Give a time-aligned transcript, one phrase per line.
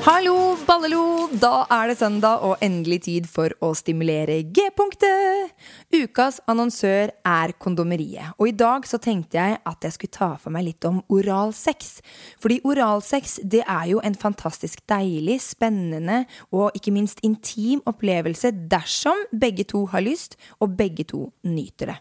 [0.00, 1.28] Hallo, ballelo!
[1.36, 5.50] Da er det søndag og endelig tid for å stimulere G-punktet!
[5.92, 8.30] Ukas annonsør er Kondomeriet.
[8.40, 11.98] Og i dag så tenkte jeg at jeg skulle ta for meg litt om oralsex.
[12.40, 19.26] Fordi oralsex det er jo en fantastisk deilig, spennende og ikke minst intim opplevelse dersom
[19.36, 22.00] begge to har lyst, og begge to nyter det.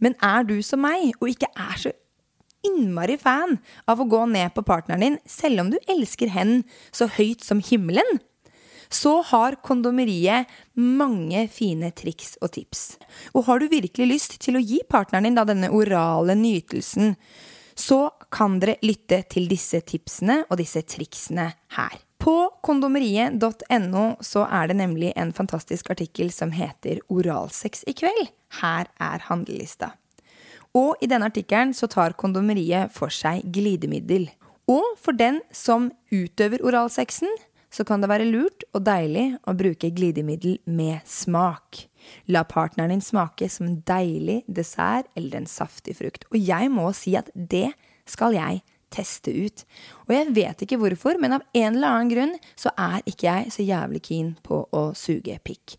[0.00, 1.92] Men er du som meg, og ikke er så
[2.66, 7.08] innmari fan av å gå ned på partneren din, selv om du elsker hen så
[7.18, 8.18] høyt som himmelen,
[8.88, 12.84] så har kondomeriet mange fine triks og tips.
[13.34, 17.16] Og har du virkelig lyst til å gi partneren din da denne orale nytelsen,
[17.76, 21.98] så kan dere lytte til disse tipsene og disse triksene her.
[22.16, 28.32] På kondomeriet.no så er det nemlig en fantastisk artikkel som heter Oralsex i kveld.
[28.62, 29.92] Her er handlelista.
[30.76, 34.28] Og i denne artikkelen så tar kondomeriet for seg glidemiddel.
[34.68, 37.30] Og for den som utøver oralsexen,
[37.72, 41.86] så kan det være lurt og deilig å bruke glidemiddel med smak.
[42.30, 46.24] La partneren din smake som en deilig dessert eller en saftig frukt.
[46.30, 47.70] Og jeg må si at det
[48.08, 49.64] skal jeg teste ut.
[50.06, 53.54] Og jeg vet ikke hvorfor, men av en eller annen grunn så er ikke jeg
[53.54, 55.76] så jævlig keen på å suge pikk.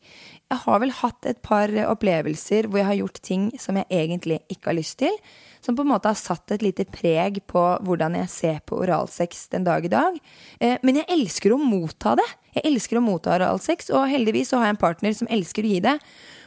[0.48, 4.38] Jeg har vel hatt et par opplevelser hvor jeg har gjort ting som jeg egentlig
[4.48, 5.18] ikke har lyst til.
[5.60, 9.50] Som på en måte har satt et lite preg på hvordan jeg ser på oralsex
[9.52, 10.16] den dag i dag.
[10.64, 12.28] Eh, men jeg elsker å motta det.
[12.56, 15.74] Jeg elsker å motta oralsex, og heldigvis så har jeg en partner som elsker å
[15.74, 15.98] gi det.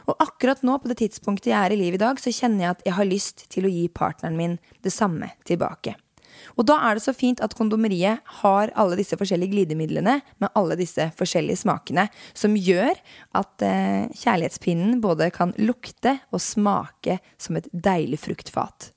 [0.09, 2.73] Og akkurat nå, på det tidspunktet jeg er i livet i dag, så kjenner jeg
[2.73, 5.93] at jeg har lyst til å gi partneren min det samme tilbake.
[6.57, 10.77] Og da er det så fint at kondomeriet har alle disse forskjellige glidemidlene med alle
[10.79, 12.95] disse forskjellige smakene, som gjør
[13.37, 18.91] at eh, kjærlighetspinnen både kan lukte og smake som et deilig fruktfat.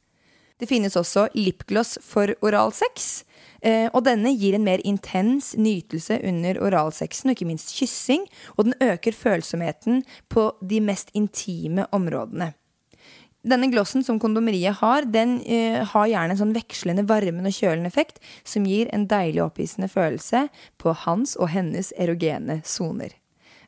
[0.61, 3.25] Det finnes også lipgloss for oralsex.
[3.65, 8.27] Eh, og denne gir en mer intens nytelse under oralsexen, og ikke minst kyssing.
[8.57, 12.53] Og den øker følsomheten på de mest intime områdene.
[13.45, 17.91] Denne glossen som kondomeriet har, den uh, har gjerne en sånn vekslende varmende og kjølende
[17.93, 20.47] effekt som gir en deilig opphissende følelse
[20.81, 23.13] på hans og hennes erogene soner.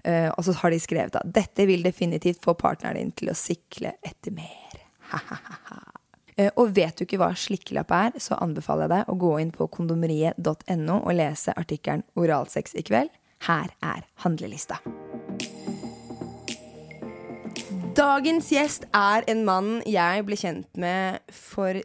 [0.07, 3.37] Uh, og så har de skrevet at dette vil definitivt få partneren din til å
[3.37, 4.81] sikle etter mer.
[5.19, 9.53] uh, og vet du ikke hva slikkelapp er, så anbefaler jeg deg å gå inn
[9.53, 13.13] på kondomeriet.no og lese artikkelen Oralsex i kveld.
[13.45, 14.81] Her er handlelista.
[17.97, 21.79] Dagens gjest er en mann jeg ble kjent med for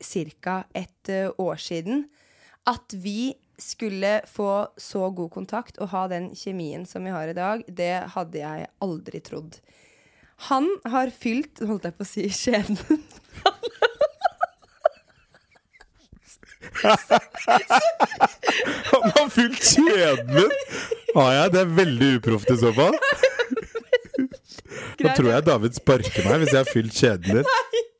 [0.43, 0.55] ca.
[0.75, 2.09] et eh, år siden.
[2.67, 7.37] At vi skulle få så god kontakt og ha den kjemien som vi har i
[7.37, 9.55] dag, det hadde jeg aldri trodd.
[10.51, 13.03] Han har fylt Holdt jeg på å si skjebnen?
[18.91, 20.51] Han har fylt skjebnen!
[21.15, 21.51] Har jeg?
[21.55, 22.95] Det er veldig uproft i så fall.
[25.01, 27.55] Nå tror jeg David sparker meg hvis jeg har fylt kjeden din.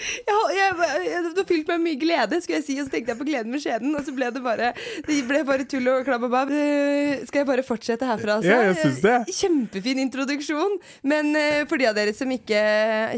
[0.00, 0.76] Jeg, jeg,
[1.06, 3.52] jeg, det fylt meg mye glede, skulle jeg si, og så tenkte jeg på gleden
[3.52, 3.92] med skjeden.
[3.96, 4.72] Og så ble det bare
[5.06, 6.52] Det ble bare tull og klabb og babb.
[6.54, 8.38] Uh, skal jeg bare fortsette herfra?
[8.38, 8.50] Altså?
[8.50, 10.78] Ja, jeg synes det Kjempefin introduksjon.
[11.06, 12.60] Men uh, for de av dere som ikke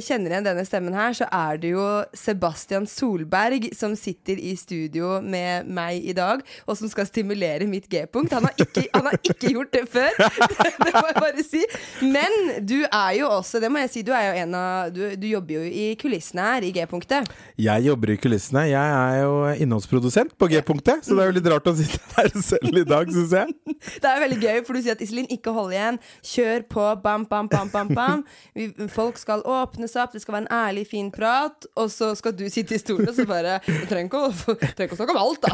[0.03, 1.87] kjenner igjen denne stemmen her, så er det jo
[2.17, 7.89] Sebastian Solberg som sitter i studio med meg i dag, og som skal stimulere mitt
[7.93, 8.35] G-punkt.
[8.35, 10.11] Han, han, har ikke gjort det før,
[10.85, 11.63] det må jeg bare si.
[12.03, 15.01] Men du er jo også, det må jeg si, du er jo en av Du,
[15.19, 16.67] du jobber jo i kulissene her.
[16.67, 17.31] i G-punktet?
[17.61, 18.65] Jeg jobber i kulissene.
[18.71, 19.35] Jeg er jo
[19.65, 23.11] innholdsprodusent på G-punktet, så det er jo litt rart å sitte her selv i dag,
[23.13, 23.57] syns jeg.
[24.03, 25.97] Det er veldig gøy, for du sier at Iselin, ikke hold igjen.
[26.27, 26.85] Kjør på.
[27.03, 28.23] Bam, bam, bam, bam, bam.
[28.55, 31.67] Vi, folk skal åpnes opp, det skal være en ærlig, fin prat.
[31.75, 34.95] Og så skal du sitte i stolen og så bare Du trenger ikke å, trenger
[34.95, 35.53] å snakke om alt, da.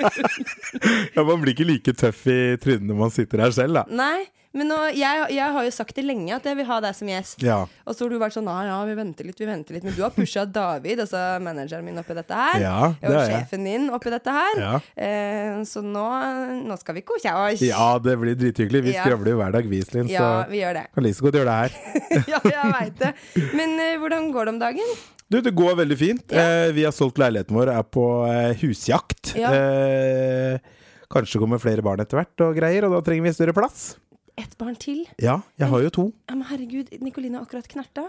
[1.14, 3.86] Ja, Man blir ikke like tøff i trynet når man sitter her selv, da.
[3.90, 4.26] Nei,
[4.56, 7.10] men nå, jeg, jeg har jo sagt det lenge at jeg vil ha deg som
[7.10, 7.42] gjest.
[7.46, 7.58] Ja.
[7.86, 9.84] Og så har du vært sånn Nei, ja, vi venter litt, vi venter litt.
[9.86, 12.56] Men du har pusha David, altså manageren min, oppi dette her.
[12.64, 14.58] Ja, det og sjefen din oppi dette her.
[14.58, 14.72] Ja.
[15.06, 16.06] Eh, så nå,
[16.66, 17.62] nå skal vi kose oss.
[17.62, 18.82] Ja, det blir drithyggelig.
[18.88, 20.84] Vi skravler jo hver dag, vi, Iselin, Ja, så vi gjør det.
[20.98, 21.78] kan like så godt gjøre det her.
[22.34, 23.14] ja, jeg veit det.
[23.54, 24.92] Men eh, hvordan går det om dagen?
[25.30, 26.32] Du, det går veldig fint.
[26.34, 29.36] Eh, vi har solgt leiligheten vår, er på eh, husjakt.
[29.38, 29.54] Ja.
[29.54, 30.78] Eh,
[31.10, 33.92] kanskje kommer flere barn etter hvert og greier, og da trenger vi større plass.
[34.40, 35.02] Ett barn til?
[35.20, 36.04] Ja, jeg har jo to.
[36.30, 38.06] Ja, men herregud, Nikoline har akkurat knerta.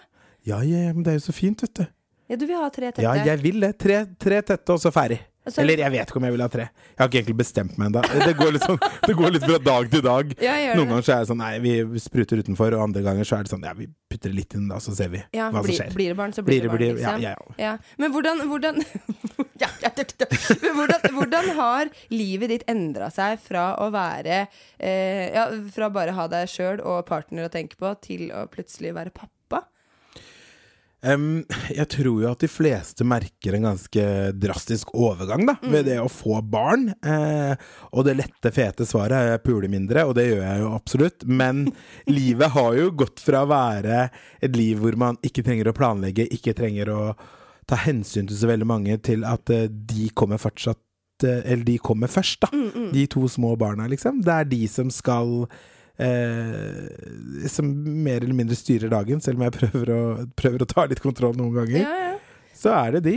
[0.47, 1.83] Ja, ja, men det er jo så fint, vet du.
[2.31, 3.03] Ja, du vil ha tre tette?
[3.03, 3.73] Ja, jeg vil det.
[3.81, 5.19] Tre, tre tette, og så ferdig.
[5.41, 6.65] Altså- Eller jeg vet ikke om jeg vil ha tre.
[6.69, 8.01] Jeg har ikke egentlig bestemt meg ennå.
[8.25, 8.77] Det, går litt sånn,
[9.07, 10.35] det går litt fra dag til dag.
[10.39, 13.39] Ja, Noen ganger så er det sånn Nei, vi spruter utenfor, og andre ganger så
[13.39, 15.73] er det sånn Ja, vi putter litt inn, da, så ser vi Ja, hva som
[15.73, 15.89] skjer.
[15.97, 16.77] blir det barn, så blir, Blir det- barn.
[16.77, 17.25] blir liksom.
[17.25, 17.73] ja, Ja.
[17.97, 18.85] Men hvordan, hvordan,
[19.63, 20.29] ja, ja, ja, ja.
[20.61, 24.43] Men hvordan, hvordan har livet ditt endra seg fra å være
[24.77, 28.93] eh, Ja, fra bare ha deg sjøl og partner å tenke på, til å plutselig
[28.93, 29.33] være pappa?
[31.01, 31.41] Em,
[31.73, 34.03] jeg tror jo at de fleste merker en ganske
[34.37, 36.91] drastisk overgang da, ved det å få barn.
[37.01, 37.57] Uh,
[37.89, 41.25] og det lette, fete svaret er jeg puler mindre, og det gjør jeg jo absolutt.
[41.25, 41.65] Men
[42.19, 44.03] livet har jo gått fra å være
[44.45, 47.01] et liv hvor man ikke trenger å planlegge, ikke trenger å
[47.69, 51.81] ta hensyn til så veldig mange, til at uh, de kommer fortsatt eh, Eller de
[51.81, 52.63] kommer først, da.
[52.93, 54.21] De to små barna, liksom.
[54.25, 55.49] Det er de som skal
[56.01, 57.67] Eh, som
[58.03, 60.01] mer eller mindre styrer dagen, selv om jeg prøver å,
[60.39, 61.83] prøver å ta litt kontroll noen ganger.
[61.83, 62.47] Ja, ja.
[62.57, 63.15] Så er det de.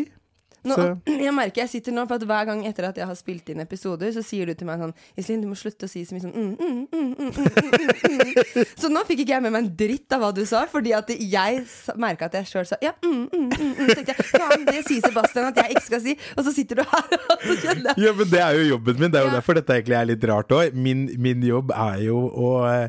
[0.65, 0.77] Nå,
[1.07, 3.61] jeg merker jeg sitter nå, for at hver gang etter at jeg har spilt inn
[3.61, 6.25] episoder, så sier du til meg sånn Iselin, du må slutte å si så mye
[6.25, 8.73] sånn mm, mm, mm, mm, mm, mm, mm.
[8.81, 11.13] Så nå fikk ikke jeg med meg en dritt av hva du sa, fordi at
[11.15, 11.63] jeg
[12.01, 13.89] merka at jeg sjøl sa ja, mm, mm, mm, mm.
[13.91, 16.81] Så tenkte jeg faen, det sier Sebastian at jeg ikke skal si, og så sitter
[16.81, 19.11] du her, og så kjenner jeg Ja, men det er jo jobben min.
[19.13, 19.39] Det er jo Ja.
[19.41, 20.75] derfor dette egentlig er litt rart òg.
[20.75, 22.89] Min, min jobb er jo å eh,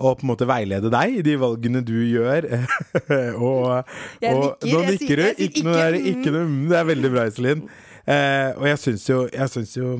[0.00, 2.48] å på en måte veilede deg i de valgene du gjør.
[3.50, 3.86] og
[4.22, 5.28] Jeg og nikker, nå nikker du.
[5.46, 6.10] Ikke noe der, mm.
[6.14, 6.58] ikke noe mm.
[6.72, 7.64] Det er veldig bra, Iselin.
[8.00, 9.90] Uh, og jeg syns jo, jeg syns jo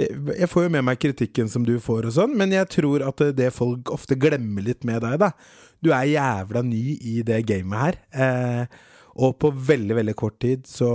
[0.00, 3.04] jeg, Jeg får jo med meg kritikken som du får og sånn, men jeg tror
[3.04, 5.28] at det, det folk ofte glemmer litt med deg, da
[5.84, 8.00] Du er jævla ny i det gamet her.
[8.16, 8.86] Uh,
[9.18, 10.90] og på veldig, veldig kort tid så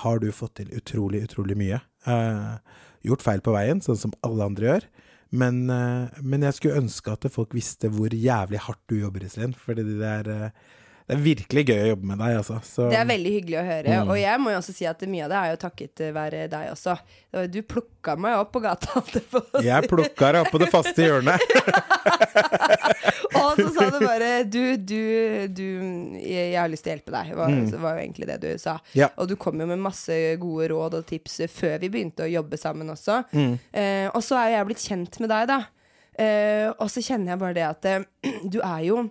[0.00, 1.80] har du fått til utrolig, utrolig mye.
[2.06, 2.56] Uh,
[3.04, 4.86] gjort feil på veien, sånn som alle andre gjør.
[5.34, 9.54] Men, eh, men jeg skulle ønske at folk visste hvor jævlig hardt du jobber, Iselin.
[9.58, 10.50] Fordi det er, eh,
[11.04, 12.54] det er virkelig gøy å jobbe med deg, altså.
[12.64, 13.96] Så, Det er veldig hyggelig å høre.
[14.00, 14.12] Mm.
[14.14, 16.70] Og jeg må jo også si at mye av det er jo takket være deg
[16.72, 16.94] også.
[17.52, 19.02] Du plukka meg opp på gata.
[19.68, 21.44] jeg plukka deg opp på det faste hjørnet.
[23.44, 25.00] Og så sa du bare du, du,
[25.52, 25.66] du
[26.22, 27.34] jeg, har lyst til å hjelpe deg.
[27.36, 27.66] Var, Mm.
[27.82, 28.78] var jo egentlig det du sa.
[28.96, 29.10] Ja.
[29.20, 32.56] Og du kom jo med masse gode råd og tips før vi begynte å jobbe
[32.60, 33.20] sammen også.
[33.34, 33.58] Mm.
[33.72, 35.58] Eh, og så er jo jeg blitt kjent med deg, da.
[36.14, 38.06] Eh, og så kjenner jeg bare det at eh,
[38.54, 39.04] du er jo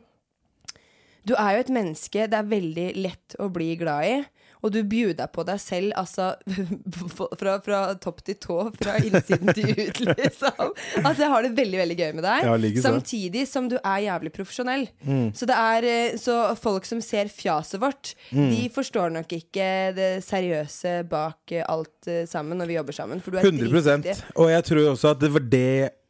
[1.24, 4.16] Du er jo et menneske det er veldig lett å bli glad i.
[4.64, 6.30] Og du bjuda på deg selv, altså
[7.40, 10.70] fra, fra topp til tå, fra innsiden til ut, liksom.
[11.02, 12.48] Altså, jeg har det veldig, veldig gøy med deg.
[12.64, 14.86] Like samtidig som du er jævlig profesjonell.
[15.04, 15.26] Mm.
[15.36, 18.50] Så det er eh, Så folk som ser fjaset vårt, Mm.
[18.50, 19.66] de forstår nok ikke
[19.98, 23.20] det seriøse bak eh, alt eh, sammen når vi jobber sammen.
[23.22, 24.16] For du er 100 dritdyktig.
[24.40, 25.68] Og jeg tror også at det var det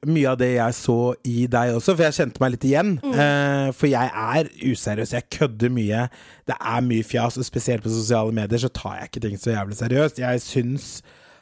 [0.10, 2.93] mye av det jeg så i deg også, for jeg kjente meg litt igjen.
[3.13, 6.05] Eh, for jeg er useriøs, jeg kødder mye.
[6.50, 9.53] Det er mye fjas, og spesielt på sosiale medier så tar jeg ikke ting så
[9.55, 10.24] jævlig seriøst.
[10.24, 10.89] Jeg syns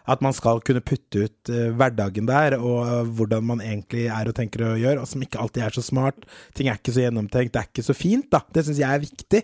[0.09, 4.29] at man skal kunne putte ut uh, hverdagen der, og uh, hvordan man egentlig er
[4.29, 6.25] og tenker å gjøre, og som ikke alltid er så smart.
[6.57, 8.41] Ting er ikke så gjennomtenkt, det er ikke så fint, da.
[8.53, 9.43] Det syns jeg er viktig.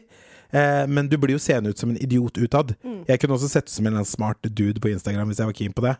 [0.49, 2.73] Eh, men du blir jo seende ut som en idiot utad.
[3.07, 5.75] Jeg kunne også sett ut som en smart dude på Instagram hvis jeg var keen
[5.75, 5.95] på det.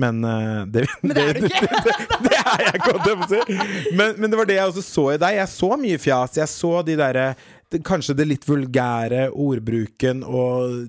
[0.00, 1.68] Men eh, det, Men det er du ikke.
[1.86, 3.60] det, det er jeg ikke.
[3.96, 5.36] Men, men det var det jeg også så i deg.
[5.40, 6.40] Jeg så mye fjas.
[6.40, 7.32] Jeg så de derre
[7.86, 10.88] Kanskje det litt vulgære ordbruken og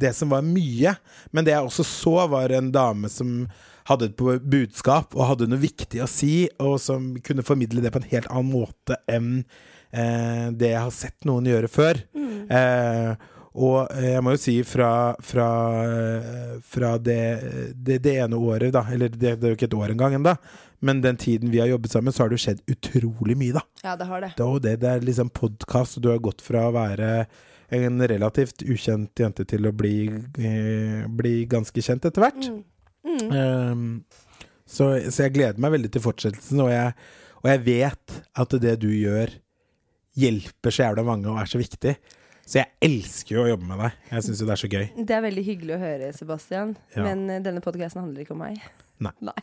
[0.00, 0.94] det som var mye.
[1.28, 3.42] Men det jeg også så, var en dame som
[3.90, 8.00] hadde et budskap og hadde noe viktig å si, og som kunne formidle det på
[8.00, 9.58] en helt annen måte enn eh,
[9.92, 11.98] det jeg har sett noen gjøre før.
[12.48, 15.46] Eh, og eh, jeg må jo si fra, fra,
[15.84, 17.20] eh, fra det,
[17.76, 20.34] det, det ene året, da Eller det, det er jo ikke et år engang ennå,
[20.80, 23.64] men den tiden vi har jobbet sammen, så har det jo skjedd utrolig mye, da.
[23.84, 24.32] Ja, det har det.
[24.38, 27.12] Det, er, det, det er liksom podkast, og du har gått fra å være
[27.72, 29.96] en relativt ukjent jente til å bli,
[30.40, 32.50] eh, bli ganske kjent etter hvert.
[33.04, 34.02] Um,
[34.68, 36.92] så, så jeg gleder meg veldig til fortsettelsen, og jeg,
[37.42, 39.32] og jeg vet at det du gjør,
[40.18, 41.96] hjelper så jævla mange og er så viktig.
[42.42, 43.98] Så jeg elsker jo å jobbe med deg.
[44.10, 44.86] Jeg syns jo det er så gøy.
[44.98, 46.74] Det er veldig hyggelig å høre, Sebastian.
[46.96, 47.04] Ja.
[47.06, 48.58] Men eh, denne podkasten handler ikke om meg.
[49.02, 49.34] Nei.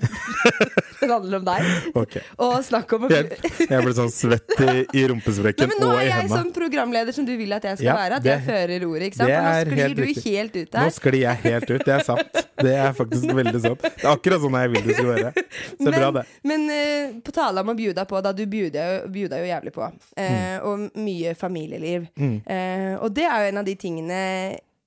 [0.99, 1.67] Den handler om deg.
[1.95, 2.21] Okay.
[2.43, 3.37] Og snakk om å Jeg,
[3.69, 5.87] jeg ble sånn svett i, i Nei, rumpesprekken hendene.
[5.87, 8.19] nå er jeg som programleder som du vil at jeg skal Ja, være.
[8.19, 9.07] At det- jeg fører ordet.
[9.09, 9.29] ikke sant?
[9.29, 10.35] det For nå sklir helt du riktig.
[10.35, 11.85] helt ut Nå sklir jeg helt ut.
[11.85, 12.41] Det er sant.
[12.59, 13.81] Det er faktisk veldig sant.
[13.87, 15.33] Det er akkurat sånn jeg vil det skal være.
[15.79, 16.25] Så bra, det.
[16.43, 18.33] Men uh, på tale om å bjuda på, da.
[18.35, 19.87] Du bjuda jo, bjuda jo jævlig på.
[20.17, 20.65] Uh, Mm.
[20.69, 22.05] Og mye familieliv.
[22.19, 24.19] Eh, og det er jo en av de tingene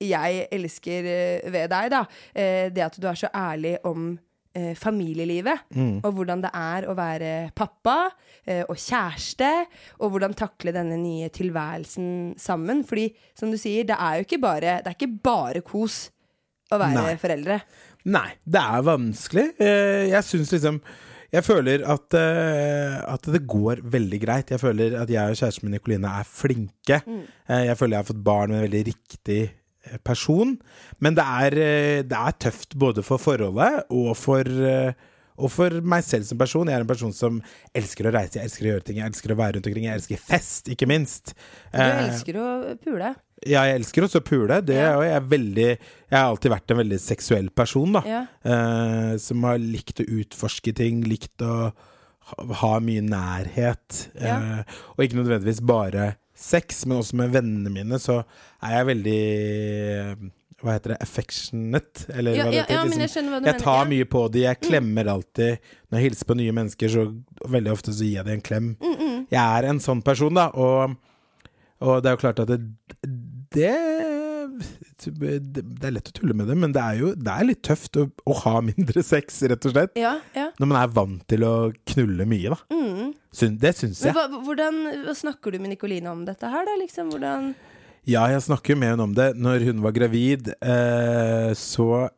[0.03, 1.07] jeg elsker
[1.51, 2.01] ved deg, da.
[2.33, 4.13] Det at du er så ærlig om
[4.55, 5.65] eh, familielivet.
[5.75, 5.99] Mm.
[6.03, 7.97] Og hvordan det er å være pappa
[8.45, 9.51] eh, og kjæreste.
[10.01, 12.83] Og hvordan takle denne nye tilværelsen sammen.
[12.87, 16.05] Fordi, som du sier, det er jo ikke bare, det er ikke bare kos
[16.73, 17.17] å være Nei.
[17.21, 17.59] foreldre.
[18.13, 19.47] Nei, det er vanskelig.
[19.63, 20.81] Eh, Jeg syns liksom
[21.33, 24.51] Jeg føler at, eh, at det går veldig greit.
[24.53, 26.99] Jeg føler at jeg og kjæresten min Nicoline er flinke.
[27.07, 27.23] Mm.
[27.49, 29.55] Jeg føler jeg har fått barn med en veldig riktig eh,
[30.03, 30.57] person.
[31.03, 34.93] Men det er, eh, det er tøft både for forholdet og for eh,
[35.33, 36.67] og for meg selv som person.
[36.69, 37.39] Jeg er en person som
[37.73, 39.97] elsker å reise, jeg elsker å gjøre ting, jeg elsker å være rundt omkring, jeg
[39.97, 41.33] elsker fest, ikke minst.
[41.73, 43.15] Du Eh, elsker å pule.
[43.43, 44.61] Ja, jeg elsker også å pule.
[44.63, 44.91] Det, Ja.
[45.01, 48.03] jeg, er veldig, jeg har alltid vært en veldig seksuell person, da.
[48.05, 48.21] Ja.
[48.45, 54.07] Eh, som har likt å utforske ting, likt å ha, ha mye nærhet.
[54.21, 54.37] Ja.
[54.37, 54.63] Eh,
[54.93, 58.21] og ikke nødvendigvis bare sex, men også med vennene mine så
[58.63, 60.15] er jeg veldig eh,
[60.63, 60.97] Hva heter det?
[61.03, 62.05] Affectionate?
[62.15, 62.73] Eller Ja, hva det heter.
[62.73, 63.01] ja, ja, liksom.
[63.03, 63.83] jeg skjønner hva du jeg mener, tar.
[63.85, 63.89] Mm.
[63.93, 65.57] mye på de, jeg klemmer alltid.
[65.91, 67.03] Når jeg hilser på nye mennesker, så
[67.57, 68.69] veldig ofte så gir jeg dem en klem.
[68.79, 70.95] Mm, Jeg er en sånn person, da, og,
[71.83, 72.61] og det er jo klart at det,
[73.53, 73.75] det
[75.03, 77.99] det er lett å tulle med det, men det er jo det er litt tøft
[77.99, 79.93] å, å ha mindre sex, rett og slett.
[79.99, 80.49] Ja, ja.
[80.59, 81.53] Når man er vant til å
[81.93, 82.59] knulle mye, da.
[82.73, 83.13] Mm.
[83.59, 84.15] Det syns jeg.
[84.15, 84.81] hva, hvordan
[85.17, 86.75] snakker du med Nikoline om dette her, da?
[86.81, 87.53] Liksom, hvordan
[88.09, 89.31] Ja, jeg snakker med henne om det.
[89.39, 92.09] Når hun var gravid, eh, så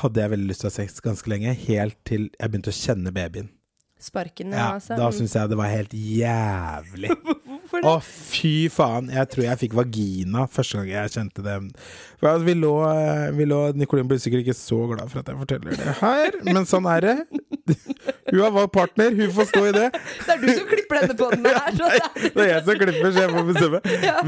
[0.00, 2.76] hadde jeg veldig lyst til å ha sex ganske lenge, helt til jeg begynte å
[2.76, 3.50] kjenne babyen.
[4.00, 4.96] Sparken Ja, altså.
[4.96, 7.10] da syns jeg det var helt jævlig.
[7.70, 9.10] Hvorfor Å, fy faen.
[9.14, 11.56] Jeg tror jeg fikk vagina første gang jeg kjente det.
[12.18, 12.72] For altså, vi lå,
[13.36, 16.66] vi lå Nicoline blir sikkert ikke så glad for at jeg forteller det her, men
[16.70, 17.16] sånn er det.
[18.30, 19.86] Hun har valgt partner, hun får stå i det.
[19.92, 21.72] Det er du som klipper denne den her.
[21.80, 23.80] Så det er- Det er jeg som klipper, så jeg får bestemme.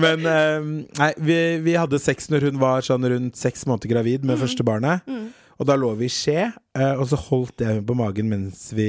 [0.03, 0.67] Men eh,
[0.99, 4.67] nei, vi, vi hadde sex når hun var sånn rundt seks måneder gravid med første
[4.67, 5.07] barnet.
[5.61, 8.65] Og da lå vi i skje, eh, og så holdt jeg henne på magen mens
[8.75, 8.89] vi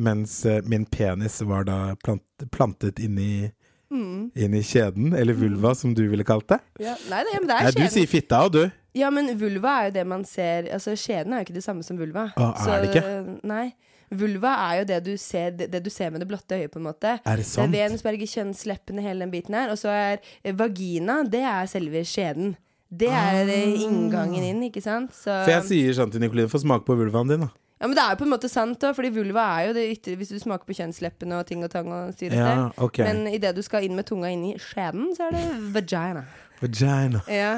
[0.00, 3.50] Mens eh, min penis var da plant, plantet inni
[3.90, 6.60] Inn i kjeden, eller vulva, som du ville kalt det.
[6.78, 6.92] ja.
[7.10, 8.60] Nei, det, ja, men det Nei, er du sier fitta, og du.
[8.94, 11.82] Ja, men vulva er jo det man ser Altså, skjeden er jo ikke det samme
[11.86, 12.28] som vulva.
[12.38, 13.40] Å, er det ikke?
[13.50, 13.64] Nei.
[14.10, 16.80] Vulva er jo det du ser, det, det du ser med det blotte øyet, på
[16.80, 17.16] en måte.
[17.18, 17.70] Er det sant?
[17.70, 19.70] Det er venusberget, kjønnsleppene, hele den biten her.
[19.74, 22.56] Og så er eh, vagina, det er selve skjeden.
[22.90, 23.82] Det er ah.
[23.86, 25.14] inngangen inn, ikke sant?
[25.14, 25.30] Så.
[25.30, 27.54] For jeg sier sånn til Nikoline, få smake på vulvaen din, da.
[27.80, 29.86] Ja, men det er jo på en måte sant, da, fordi vulva er jo det
[29.94, 32.84] ytre Hvis du smaker på kjønnsleppene og ting og tang og styr og Ja, stell.
[32.86, 33.06] Okay.
[33.08, 35.44] Men idet du skal inn med tunga inn i skjeden, så er det
[35.74, 36.26] vagina.
[36.60, 37.22] Vagina.
[37.32, 37.54] Ja.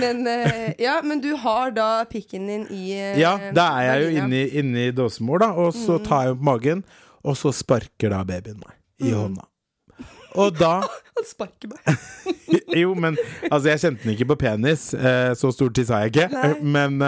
[0.00, 4.02] Men, eh, ja, men du har da pikken din i eh, Ja, da er jeg
[4.02, 6.04] jo inne inni, inni dåsemor, da, og så Mm.
[6.08, 6.84] tar jeg opp magen,
[7.24, 8.74] og så sparker da babyen meg
[9.06, 9.20] i Mm.
[9.22, 9.46] hånda.
[10.34, 10.80] Og da
[11.14, 11.94] Han sparker meg.
[12.74, 13.14] Jo, men
[13.52, 14.88] altså, jeg kjente den ikke på penis.
[14.94, 16.26] Eh, så stor tiss har jeg ikke.
[16.34, 16.54] Nei.
[16.74, 16.98] Men,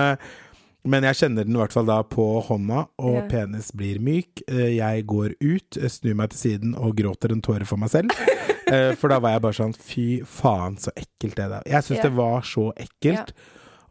[0.87, 3.27] men jeg kjenner den i hvert fall da på hånda, og Ja.
[3.29, 4.43] penis blir myk.
[4.49, 7.91] Eh, jeg går ut, eh, snur meg til siden og gråter en tåre for meg
[7.91, 8.11] selv.
[8.67, 11.63] Eh, for da var jeg bare sånn Fy faen, så ekkelt det der.
[11.71, 12.03] Jeg syns Ja.
[12.09, 13.29] det var så ekkelt.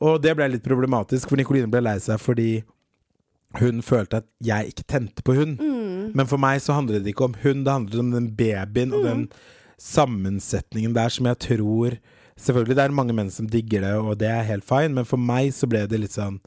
[0.02, 2.62] Og det ble litt problematisk, for Nikoline ble lei seg fordi
[3.62, 5.56] hun følte at jeg ikke tente på hun.
[5.56, 6.12] Mm.
[6.14, 9.06] Men for meg så handlet det ikke om hun, det handlet om den babyen og
[9.08, 9.30] den
[9.80, 11.98] sammensetningen der som jeg tror
[12.36, 15.16] Selvfølgelig det er mange menn som digger det, og det er helt fine, men for
[15.16, 16.42] meg så ble det litt sånn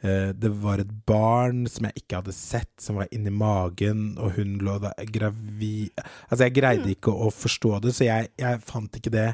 [0.00, 4.54] det var et barn som jeg ikke hadde sett, som var inni magen, og hun
[4.64, 4.78] lå
[5.12, 5.90] gravid
[6.30, 9.28] Altså, jeg greide ikke å forstå det, så jeg, jeg fant ikke det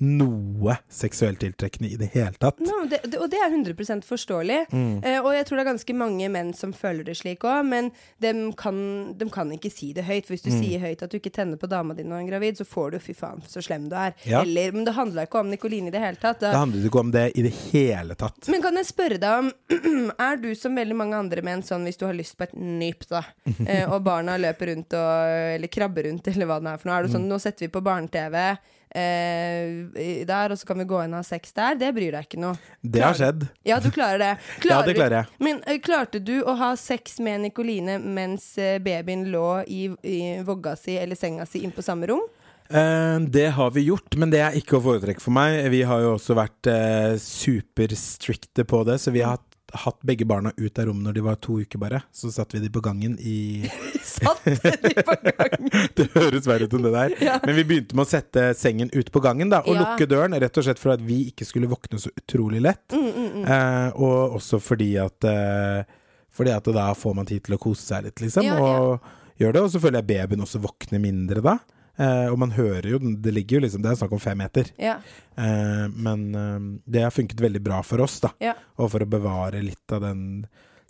[0.00, 2.60] noe seksuelt tiltrekkende i det hele tatt.
[2.64, 4.60] No, det, det, og det er 100 forståelig.
[4.72, 5.04] Mm.
[5.04, 7.90] Eh, og jeg tror det er ganske mange menn som føler det slik òg, men
[8.22, 8.78] de kan,
[9.18, 10.24] de kan ikke si det høyt.
[10.26, 10.60] For hvis du Mm.
[10.62, 12.90] sier høyt at du ikke tenner på dama di når hun er gravid, så får
[12.92, 14.14] du 'fy faen, så slem du er'.
[14.24, 14.40] Ja.
[14.42, 16.40] Eller, men det handla ikke om Nikoline i det hele tatt.
[16.40, 16.58] Det Da.
[16.64, 18.48] handlet ikke om det i det hele tatt.
[18.48, 19.52] Men kan jeg spørre deg om
[20.18, 23.06] Er du som veldig mange andre menn sånn hvis du har lyst på et nyp,
[23.08, 23.22] da,
[23.66, 26.98] eh, og barna løper rundt og Eller krabber rundt, eller hva det er for noe.
[26.98, 27.14] Er du Mm.
[27.14, 28.58] sånn 'nå setter vi på barne-TV',
[28.94, 31.78] eh, der, og så kan vi gå inn og ha sex der.
[31.80, 32.58] Det bryr deg ikke noe.
[32.82, 33.46] Det har skjedd.
[33.66, 34.32] Ja, du klarer det.
[34.70, 35.38] Ja, det klarer jeg.
[35.42, 40.20] Men eh, klarte du å ha sex med Nikoline mens eh, babyen lå i, i
[40.46, 42.26] vogga si eller senga si inn på samme rom?
[42.70, 45.64] Eh, det har vi gjort, men det er ikke å foretrekke for meg.
[45.72, 49.49] Vi har jo også vært eh, superstricte på det, så vi har hatt,
[49.84, 52.02] hatt begge barna ut av rommet når de var to uker bare.
[52.12, 53.68] Så satt vi de på gangen i
[54.04, 55.70] Satt de på gangen?
[55.96, 57.14] Det høres verre ut enn det der.
[57.46, 59.84] Men vi begynte med å sette sengen ut på gangen da, og Ja.
[59.84, 62.86] lukke døren, rett og slett for at vi ikke skulle våkne så utrolig lett.
[62.92, 65.84] Mm, Eh, og også fordi at eh,
[66.30, 68.44] Fordi at da får man tid til å kose seg litt, liksom.
[68.46, 68.78] Ja, ja.
[68.80, 69.62] Og gjør det.
[69.66, 71.56] Og så føler jeg babyen også våkner mindre da.
[72.00, 74.70] Eh, og man hører jo Det ligger jo liksom Det er snakk om fem meter.
[74.80, 74.94] Ja.
[75.36, 78.30] Eh, men eh, det har funket veldig bra for oss, da.
[78.40, 78.54] ja.
[78.80, 80.22] Og for å bevare litt av den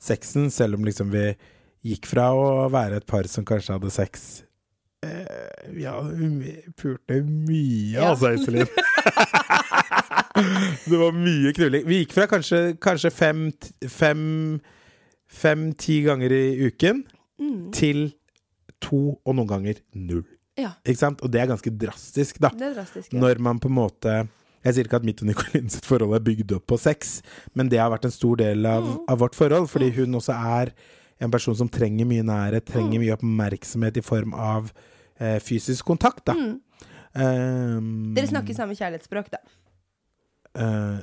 [0.01, 1.33] sexen, selv om liksom vi
[1.91, 4.45] gikk fra å være et par som kanskje hadde sex
[5.81, 8.11] Ja, vi pulte mye, Ja.
[8.13, 8.69] altså, Iselin.
[10.91, 11.87] det var mye knulling.
[11.89, 13.47] Vi gikk fra kanskje, kanskje fem,
[13.89, 14.23] fem
[15.31, 17.05] Fem-ti ganger i uken
[17.41, 17.71] Mm.
[17.73, 18.01] til
[18.83, 20.25] to, og noen ganger null.
[20.61, 20.75] Ja.
[20.85, 21.23] Ikke sant?
[21.25, 22.51] Og det er ganske drastisk, da.
[22.55, 23.13] Det er drastisk.
[23.15, 23.21] Ja.
[23.23, 24.15] Når man på en måte
[24.63, 27.23] Jeg sier ikke at mitt og Nicolins forhold er bygd opp på sex,
[27.57, 28.99] men det har vært en stor del av, Mm.
[29.09, 30.73] av vårt forhold, fordi hun også er
[31.21, 33.01] en person som trenger mye nærhet, trenger Mm.
[33.07, 34.71] mye oppmerksomhet i form av
[35.19, 36.35] eh, fysisk kontakt, da.
[36.35, 36.61] Mm.
[37.15, 39.39] Um, Dere snakker samme kjærlighetsspråk, da.
[40.57, 41.01] Uh,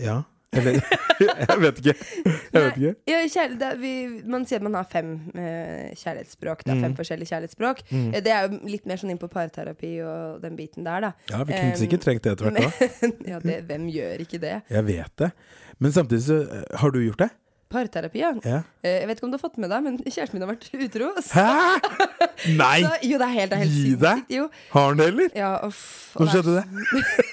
[0.00, 0.22] ja.
[0.54, 0.78] Eller
[1.24, 1.94] Jeg vet ikke.
[1.94, 2.92] Jeg vet ikke.
[3.10, 3.92] Ja, kjærlighet, det er, vi,
[4.34, 6.64] man sier at man har fem eh, kjærlighetsspråk.
[6.66, 6.96] Det er fem Mm.
[6.98, 7.84] forskjellige kjærlighetsspråk.
[7.92, 11.12] Eh, Det er jo litt mer sånn inn på parterapi og den biten der, da.
[11.30, 12.58] Ja, vi kunne sikkert trengt det etter hvert
[13.02, 14.56] Men, ja, det, hvem gjør ikke det?
[14.70, 15.30] Jeg vet det.
[15.78, 17.30] Men samtidig så eh, Har du gjort det?
[17.74, 18.28] Parterapi, ja.
[18.46, 18.58] Ja.
[18.86, 20.68] Eh, Jeg vet ikke om du har fått med deg, men kjæresten min har vært
[20.86, 21.08] utro.
[21.18, 21.78] Så, Hæ?!
[22.58, 22.82] Nei!
[22.84, 24.04] så, jo, det er helt, det er helt Gi deg!
[24.04, 24.34] sinnssykt.
[24.36, 24.44] Jo.
[24.74, 25.30] Har han det, eller?
[25.38, 25.82] Ja, uff.
[26.18, 27.24] Når og skjedde er- det?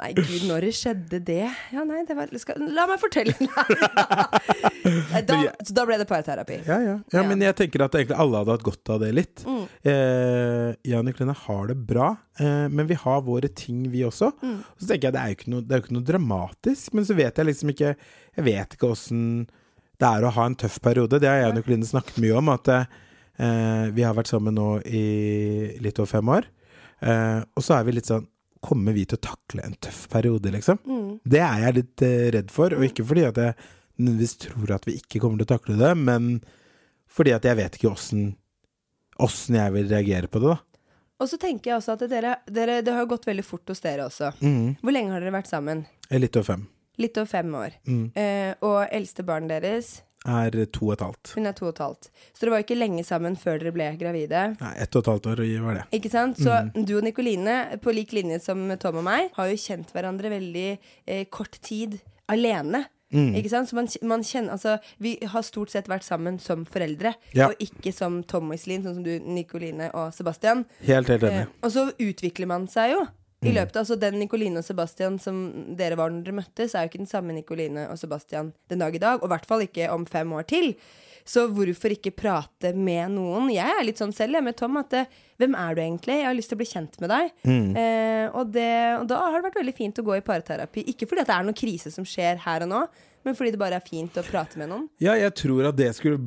[0.00, 1.44] Nei, gud, når skjedde det?
[1.74, 3.34] Ja, nei, det var skal, La meg fortelle.
[5.12, 6.62] nei, da, så da ble det parterapi.
[6.64, 6.94] Ja, ja.
[7.12, 9.44] ja, men jeg tenker at egentlig alle hadde hatt godt av det litt.
[9.44, 9.62] Mm.
[9.92, 14.32] Eh, jeg og Nicoline har det bra, eh, men vi har våre ting, vi også.
[14.40, 14.56] Mm.
[14.80, 17.18] Så tenker jeg det er jo ikke noe, det er ikke noe dramatisk, men så
[17.20, 17.94] vet jeg liksom ikke
[18.38, 19.24] Jeg vet ikke åssen
[20.00, 21.20] det er å ha en tøff periode.
[21.20, 24.70] Det har jeg og Nicoline snakket mye om, at eh, vi har vært sammen nå
[24.88, 25.04] i
[25.84, 26.48] litt over fem år.
[27.04, 28.24] Eh, og så er vi litt sånn
[28.60, 30.80] Kommer vi til å takle en tøff periode, liksom?
[30.84, 31.12] Mm.
[31.24, 33.54] Det er jeg litt eh, redd for, og ikke fordi at jeg
[34.00, 36.28] nødvendigvis tror at vi ikke kommer til å takle det, men
[37.10, 38.28] fordi at jeg vet ikke åssen
[39.20, 40.82] åssen jeg vil reagere på det, da.
[41.20, 44.06] Og så tenker jeg også at dere, dere, det har gått veldig fort hos dere
[44.08, 44.30] også.
[44.40, 44.78] Mm.
[44.80, 45.82] Hvor lenge har dere vært sammen?
[46.08, 46.62] Litt over fem.
[47.00, 47.74] Litt over fem år.
[47.84, 48.06] Mm.
[48.16, 51.32] Eh, og eldste barnet deres, Er to og et halvt.
[51.34, 52.10] hun er to og et halvt.
[52.34, 54.42] Så dere var ikke lenge sammen før dere ble gravide.
[54.60, 55.84] Nei, ett og et halvt år var det.
[55.96, 56.36] Ikke sant?
[56.36, 56.84] Så Mm.
[56.84, 60.78] du og Nikoline, på lik linje som Tom og meg, har jo kjent hverandre veldig
[61.08, 62.84] eh, kort tid alene.
[63.12, 63.34] Mm.
[63.34, 63.68] Ikke sant?
[63.68, 67.48] Så man, man kjenner Altså, vi har stort sett vært sammen som foreldre, Ja.
[67.48, 70.64] og ikke som Tom og Iselin, sånn som du, Nikoline og Sebastian.
[70.84, 71.46] Helt, helt Eh, enig.
[71.62, 73.06] og så utvikler man seg jo.
[73.42, 73.54] I Mm.
[73.56, 75.36] løpet av, altså Den Nicoline og Sebastian som
[75.76, 78.94] dere var når dere møttes, er jo ikke den samme Nicoline og Sebastian den dag
[78.94, 79.22] i dag.
[79.22, 80.74] Og i hvert fall ikke om fem år til.
[81.24, 83.48] Så hvorfor ikke prate med noen?
[83.52, 85.06] Jeg er litt sånn selv jeg med Tom at eh,
[85.38, 86.16] hvem er du egentlig?
[86.20, 87.30] Jeg har lyst til å bli kjent med deg.
[87.46, 87.76] Mm.
[87.76, 88.68] Eh, og, det,
[89.00, 90.84] og da har det vært veldig fint å gå i parterapi.
[90.92, 92.82] Ikke fordi det er noen krise som skjer her og nå,
[93.24, 94.88] men fordi det bare er fint å prate med noen.
[95.00, 96.20] Ja, jeg tror at det skulle,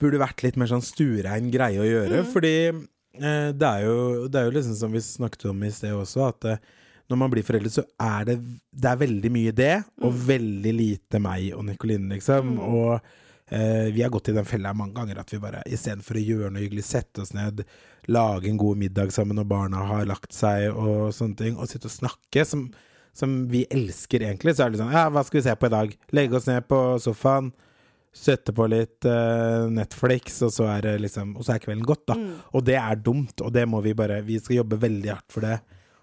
[0.00, 2.24] burde vært litt mer sånn stuerein greie å gjøre.
[2.32, 2.80] Fordi eh,
[3.16, 6.48] det, er jo, det er jo liksom som vi snakket om i sted også, at
[6.50, 6.60] eh,
[7.08, 8.36] når man blir foreldre, så er det,
[8.68, 12.58] det er veldig mye det, og veldig lite meg og Nikoline, liksom.
[12.60, 12.98] Og
[13.48, 16.50] eh, vi har gått i den fella mange ganger at vi bare istedenfor å gjøre
[16.52, 17.64] noe hyggelig, sette oss ned,
[18.12, 21.88] lage en god middag sammen når barna har lagt seg og sånne ting, og sitte
[21.88, 22.68] og snakke, som,
[23.16, 25.74] som vi elsker egentlig, så er det sånn Ja, hva skal vi se på i
[25.78, 25.96] dag?
[26.16, 27.54] Legge oss ned på sofaen.
[28.14, 32.06] Sette på litt uh, Netflix, og så er det liksom Og så er kvelden gått,
[32.08, 32.16] da.
[32.56, 35.46] Og det er dumt, og det må vi bare Vi skal jobbe veldig hardt for
[35.46, 35.58] det,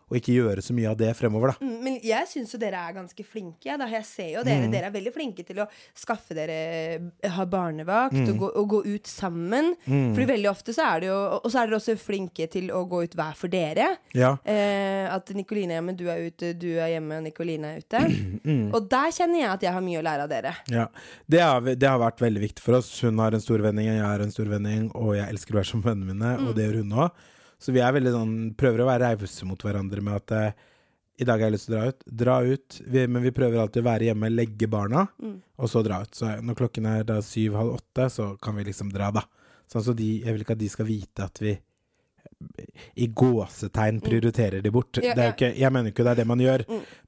[0.05, 1.65] og ikke gjøre så mye av det fremover, da.
[1.65, 3.77] Mm, Men jeg syns jo dere er ganske flinke.
[3.79, 3.87] Da.
[3.89, 6.57] Jeg ser jo dere, dere er veldig flinke til å skaffe dere
[7.35, 9.73] Ha barnevakt og, gå, og gå ut sammen.
[9.85, 12.83] For veldig ofte så er det jo Og så er dere også flinke til å
[12.89, 13.87] gå ut hver for dere.
[14.17, 14.35] Ja.
[14.45, 18.03] Eh, at Nikoline er hjemme, du er ute, du er hjemme, Nikoline er ute.
[18.75, 20.55] Og der kjenner jeg at jeg har mye å lære av dere.
[20.71, 20.87] Ja,
[21.25, 22.91] det har, det har vært veldig viktig for oss.
[23.05, 25.71] Hun har en stor vending, jeg har en stor vending, og jeg elsker å være
[25.73, 27.23] som vennene mine, og det gjør hun òg.
[27.65, 30.65] Så vi er veldig sånn prøver å være rause mot hverandre med at eh,
[31.17, 32.04] i dag har jeg lyst til å dra ut.
[32.21, 35.06] Dra ut, vi, men vi prøver alltid å være hjemme, legge barna,
[35.56, 36.12] og så dra ut.
[36.13, 39.23] Så når klokken er da syv-halv åtte, så kan vi liksom dra, da.
[39.71, 41.56] Sånn så de, jeg vil ikke at de skal vite at vi
[42.99, 44.99] i gåsetegn prioriterer de bort.
[44.99, 45.30] Ja, det ja.
[45.30, 46.65] jo ikke, jeg mener ikke det er det man gjør,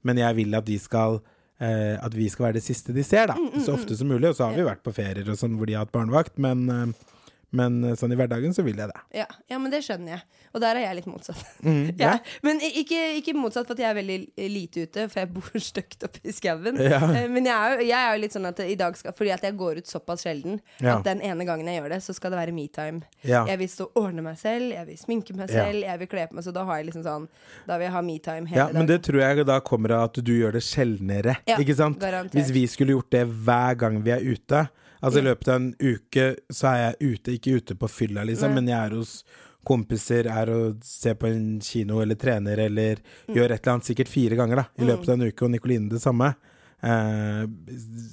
[0.08, 1.20] men jeg vil at de skal
[1.60, 3.36] eh, At vi skal være det siste de ser, da.
[3.60, 4.30] Så ofte som mulig.
[4.30, 6.64] Og så har vi vært på ferier og sånn hvor de har hatt barnevakt, men,
[6.72, 7.14] eh,
[7.50, 9.00] men eh, sånn i hverdagen så vil jeg det.
[9.16, 10.22] Ja, ja, men det skjønner jeg.
[10.52, 11.44] Og der er jeg litt motsatt.
[11.68, 12.12] Mm, ja.
[12.14, 12.38] ja.
[12.44, 16.04] Men ikke, ikke motsatt for at jeg er veldig lite ute, for jeg bor stygt
[16.06, 16.78] oppe i skauen.
[16.78, 19.32] Eh, Men jeg er, jo, jeg er jo litt sånn at i dag skal Fordi
[19.34, 22.32] at jeg går ut såpass sjelden, at den ene gangen jeg gjør det, så skal
[22.34, 23.02] det være metime.
[23.24, 26.26] Jeg vil stå og ordne meg selv, jeg vil sminke meg selv, jeg vil kle
[26.30, 27.28] på meg, så da har jeg liksom sånn
[27.68, 28.78] Da vil jeg ha metime hele Ja, dagen.
[28.80, 31.38] men det tror jeg da kommer av at du gjør det sjeldnere.
[31.58, 31.98] Ikke sant?
[32.00, 32.36] garantert.
[32.38, 34.66] Hvis vi skulle gjort det hver gang vi er ute
[35.02, 38.54] Altså i løpet av en uke så er jeg ute, ikke ute på fylla, liksom,
[38.54, 39.22] men jeg er hos
[39.68, 42.96] kompiser, er og ser på en kino eller trener eller
[43.28, 43.34] Mm.
[43.36, 45.88] gjør et eller annet sikkert fire ganger da i løpet av en uke, og Nikoline
[45.90, 46.34] det samme.
[46.82, 47.46] Eh,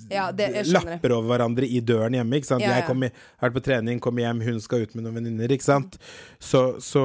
[0.09, 0.65] Ja, det.
[0.67, 2.33] lapper over hverandre i døren hjemme.
[2.41, 2.61] Ikke sant?
[2.61, 2.75] Ja, ja.
[2.81, 5.47] Jeg kommer, har vært på trening, kommer hjem, hun skal ut med noen venninner.
[5.53, 5.97] Ikke sant?
[6.39, 7.03] Så, så,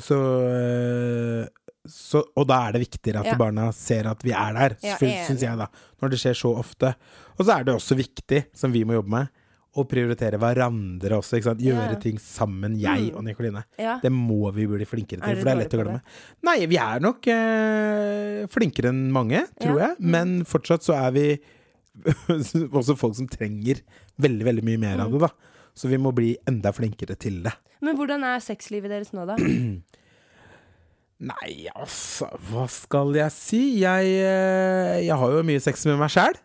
[0.00, 1.46] så, øh,
[1.88, 3.34] så Og da er det viktigere at Ja.
[3.36, 5.66] barna ser at vi er der, Ja, syns jeg, da.
[6.00, 6.94] Når det skjer så ofte.
[7.38, 9.28] Og så er det også viktig, som vi må jobbe med,
[9.74, 11.40] å prioritere hverandre også.
[11.56, 11.94] Gjøre Ja.
[11.98, 13.16] ting sammen, jeg Mm.
[13.16, 13.64] og Nikoline.
[13.78, 13.98] Ja.
[14.02, 16.02] Det må vi bli flinkere til, for det er lett å glemme.
[16.42, 19.96] Nei, vi er nok eh, flinkere enn mange, tror jeg.
[19.98, 21.40] Men fortsatt så er vi
[22.72, 23.80] også folk som trenger
[24.20, 25.12] veldig, veldig mye mer av Mm.
[25.12, 25.28] det, da.
[25.74, 27.52] Så vi må bli enda flinkere til det.
[27.80, 29.36] Men hvordan er sexlivet deres nå, da?
[31.22, 33.60] Nei, altså, hva skal jeg si?
[33.78, 36.34] Jeg, eh, jeg har jo mye sex med meg sjæl.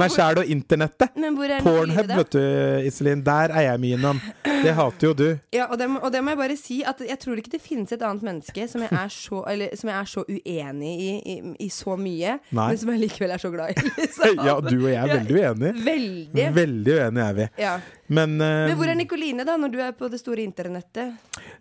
[0.00, 1.12] Meg sjæl og internettet.
[1.16, 2.40] Er Pornhub, vet du,
[2.84, 3.22] Iselin.
[3.24, 4.20] Der er jeg mye innom.
[4.44, 5.26] Det hater jo du.
[5.54, 7.92] Ja, og det, og det må jeg bare si at jeg tror ikke det finnes
[7.94, 11.36] et annet menneske som jeg er så, eller, som jeg er så uenig i, i,
[11.66, 12.68] i så mye, Nei.
[12.68, 13.88] men som jeg likevel er så glad i.
[14.02, 14.44] Liksom.
[14.44, 15.74] Ja, du og jeg er veldig uenige.
[15.86, 16.46] Veldig.
[16.56, 17.48] Veldig uenige er vi.
[17.62, 17.74] Ja.
[18.10, 21.14] Men, uh, Men hvor er Nikoline, da, når du er på det store internettet?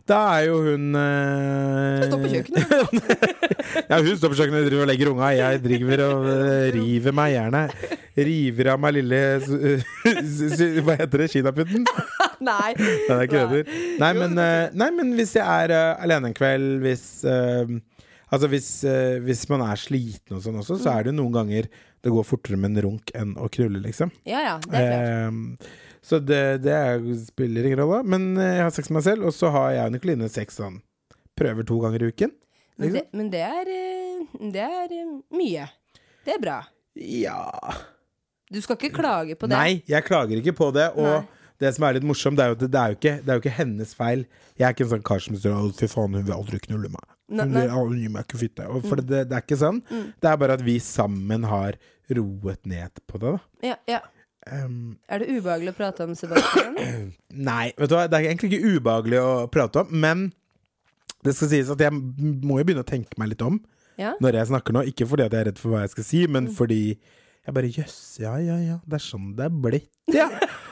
[0.10, 3.28] da er jo hun uh, Hun står på kjøkkenet.
[3.92, 5.30] Ja, hun står på kjøkkenet og driver og legger unga.
[5.38, 7.76] Jeg driver og uh, river meg jernet.
[8.18, 11.30] River av meg lille Hva heter det?
[11.32, 11.86] Kinaputten?
[12.50, 12.74] Nei.
[12.74, 13.72] Nei, det er kødder.
[14.02, 14.36] Nei, men,
[14.74, 18.70] nei, men hvis jeg er alene en kveld, hvis Altså hvis,
[19.28, 21.68] hvis man er sliten og sånn også, så er det jo noen ganger
[22.02, 24.10] det går fortere med en runk enn å krulle, liksom.
[24.26, 25.68] Ja ja, det er klart.
[26.06, 28.02] Så det, det er, spiller ingen rolle.
[28.10, 30.58] Men eh, jeg har sex med meg selv, og så har jeg og Nikoline sex
[30.62, 30.80] sånn
[31.38, 32.34] Prøver to ganger i uken.
[32.82, 34.24] Men det, men det er eh,
[34.56, 35.68] Det er eh, mye.
[36.26, 36.58] Det er bra.
[37.02, 37.46] Ja
[38.52, 39.56] Du skal ikke klage på det.
[39.56, 40.90] Nei, jeg klager ikke på det.
[40.98, 41.46] Og Nei.
[41.62, 43.58] det som er litt morsomt, det er jo at det, det, det er jo ikke
[43.62, 44.26] hennes feil.
[44.58, 47.10] Jeg er ikke en sånn kar som sier fy faen, hun vil aldri knulle meg'.
[47.32, 47.68] Nei, nei.
[47.72, 48.66] hun gir meg ikke fitte.
[48.90, 49.80] For det, det er ikke sånn.
[49.88, 51.78] Det er bare at vi sammen har
[52.12, 53.70] roet ned på det, da.
[53.70, 54.02] Ja, ja.
[54.50, 56.78] Um, Er det ubehagelig å prate om Sebastian?
[57.50, 60.24] nei, vet du hva, det er egentlig ikke ubehagelig å prate om, men
[61.22, 63.60] det skal sies at jeg må jo begynne å tenke meg litt om
[64.02, 64.16] Ja?
[64.24, 64.82] når jeg snakker nå.
[64.90, 66.80] Ikke fordi at jeg er redd for hva jeg skal si, men fordi
[67.46, 68.80] jeg bare Jøss, ja, ja, ja.
[68.86, 70.26] Det er sånn det er blitt, ja.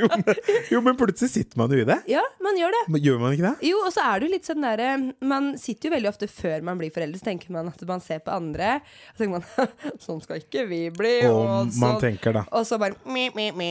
[0.00, 0.24] jo, men,
[0.72, 1.98] jo, men plutselig sitter man jo i det.
[2.10, 2.82] Ja, man gjør det.
[2.94, 3.68] Men Gjør man ikke det?
[3.68, 4.88] Jo, og så er det jo litt sånn derre
[5.30, 8.22] Man sitter jo veldig ofte før man blir foreldre, så tenker man at man ser
[8.24, 8.78] på andre.
[8.82, 11.14] Og så tenker man sånn skal ikke vi bli.
[11.30, 12.44] Og så, man tenker da.
[12.52, 13.70] og så bare mi, mi, mi.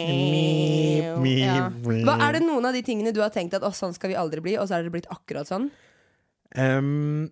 [1.43, 1.67] Ja.
[2.07, 4.19] Hva Er det noen av de tingene du har tenkt at å, sånn skal vi
[4.19, 5.69] aldri bli, og så er det blitt akkurat sånn?
[6.57, 7.29] Em,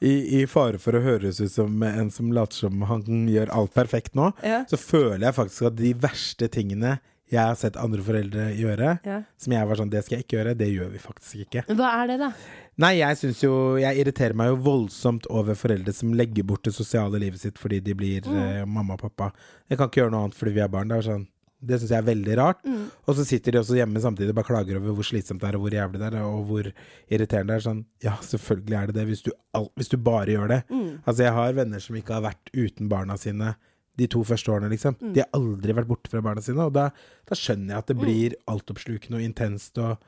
[0.00, 3.74] I, I fare for å høres ut som en som later som han gjør alt
[3.74, 4.64] perfekt nå, Ja.
[4.68, 6.98] så føler jeg faktisk at de verste tingene
[7.32, 9.22] jeg har sett andre foreldre gjøre, Ja.
[9.38, 10.56] som jeg var sånn Det skal jeg ikke gjøre.
[10.58, 11.64] Det gjør vi faktisk ikke.
[11.74, 12.32] Hva er det, da?
[12.76, 16.74] Nei, jeg syns jo Jeg irriterer meg jo voldsomt over foreldre som legger bort det
[16.74, 18.36] sosiale livet sitt fordi de blir Mm.
[18.36, 19.32] eh, mamma og pappa.
[19.70, 20.88] Jeg kan ikke gjøre noe annet fordi vi er barn.
[20.88, 21.26] Det er sånn
[21.66, 22.62] det syns jeg er veldig rart.
[22.68, 22.86] Mm.
[23.08, 25.58] Og så sitter de også hjemme samtidig og bare klager over hvor slitsomt det er,
[25.58, 27.64] og hvor jævlig det er, og hvor irriterende det er.
[27.66, 30.60] Sånn, ja, selvfølgelig er det det, hvis du, all, hvis du bare gjør det.
[30.70, 30.88] Mm.
[31.04, 33.54] Altså, jeg har venner som ikke har vært uten barna sine
[33.96, 34.96] de to første årene, liksom.
[34.98, 35.12] Mm.
[35.14, 36.88] De har aldri vært borte fra barna sine, og da,
[37.30, 40.02] da skjønner jeg at det blir altoppslukende og intenst, og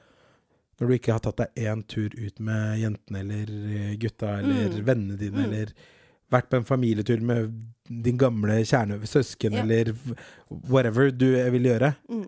[0.80, 4.82] når du ikke har tatt deg én tur ut med jentene eller gutta eller Mm.
[4.88, 5.70] vennene dine, eller
[6.34, 7.54] vært på en familietur med
[7.88, 9.62] din gamle kjernesøsken Ja.
[9.62, 9.92] eller
[10.70, 11.94] whatever du vil gjøre.
[12.10, 12.26] Mm.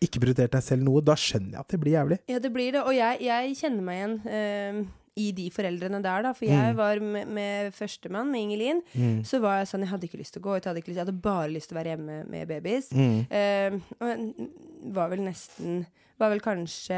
[0.00, 2.18] Ikke prioritert deg selv noe, da skjønner jeg at det blir jævlig.
[2.28, 2.80] Ja, det blir det.
[2.86, 4.86] Og jeg, jeg kjenner meg igjen Uh,
[5.20, 6.30] i de foreldrene der, da.
[6.32, 6.76] For jeg Mm.
[6.78, 8.80] var med, med førstemann, med Ingelin.
[9.26, 10.96] Så var jeg sånn, jeg hadde ikke lyst til å gå ut, jeg hadde, lyst,
[10.96, 12.88] jeg hadde bare lyst til å være hjemme med babies.
[12.94, 13.26] Mm.
[13.28, 14.48] Eh, og jeg
[14.94, 15.82] var vel nesten
[16.20, 16.96] Var vel kanskje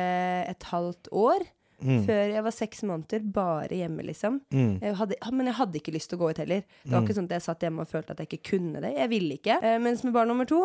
[0.51, 1.43] et halvt år
[1.83, 2.05] Mm.
[2.07, 4.41] før jeg var seks måneder bare hjemme, liksom.
[4.55, 4.79] Mm.
[4.83, 6.63] Jeg hadde, men jeg hadde ikke lyst til å gå ut heller.
[6.85, 8.95] Det var ikke sånn at jeg satt hjemme og følte at jeg ikke kunne det.
[8.97, 9.59] Jeg ville ikke.
[9.63, 10.63] Eh, mens med barn nummer to,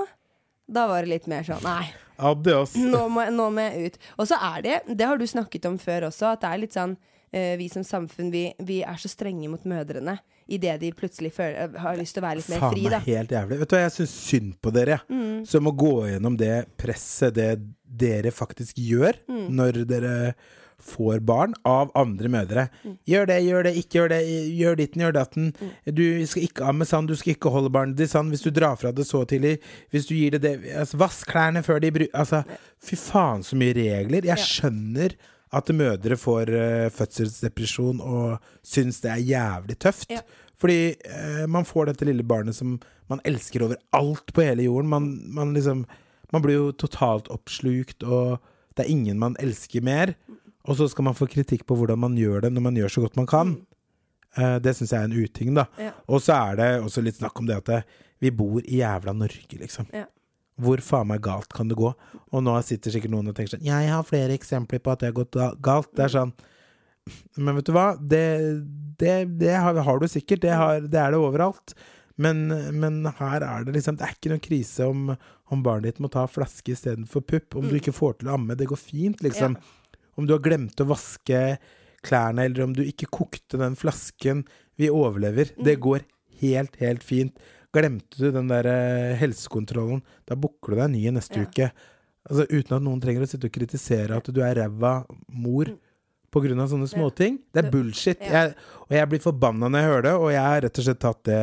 [0.67, 1.89] da var det litt mer sånn Nei.
[2.19, 2.73] Adios.
[2.75, 3.99] Nå må, nå må jeg ut.
[4.17, 6.73] Og så er det, det har du snakket om før også, at det er litt
[6.75, 6.97] sånn
[7.31, 11.73] eh, Vi som samfunn, vi, vi er så strenge mot mødrene idet de plutselig føler,
[11.75, 12.99] har lyst til å være litt mer Faen fri, da.
[13.03, 13.57] helt jævlig.
[13.59, 15.17] Vet du hva, jeg syns synd på dere, jeg.
[15.17, 15.41] Mm.
[15.51, 17.49] Som må gå gjennom det presset det
[17.83, 19.47] dere faktisk gjør Mm.
[19.59, 20.13] når dere
[20.83, 22.67] får barn av andre mødre.
[22.83, 22.97] Mm.
[23.09, 24.19] Gjør det, gjør det, ikke gjør det,
[24.59, 25.47] gjør ditten, gjør datten.
[25.57, 25.71] Mm.
[25.97, 28.29] Du skal ikke amme sand, du skal ikke holde barnet ditt sand.
[28.29, 29.57] hvis du drar fra det så tidlig.
[29.91, 32.43] Hvis du gir det det altså, Vask klærne før de bruker Altså,
[32.83, 34.25] fy faen så mye regler.
[34.25, 35.17] Jeg skjønner
[35.57, 40.11] at mødre får uh, fødselsdepresjon og syns det er jævlig tøft.
[40.11, 40.21] Ja.
[40.57, 42.77] Fordi uh, man får dette lille barnet som
[43.09, 44.89] man elsker over alt på hele jorden.
[44.89, 45.85] Man, man liksom
[46.27, 48.41] Man blir jo totalt oppslukt, og
[48.75, 50.11] det er ingen man elsker mer.
[50.67, 53.05] Og så skal man få kritikk på hvordan man gjør det når man gjør så
[53.05, 53.55] godt man kan.
[54.37, 55.65] Eh, det syns jeg er en uting, da.
[55.81, 55.93] Ja.
[56.11, 57.81] Og så er det også litt snakk om det at det,
[58.23, 59.89] vi bor i jævla Norge, liksom.
[59.95, 60.05] Ja.
[60.57, 61.91] Hvor faen meg galt kan det gå?
[62.33, 65.11] Og nå sitter sikkert noen og tenker sånn Jeg har flere eksempler på at det
[65.11, 65.91] har gått galt.
[65.93, 66.31] Det er sånn
[67.37, 67.91] Men vet du hva?
[68.01, 68.23] Det,
[68.97, 70.41] det, det har, har du sikkert.
[70.43, 71.75] Det, har, det er det overalt.
[72.17, 75.11] Men, men her er det liksom Det er ikke noen krise om,
[75.53, 77.59] om barnet ditt må ta flaske istedenfor pupp.
[77.61, 78.57] Om du ikke får til å amme.
[78.57, 79.59] Det går fint, liksom.
[80.17, 81.41] Om du har glemt å vaske
[82.07, 84.43] klærne, eller om du ikke kokte den flasken.
[84.79, 85.51] Vi overlever.
[85.63, 86.05] Det går
[86.41, 87.37] helt, helt fint.
[87.75, 91.45] Glemte du den der eh, helsekontrollen, da booker du deg ny neste Ja.
[91.49, 91.71] uke.
[92.27, 95.69] Altså Uten at noen trenger å sitte og kritisere at du er ræva mor
[96.33, 97.37] på grunn av sånne småting.
[97.55, 98.19] Det er bullshit.
[98.21, 98.47] Ja.
[98.47, 98.55] Jeg,
[98.87, 101.21] og jeg blir forbanna når jeg hører det, og jeg har rett og slett tatt
[101.29, 101.41] det,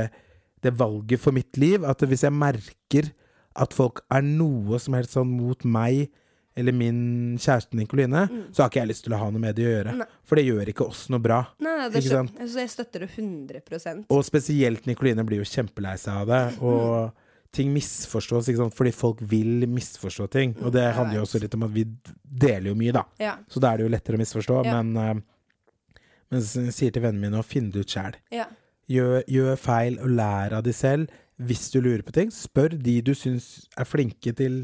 [0.65, 1.85] det valget for mitt liv.
[1.89, 3.09] At hvis jeg merker
[3.57, 6.09] at folk er noe som helst sånn mot meg
[6.57, 6.99] eller min
[7.41, 9.95] kjæreste Nikoline, så har ikke jeg lyst til å ha noe med det å gjøre.
[9.97, 10.03] Mm.
[10.05, 10.07] Nei.
[10.31, 11.41] For det gjør ikke oss noe bra.
[11.59, 12.37] Nei, nei, Ikke sant?
[12.39, 16.43] så jeg støtter det 100 Og spesielt Nikoline blir jo kjempelei seg av det.
[16.63, 18.75] Og ting misforstås, ikke sant?
[18.75, 20.55] fordi folk vil misforstå ting.
[20.63, 21.85] Og det handler jo også litt om at vi
[22.23, 23.05] deler jo mye, da.
[23.23, 23.37] Ja.
[23.51, 24.63] Så da er det jo lettere å misforstå.
[24.67, 24.79] Ja.
[24.79, 28.21] Men, eh, men jeg sier til vennene mine å finne det ut sjæl.
[28.35, 28.47] ja.
[28.85, 31.09] Gjør, gjør feil og lær av de selv.
[31.41, 34.59] Hvis du lurer på ting, spør de du syns er flinke til,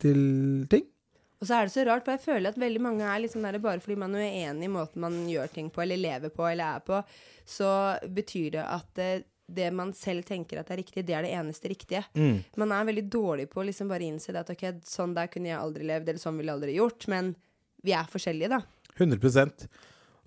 [0.00, 0.86] til ting.
[1.38, 3.60] Og så er det så rart, for jeg føler at veldig mange er liksom der
[3.62, 6.78] bare fordi man er uenig i måten man gjør ting på, eller lever på, eller
[6.78, 7.02] er på,
[7.48, 7.70] så
[8.02, 9.10] betyr det at det,
[9.46, 12.02] det man selv tenker at er riktig, det er det eneste riktige.
[12.18, 12.42] Mm.
[12.58, 15.52] Man er veldig dårlig på å liksom bare innse det at ok, sånn der kunne
[15.52, 17.30] jeg aldri levd, eller sånn ville jeg aldri gjort, men
[17.86, 18.62] vi er forskjellige, da.
[18.98, 19.68] 100%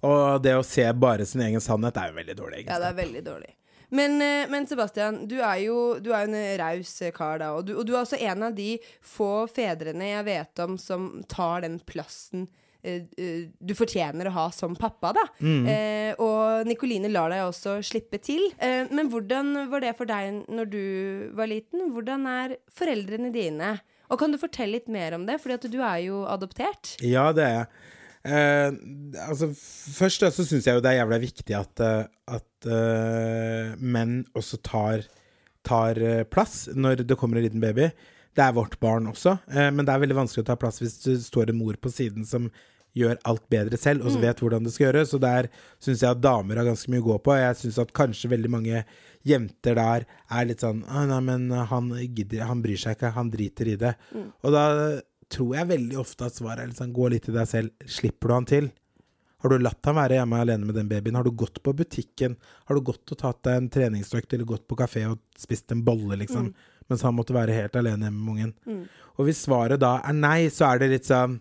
[0.07, 2.63] Og det å se bare sin egen sannhet er jo veldig dårlig.
[2.69, 3.51] Ja, det er veldig dårlig.
[3.91, 7.51] Men, eh, men Sebastian, du er jo du er en raus kar, da.
[7.57, 8.73] Og du, og du er også en av de
[9.03, 12.47] få fedrene jeg vet om som tar den plassen
[12.83, 15.25] eh, eh, du fortjener å ha som pappa, da.
[15.43, 18.47] Eh, og Nikoline lar deg også slippe til.
[18.57, 20.83] Eh, men hvordan var det for deg når du
[21.37, 21.89] var liten?
[21.91, 23.75] Hvordan er foreldrene dine?
[24.11, 25.37] Og kan du fortelle litt mer om det?
[25.39, 26.97] Fordi at du er jo adoptert.
[27.03, 27.67] Ja, det er jeg.
[28.21, 28.69] Eh,
[29.25, 29.49] altså,
[29.97, 32.03] først så syns jeg jo det er jævla viktig at, eh,
[32.37, 35.07] at uh, menn også tar,
[35.65, 35.97] tar
[36.29, 37.89] plass når det kommer en liten baby.
[38.37, 41.01] Det er vårt barn også, eh, men det er veldig vanskelig å ta plass hvis
[41.03, 42.47] det står en mor på siden som
[42.95, 45.13] gjør alt bedre selv, og så vet hvordan det skal gjøres.
[45.13, 45.47] Så der
[45.79, 47.35] syns jeg at damer har ganske mye å gå på.
[47.39, 48.81] Jeg syns at kanskje veldig mange
[49.27, 53.31] jenter der er litt sånn «Å, Nei, men han gidder, han bryr seg ikke, han
[53.31, 53.93] driter i det.
[54.43, 54.65] Og da
[55.31, 58.35] tror jeg veldig ofte at svaret er sånn gå litt i deg selv, slipper du
[58.35, 58.71] han til?
[59.41, 61.15] Har du latt han være hjemme alene med den babyen?
[61.17, 62.35] Har du gått på butikken?
[62.69, 65.81] Har du gått og tatt deg en treningsøkt eller gått på kafé og spist en
[65.87, 66.51] bolle, liksom?
[66.91, 68.53] Mens han måtte være helt alene hjemme med ungen.
[69.17, 71.39] Og hvis svaret da er nei, så er det litt sånn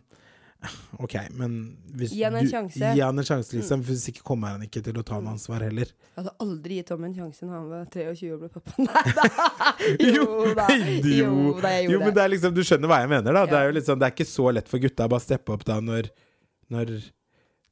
[1.00, 1.52] OK, men
[1.96, 2.90] hvis Gi han en du, sjanse.
[2.92, 3.84] Gi han en sjanse, liksom.
[3.86, 5.88] For hvis ikke kommer han ikke til å ta noe ansvar heller.
[5.88, 8.74] Jeg hadde aldri gitt Tom en sjanse når han var 23 og ble pappa.
[8.88, 9.70] Nei da!
[10.18, 10.26] Jo
[10.58, 10.66] da.
[11.20, 11.30] Jo
[11.62, 13.46] da, jeg jo, men det er liksom, du skjønner hva jeg mener, da.
[13.48, 15.64] Det er jo sånn, det er ikke så lett for gutta å bare steppe opp
[15.68, 16.10] da når,
[16.74, 16.92] når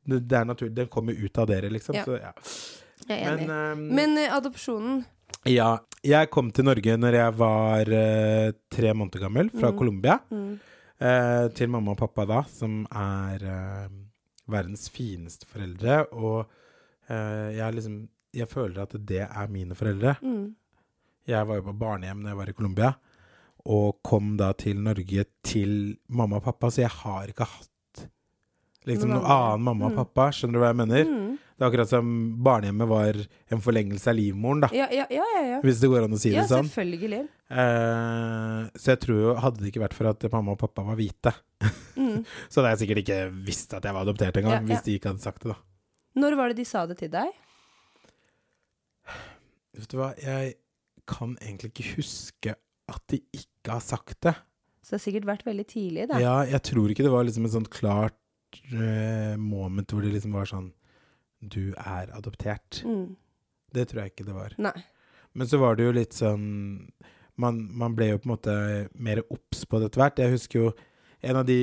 [0.08, 0.74] det er naturlig.
[0.78, 1.98] Det kommer ut av dere, liksom.
[1.98, 2.06] Ja.
[2.08, 2.32] Så, ja.
[3.08, 3.50] Jeg er enig.
[3.50, 5.04] Men, um, Men uh, adopsjonen
[5.48, 5.74] ja.
[6.04, 10.18] Jeg kom til Norge når jeg var uh, tre måneder gammel, fra Colombia.
[11.00, 13.96] Eh, til mamma og pappa da, som er eh,
[14.50, 16.04] verdens fineste foreldre.
[16.12, 16.44] Og
[17.08, 18.06] eh, jeg liksom
[18.36, 20.18] Jeg føler at det er mine foreldre.
[21.26, 22.90] Jeg var jo på barnehjem da jeg var i Colombia,
[23.64, 27.70] og kom da til Norge til mamma og pappa, så jeg har ikke hatt
[28.88, 30.30] liksom Noen annen mamma og pappa.
[30.34, 31.12] Skjønner du hva jeg mener?
[31.58, 32.10] Det er akkurat som
[32.46, 33.16] barnehjemmet var
[33.50, 34.68] en forlengelse av livmoren, da.
[34.76, 35.24] Ja, ja, ja.
[35.42, 35.56] ja.
[35.64, 36.68] Hvis det går an å si ja det sånn.
[36.68, 37.24] Ja, selvfølgelig.
[37.50, 40.98] Uh, så jeg tror jo, hadde det ikke vært for at mamma og pappa var
[41.00, 41.32] hvite,
[42.52, 44.68] så hadde jeg sikkert ikke visst at jeg var adoptert engang, Ja, ja.
[44.70, 45.58] hvis de ikke hadde sagt det, da.
[46.22, 47.34] Når var det de sa det til deg?
[49.78, 50.54] Vet du hva, jeg
[51.08, 52.54] kan egentlig ikke huske
[52.88, 54.34] at de ikke har sagt det.
[54.82, 56.18] Så det har sikkert vært veldig tidlig, da.
[56.22, 58.17] Ja, jeg tror ikke det var liksom et sånt klart
[58.72, 60.72] eh, moment hvor det liksom var sånn
[61.38, 62.82] Du er adoptert.
[62.84, 63.16] Mm.
[63.74, 64.54] Det tror jeg ikke det var.
[64.58, 64.76] Nei.
[65.38, 66.46] Men så var det jo litt sånn
[67.38, 68.54] Man, man ble jo på en måte
[68.98, 70.24] mer obs på det etter hvert.
[70.24, 70.72] Jeg husker jo
[71.22, 71.60] en av de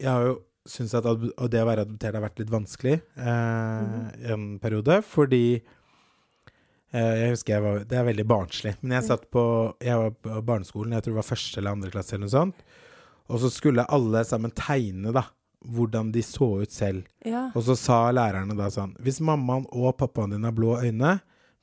[0.00, 0.38] Jeg har jo
[0.68, 1.06] syntes at
[1.50, 4.08] det å være adoptert har vært litt vanskelig eh, mm.
[4.34, 8.74] en periode, fordi eh, jeg husker jeg var Det er veldig barnslig.
[8.82, 9.42] Men jeg satt på
[9.82, 12.64] Jeg var på barneskolen, jeg tror det var første eller andre klasse eller noe sånt.
[13.30, 15.24] Og så skulle alle sammen tegne, da.
[15.60, 17.04] Hvordan de så ut selv.
[17.26, 17.50] Ja.
[17.54, 21.18] Og så sa lærerne da sånn Hvis mammaen og pappaen din har blå øyne,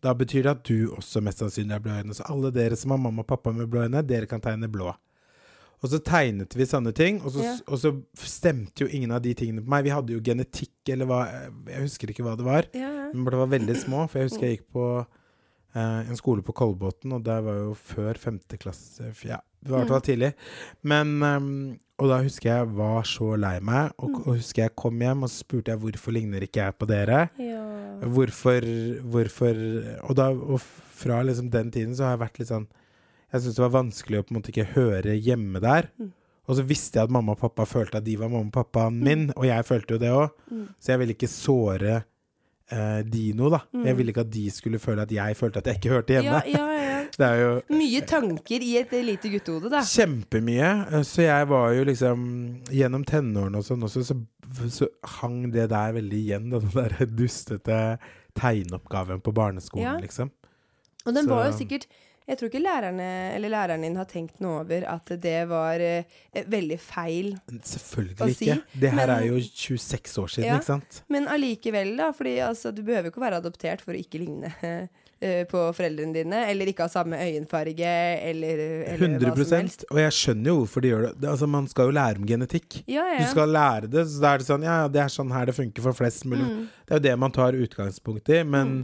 [0.05, 2.13] da betyr det at du også mest sannsynlig har blå øyne.
[2.13, 4.93] Så alle dere som har mamma og pappa med blå øyne, dere kan tegne blå.
[5.81, 7.55] Og så tegnet vi sånne ting, og så, Ja.
[7.67, 9.83] og så stemte jo ingen av de tingene på meg.
[9.85, 11.19] Vi hadde jo genetikk, eller hva
[11.67, 12.65] Jeg husker ikke hva det var.
[12.73, 13.09] Ja.
[13.13, 14.85] Men det var veldig små, for jeg husker jeg gikk på
[15.75, 19.81] eh, en skole på Kolbotn, og der var jo før femte klasse Ja, det var
[19.81, 20.33] i hvert fall tidlig.
[20.83, 24.99] Men ehm, Og da husker jeg var så lei meg, og, og husker jeg kom
[25.01, 27.23] hjem, og så spurte jeg hvorfor ligner ikke jeg på dere?
[27.41, 27.63] ja.
[27.97, 28.61] Hvorfor,
[29.09, 29.57] hvorfor
[30.05, 32.67] Og da og fra liksom den tiden så har jeg vært litt sånn
[33.33, 35.89] Jeg syntes det var vanskelig å på en måte ikke høre hjemme der.
[35.97, 36.11] Mm.
[36.47, 39.01] Og så visste jeg at mamma og pappa følte at de var mamma og pappaen
[39.03, 40.37] min, og jeg følte jo det òg.
[40.47, 40.67] Mm.
[40.79, 41.97] Så jeg ville ikke såre
[42.71, 43.59] eh, Dino, da.
[43.71, 43.83] da.
[43.87, 46.41] Jeg ville ikke at de skulle føle at jeg følte at jeg ikke hørte hjemme.
[46.45, 46.93] Ja, ja, ja.
[47.17, 49.79] Det er jo Mye tanker i et lite guttehode, da.
[49.87, 50.71] kjempemye.
[50.91, 52.25] Eh, Så jeg var jo liksom
[52.73, 54.17] Gjennom tenårene og sånn også, så,
[54.69, 57.79] så hang det der veldig igjen, da, den der dustete
[58.37, 60.29] tegneoppgaven på barneskolen, liksom.
[61.07, 61.87] Og den var jo sikkert
[62.27, 66.17] Jeg tror ikke lærerne eller læreren din har tenkt noe over at det var eh,
[66.47, 67.33] veldig feil.
[67.63, 68.79] Selvfølgelig Å si, ikke.
[68.79, 70.57] Det her men- er jo 26 år siden, Ja.
[70.59, 71.03] ikke sant?
[71.09, 72.11] Men allikevel, da.
[72.15, 74.51] Fordi altså, du behøver ikke ikke være adoptert for å ikke ligne
[75.25, 76.43] eh, på foreldrene dine.
[76.51, 77.93] Eller ikke ha samme øyenfarge,
[78.29, 78.61] eller,
[78.93, 79.87] eller hva som helst.
[79.89, 81.13] Og jeg skjønner jo hvorfor de gjør det.
[81.23, 82.81] det altså, man skal jo lære om genetikk.
[82.85, 83.23] Ja, ja.
[83.23, 85.57] Du skal lære det, så da er det sånn Ja, det er sånn her det
[85.57, 86.45] funker for flest mulig.
[86.45, 86.63] Mm.
[86.85, 88.79] Det er jo det man tar utgangspunkt i, men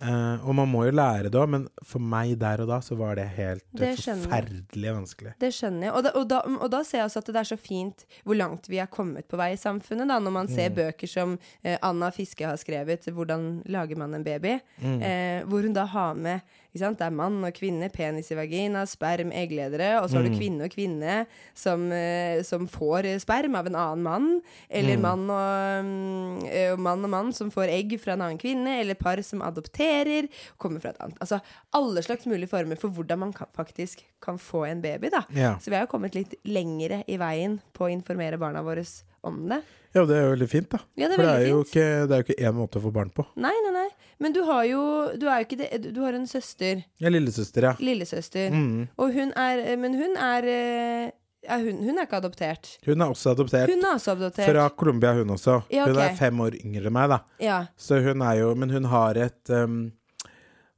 [0.00, 2.96] eh, Og man må jo lære det òg, men for meg der og da så
[2.98, 5.34] var det helt Det forferdelig vanskelig.
[5.40, 5.92] Det skjønner jeg.
[5.96, 8.36] Og da, og, da, og da ser jeg også at det er så fint hvor
[8.36, 10.08] langt vi er kommet på vei i samfunnet.
[10.08, 10.54] Da, når man Mm.
[10.54, 11.32] ser bøker som
[11.64, 15.00] uh, Anna Fiske har skrevet, 'Hvordan lager man en baby', Mm.
[15.02, 16.40] uh, hvor hun da har med?
[16.80, 20.30] Det er mann og kvinne, penis i vagina, sperm, eggledere, og så har Mm.
[20.32, 25.02] du kvinne og kvinne som, eh, som får sperm av en annen mann, eller Mm.
[25.02, 28.80] mann, og, mm, eh, og mann og mann som får egg fra en annen kvinne,
[28.80, 31.40] eller par som adopterer, kommer fra et annet Altså
[31.72, 35.22] alle slags mulige former for hvordan man kan, faktisk kan få en baby, da.
[35.34, 35.56] Ja.
[35.58, 38.84] Så vi har jo kommet litt lengre i veien på å informere barna våre
[39.28, 39.60] om det.
[39.96, 40.80] ja, det er jo veldig fint, da.
[40.96, 41.70] Ja, det er For det er jo fint.
[41.74, 43.26] ikke, det er jo ikke én måte å få barn på.
[43.36, 43.86] Nei, nei, nei.
[44.22, 44.80] Men du har jo
[45.20, 46.82] Du er jo ikke det Du har en søster.
[47.00, 47.74] Er lillesøster, ja.
[47.80, 48.54] Lillesøster.
[48.54, 48.88] Mm.
[48.96, 51.10] Og hun er Men hun er eh,
[51.46, 52.70] er hun, hun er ikke adoptert.
[52.86, 53.70] Hun er også adoptert.
[53.70, 54.48] Hun er også adoptert.
[54.50, 55.60] Fra Colombia, hun også.
[55.70, 57.18] Ja, Hun er fem år yngre enn meg, da.
[57.42, 57.58] Ja.
[57.78, 59.76] Så hun er jo Men hun har et um,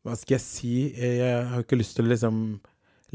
[0.04, 0.74] Hva skal jeg si?
[0.98, 2.42] Jeg har ikke lyst til å liksom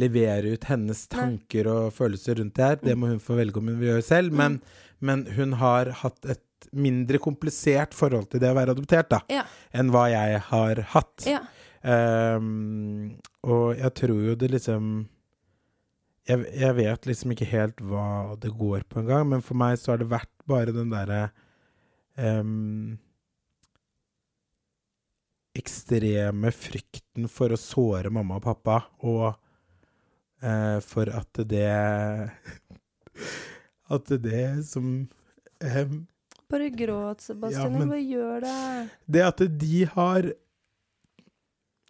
[0.01, 2.79] levere ut hennes tanker og følelser rundt det her.
[2.81, 4.33] Det må hun få velge om hun vil gjøre selv.
[4.33, 4.55] Men,
[5.03, 9.43] men hun har hatt et mindre komplisert forhold til det å være adoptert, da, Ja.
[9.75, 11.27] enn hva jeg har hatt.
[11.29, 11.43] ja.
[11.83, 14.85] Um, og jeg tror jo det liksom
[16.23, 19.91] jeg, jeg vet liksom ikke helt hva det går på engang, men for meg så
[19.91, 21.25] har det vært bare den derre
[22.15, 22.95] um,
[25.53, 29.35] Ekstreme frykten for å såre mamma og pappa, og
[30.41, 31.67] uh, for at det
[33.91, 35.07] At det som
[35.61, 36.07] em,
[36.49, 37.73] Bare gråt, Sebastian.
[37.79, 38.89] Ja, Hva gjør det?
[39.09, 40.31] Det at de har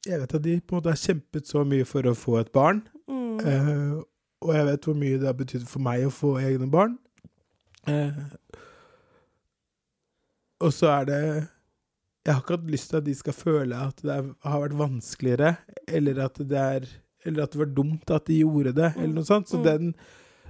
[0.05, 2.51] Jeg vet at de på en måte har kjempet så mye for å få et
[2.51, 2.81] barn.
[3.07, 3.39] Mm.
[3.39, 4.01] eh,
[4.43, 6.97] og jeg vet hvor mye det har betydd for meg å få egne barn.
[7.87, 8.17] Eh,
[10.63, 11.19] og så er det
[12.23, 14.77] Jeg har ikke hatt lyst til at de skal føle at det er, har vært
[14.79, 15.55] vanskeligere,
[15.87, 16.85] eller at det er
[17.25, 19.47] Eller at det var dumt at de gjorde det, eller noe sånt.
[19.47, 19.63] Så Mm.
[19.63, 19.95] den,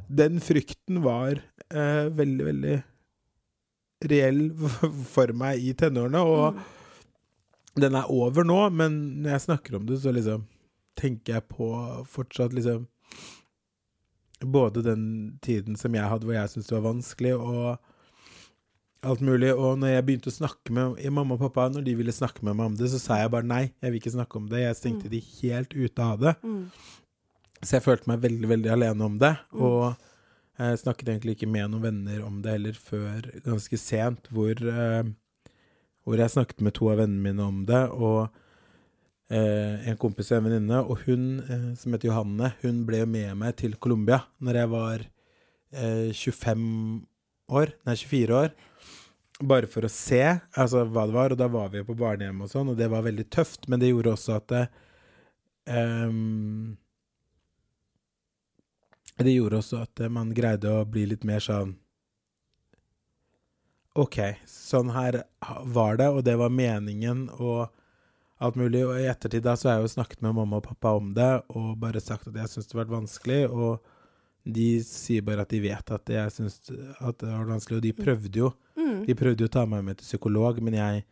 [0.09, 1.39] den frykten var
[1.69, 2.77] eh, veldig, veldig
[4.11, 4.41] reell
[5.15, 6.21] for meg i tenårene.
[6.23, 7.81] Og Mm.
[7.81, 10.43] den er over nå, men når jeg snakker om det, så liksom
[10.99, 11.71] tenker jeg på
[12.05, 12.87] fortsatt liksom
[14.43, 17.77] Både den tiden som jeg hadde hvor jeg syntes det var vanskelig, og
[19.07, 19.53] alt mulig.
[19.55, 22.57] Og når jeg begynte å snakke med mamma og pappa, når de ville snakke med
[22.59, 24.59] meg om det, så sa jeg bare nei, jeg vil ikke snakke om det.
[24.65, 26.33] Jeg stengte de helt ute av det.
[26.43, 26.65] Mm.
[27.63, 29.33] Så jeg følte meg veldig, veldig alene om det.
[29.55, 29.93] Og
[30.59, 35.03] jeg snakket egentlig ikke med noen venner om det heller før ganske sent, hvor, eh,
[36.03, 38.27] hvor jeg snakket med to av vennene mine om det, og
[39.33, 43.33] eh, en kompis og en venninne, og hun, eh, som heter Johanne, hun ble med
[43.39, 45.07] meg til Colombia når jeg var
[45.73, 46.67] eh, 25
[47.53, 48.53] år, nei 24 år,
[49.43, 51.33] bare for å se altså, hva det var.
[51.33, 53.89] Og da var vi på barnehjem og sånn, og det var veldig tøft, men det
[53.91, 54.63] gjorde også at det,
[55.73, 56.75] ehm,
[59.21, 61.75] det gjorde også at man greide å bli litt mer sånn
[63.93, 64.17] OK,
[64.49, 65.19] sånn her
[65.69, 67.67] var det, og det var meningen, og
[68.41, 68.81] alt mulig.
[68.87, 71.29] Og i ettertid da så har jeg jo snakket med mamma og pappa om det,
[71.53, 73.41] og bare sagt at jeg syns det har vært vanskelig.
[73.53, 77.85] Og de sier bare at de vet at jeg syns at det var vanskelig, og
[77.85, 78.49] de prøvde jo.
[78.79, 79.03] Mm.
[79.05, 81.05] De prøvde jo å ta meg med til psykolog, men jeg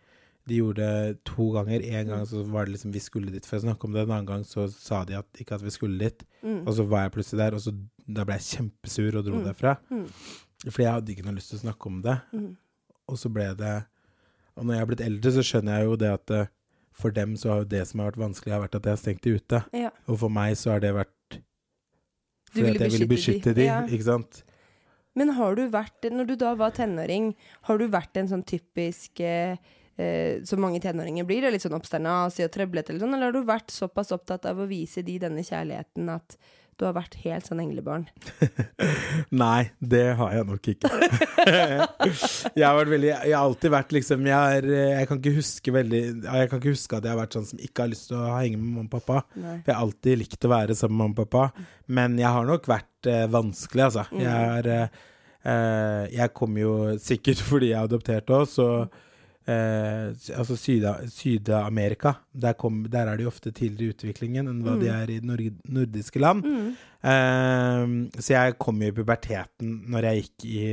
[0.49, 1.83] de gjorde det to ganger.
[1.99, 4.13] En gang så var det liksom vi skulle dit for å snakke om det, en
[4.15, 6.25] annen gang så sa de at, ikke at vi skulle dit.
[6.41, 6.63] Mm.
[6.65, 7.75] Og så var jeg plutselig der, og så,
[8.07, 9.75] da ble jeg kjempesur og dro derfra.
[9.93, 10.07] Mm.
[10.65, 12.17] Fordi jeg hadde ikke noe lyst til å snakke om det.
[12.33, 12.49] Mm.
[13.11, 13.75] Og så ble det
[14.55, 16.49] Og når jeg har blitt eldre, så skjønner jeg jo det at eh,
[17.01, 18.99] for dem så har jo det som har vært vanskelig, har vært at jeg har
[18.99, 19.61] stengt de ute.
[19.73, 19.91] Ja.
[20.11, 21.37] Og for meg så har det vært
[22.51, 23.77] fordi ville at jeg ville beskytte de, de, ja.
[23.87, 24.41] ikke sant?
[25.15, 27.31] Men har du vært, når du da var tenåring,
[27.67, 29.55] har du vært en sånn typisk eh,
[29.97, 33.45] eh, Som mange tenåringer blir, litt sånn oppstandasig og trøblete, eller sånn, eller har du
[33.47, 36.37] vært såpass opptatt av å vise de denne kjærligheten at
[36.81, 38.07] du har vært helt sånn englebarn?
[39.43, 40.89] Nei, det har jeg nok ikke.
[42.57, 46.01] jeg har veldig Jeg har alltid vært liksom Jeg, er, jeg kan ikke huske veldig
[46.01, 48.31] Jeg kan ikke huske at jeg har vært sånn som ikke har lyst til å
[48.33, 49.21] henge med mamma og pappa.
[49.35, 49.59] Nei.
[49.59, 51.69] For jeg har alltid likt å være sammen med mamma og pappa.
[51.99, 54.07] Men jeg har nok vært eh, vanskelig, altså.
[54.09, 54.21] Mm.
[54.25, 54.99] Jeg er eh,
[55.53, 58.67] eh, Jeg kom jo sikkert fordi jeg adopterte òg, så
[59.51, 62.55] eh, Altså Syda- Syd-Amerika, der,
[62.89, 64.97] der er de ofte tidligere i utviklingen enn hva de Mm.
[65.01, 66.43] er i nord nordiske land.
[67.03, 67.85] Eh,
[68.21, 70.65] så jeg kom jo i puberteten når jeg gikk i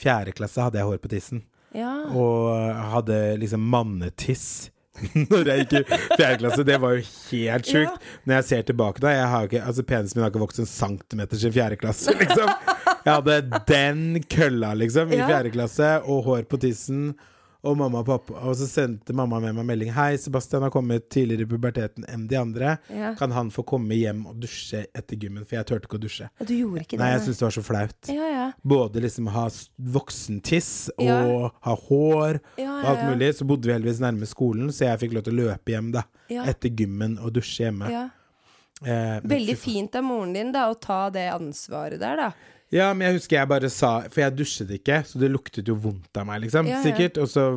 [0.00, 1.42] fjerde klasse, hadde jeg hår på tissen.
[1.76, 1.92] Ja.
[2.10, 4.70] Og hadde liksom mannetiss.
[5.14, 6.64] Når jeg gikk i fjerde klasse.
[6.66, 8.02] Det var jo helt sjukt.
[8.26, 9.12] Når jeg ser tilbake da
[9.46, 12.50] ikke, altså Penisen min har ikke vokst en centimeter siden fjerde klasse, liksom.
[13.06, 13.36] Jeg hadde
[13.70, 17.14] den kølla, liksom, i fjerde klasse, og hår på tissen.
[17.62, 19.90] Og mamma og pappa Og så sendte mamma med meg melding.
[19.92, 22.78] 'Hei, Sebastian har kommet tidligere i puberteten enn de andre.
[22.88, 23.14] Ja.
[23.14, 26.30] Kan han få komme hjem og dusje etter gymmen?' For jeg turte ikke å dusje.
[26.40, 27.00] Ja, Du gjorde ikke det?
[27.04, 28.08] Nei, jeg syntes det var så flaut.
[28.08, 28.52] Ja, ja.
[28.64, 29.48] Både liksom ha
[30.00, 33.34] voksentiss og ha hår og alt mulig.
[33.36, 36.04] Så bodde vi heldigvis nærme skolen, så jeg fikk lov til å løpe hjem da
[36.30, 37.90] etter gymmen og dusje hjemme.
[37.90, 38.06] ja.
[38.82, 42.30] Eh, Veldig fint av moren din da, å ta det ansvaret der, da.
[42.72, 45.74] Ja, men jeg husker jeg bare sa For jeg dusjet ikke, så det luktet jo
[45.74, 46.68] vondt av meg, liksom.
[46.70, 46.82] Ja, ja.
[46.84, 47.18] Sikkert.
[47.18, 47.48] Og så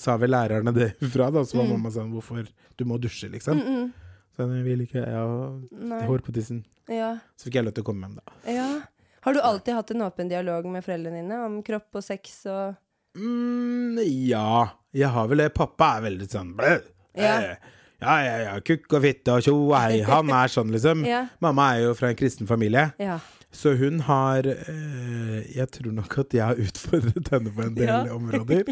[0.00, 1.42] sa vel lærerne det fra, da.
[1.44, 1.74] Så var Mm.
[1.76, 2.46] mamma sånn Hvorfor?
[2.78, 3.60] Du må dusje, liksom.
[4.36, 6.62] Så jeg vil ikke Jeg har hår på tissen.
[6.88, 7.18] Ja.
[7.36, 8.36] Så fikk jeg lov til å komme hjem, da.
[8.54, 8.68] ja.
[9.26, 12.76] Har du alltid hatt en åpen dialog med foreldrene dine om kropp og sex og
[13.18, 15.48] Mm, ja, jeg har vel det.
[15.56, 16.76] Pappa er veldig sånn blæ.
[17.18, 17.34] Ja.
[17.40, 17.56] Eh,
[18.00, 19.96] Ja, ja, ja, kukk og fitte og tjo og hei.
[20.06, 21.00] Han er sånn, liksom.
[21.08, 21.24] Ja.
[21.42, 23.16] Mamma er jo fra en kristen familie, Ja.
[23.54, 27.88] Så hun har eh, Jeg tror nok at jeg har utfordret henne på en del
[27.88, 28.00] Ja.
[28.18, 28.68] områder.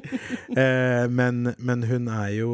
[0.53, 2.51] Eh, men, men hun er jo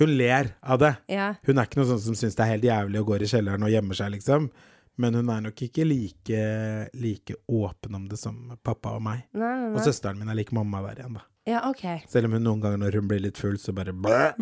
[0.00, 0.94] Hun ler av det.
[1.12, 1.34] Ja.
[1.46, 3.64] Hun er ikke noe sånn som syns det er helt jævlig og går i kjelleren
[3.64, 4.50] og gjemmer seg, liksom.
[5.00, 6.42] Men hun er nok ikke like,
[6.96, 9.22] like åpen om det som pappa og meg.
[9.36, 11.24] Nei, nei, Og søsteren min er lik mamma der igjen, da.
[11.46, 12.00] Ja, okay.
[12.10, 14.32] Selv om hun noen ganger når hun blir litt full, så bare blæ.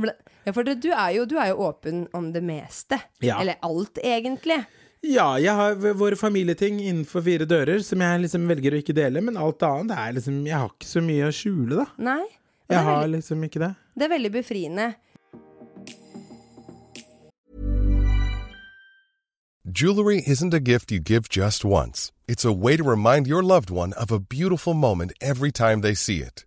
[0.47, 2.99] Ja, for du, er jo, du er jo åpen om det meste.
[3.23, 3.39] Ja.
[3.43, 4.61] Eller alt, egentlig.
[5.05, 9.21] Ja, jeg har våre familieting innenfor fire dører som jeg liksom velger å ikke dele,
[9.21, 11.85] men alt annet er liksom Jeg har ikke så mye å skjule, da.
[12.07, 12.23] Nei.
[12.73, 13.75] Jeg er har veldig, liksom ikke det.
[13.93, 14.87] det er veldig befriende.
[19.69, 22.13] Jewelry isn't a gift you give just once.
[22.27, 25.95] It's a way to remind your loved one of a beautiful moment every time they
[25.95, 26.47] see it.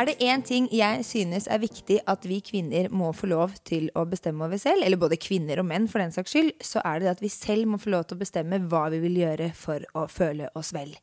[0.00, 3.90] er det én ting jeg synes er viktig at vi kvinner må få lov til
[3.98, 7.02] å bestemme over selv, eller både kvinner og menn for den saks skyld, så er
[7.02, 9.84] det at vi selv må få lov til å bestemme hva vi vil gjøre for
[9.98, 10.94] å føle oss vel.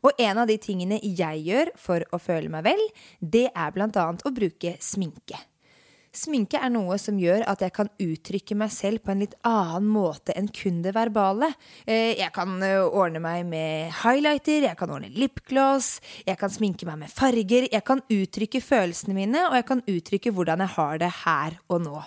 [0.00, 2.80] Og en av de tingene jeg gjør for å føle meg vel,
[3.20, 5.42] det er blant annet å bruke sminke.
[6.16, 9.88] Sminke er noe som gjør at jeg kan uttrykke meg selv på en litt annen
[9.92, 11.50] måte enn kun det verbale.
[11.84, 16.88] Eh, jeg kan eh, ordne meg med highlighter, jeg kan ordne lipgloss, jeg kan sminke
[16.88, 17.68] meg med farger.
[17.68, 21.84] Jeg kan uttrykke følelsene mine, og jeg kan uttrykke hvordan jeg har det her og
[21.84, 22.04] nå.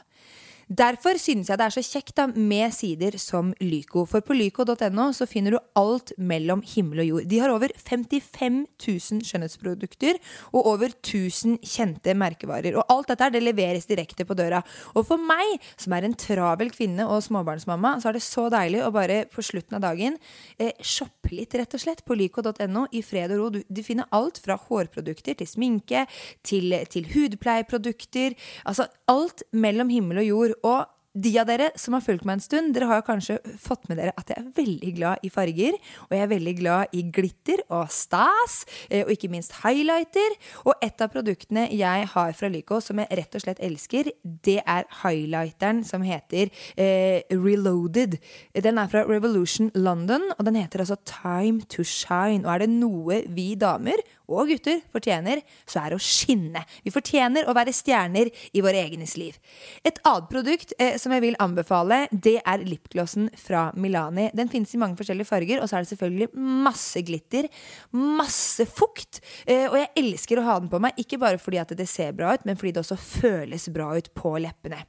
[0.70, 4.04] Derfor synes jeg det er så kjekt da, med sider som Lyco.
[4.06, 7.30] For på lyco.no så finner du alt mellom himmel og jord.
[7.32, 10.20] De har over 55 000 skjønnhetsprodukter
[10.52, 12.78] og over 1000 kjente merkevarer.
[12.78, 14.60] Og alt dette det leveres direkte på døra.
[14.94, 18.84] Og for meg, som er en travel kvinne og småbarnsmamma, så er det så deilig
[18.86, 20.20] å bare på slutten av dagen
[20.62, 23.50] eh, shoppe litt, rett og slett, på lyco.no i fred og ro.
[23.58, 26.06] Du, du, finner alt fra hårprodukter til sminke
[26.46, 28.38] til, til hudpleieprodukter.
[28.70, 30.58] Altså alt mellom himmel og jord.
[30.64, 30.86] Og
[31.18, 34.14] de av dere som har fulgt meg en stund, dere har kanskje fått med dere
[34.20, 35.78] at jeg er veldig glad i farger.
[36.06, 40.38] Og jeg er veldig glad i glitter og stas, eh, og ikke minst highlighter.
[40.70, 44.60] Og et av produktene jeg har fra Lyco som jeg rett og slett elsker, det
[44.62, 48.20] er highlighteren som heter eh, Reloaded.
[48.54, 52.46] Den er fra Revolution London, og den heter altså Time to Shine.
[52.46, 53.98] Og er det noe vi damer
[54.30, 56.62] og gutter fortjener, så er det å skinne.
[56.86, 59.40] Vi fortjener å være stjerner i våre egnes liv.
[59.82, 64.30] Et annet produkt eh, som jeg vil anbefale, det er lipglossen fra Milani.
[64.36, 66.30] Den finnes i mange forskjellige farger, og så er det selvfølgelig
[66.68, 67.50] masse glitter.
[67.96, 69.22] Masse fukt.
[69.46, 72.16] Eh, og jeg elsker å ha den på meg, ikke bare fordi at det ser
[72.18, 74.84] bra ut, men fordi det også føles bra ut på leppene.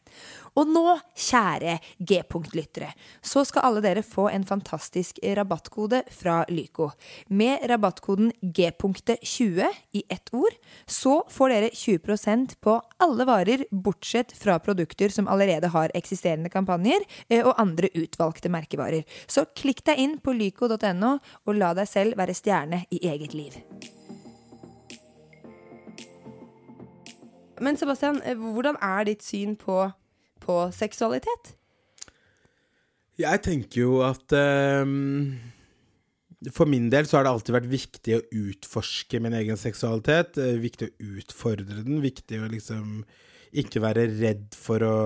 [0.60, 0.82] Og nå,
[1.16, 2.90] kjære G-punktlyttere,
[3.24, 6.90] så skal alle dere få en fantastisk rabattkode fra Lyco.
[7.32, 14.58] Med rabattkoden G-punktet20 i ett ord, så får dere 20% på alle varer, bortsett fra
[14.60, 19.06] produkter som allerede har eksisterende kampanjer, eh, og andre utvalgte merkevarer.
[19.26, 21.14] Så klikk deg inn på lyco.no,
[21.46, 23.56] og la deg selv være stjerne i eget liv.
[27.60, 29.86] Men Sebastian, eh, hvordan er ditt syn på
[30.42, 31.54] på seksualitet?
[33.20, 35.34] Jeg tenker jo at um,
[36.56, 40.40] For min del så har det alltid vært viktig å utforske min egen seksualitet.
[40.40, 42.00] Uh, viktig å utfordre den.
[42.04, 43.02] Viktig å liksom
[43.50, 44.96] ikke være redd for å,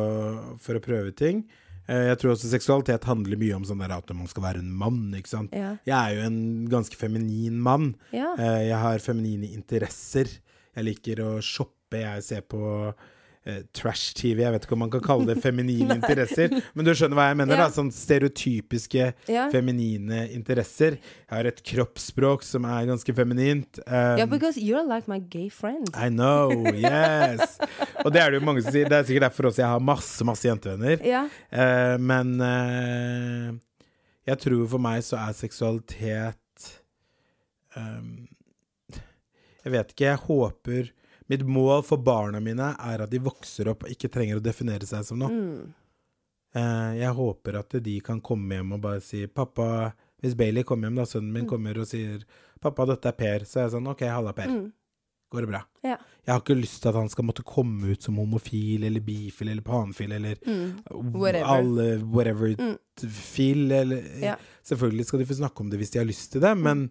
[0.61, 1.47] for å prøve ting.
[1.89, 4.70] Uh, jeg tror også seksualitet handler mye om sånn der at man skal være en
[4.85, 5.09] mann.
[5.16, 5.57] ikke sant?
[5.57, 5.74] Ja.
[5.89, 6.39] Jeg er jo en
[6.72, 7.95] ganske feminin mann.
[8.14, 8.35] Ja.
[8.39, 10.30] Uh, jeg har feminine interesser.
[10.74, 11.99] Jeg liker å shoppe.
[12.05, 12.62] Jeg ser på
[12.95, 13.13] Eh,
[13.76, 14.40] trash-TV.
[14.40, 17.38] Jeg vet ikke om man kan kalle det feminine interesser, men du skjønner hva jeg
[17.42, 17.59] mener?
[17.59, 17.66] Ja.
[17.66, 19.49] da, Sånn stereotypiske ja.
[19.53, 20.97] feminine interesser.
[20.97, 23.80] Jeg har et kroppsspråk som er ganske feminint.
[23.84, 25.90] Um, yeah, because you're like my gay friend.
[25.92, 27.59] I know, yes!
[28.05, 28.88] Og det er det jo mange som sier.
[28.88, 31.05] Det er sikkert derfor også jeg har masse, masse jentevenner.
[31.05, 31.26] Ja.
[31.53, 33.55] Uh, men uh,
[34.24, 36.68] jeg tror for meg så er seksualitet
[37.76, 38.24] um,
[39.64, 40.07] Jeg vet ikke.
[40.09, 40.92] Jeg håper
[41.33, 44.87] Mitt mål for barna mine er at de vokser opp og ikke trenger å definere
[44.89, 45.33] seg som noe.
[45.33, 45.75] Mm.
[46.55, 49.93] Eh, jeg håper at de kan komme hjem og bare si 'Pappa'
[50.25, 51.49] Hvis Bailey kommer hjem, da, sønnen min mm.
[51.51, 52.25] kommer og sier
[52.61, 54.53] 'Pappa, dette er Per', så er jeg sånn 'OK, halla, Per'.
[54.53, 54.72] Mm.
[55.35, 55.61] Går det bra?
[55.83, 55.97] Ja.
[56.25, 59.51] Jeg har ikke lyst til at han skal måtte komme ut som homofil eller bifil
[59.51, 60.68] eller panfil eller mm.
[61.11, 61.49] whatever.
[61.51, 62.77] Alle, whatever mm.
[63.11, 64.37] fil eller ja.
[64.62, 66.87] Selvfølgelig skal de få snakke om det hvis de har lyst til det, men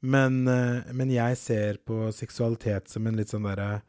[0.00, 3.80] men, eh, men, jeg ser på seksualitet som en litt sånn derre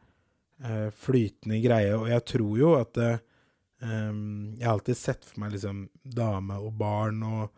[0.64, 3.12] uh, flytende greie, og jeg tror jo at det,
[3.84, 7.52] um, Jeg har alltid sett for meg liksom dame og barn og,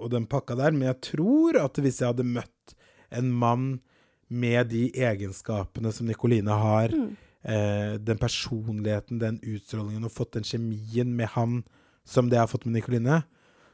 [0.00, 2.76] og den pakka der, men jeg tror at hvis jeg hadde møtt
[3.10, 3.70] en mann
[4.30, 7.08] med de egenskapene som Nikoline har, mm.
[7.42, 11.62] eh, den personligheten, den utstrålingen, og fått den kjemien med han
[12.06, 13.22] som det jeg har fått med Nikoline,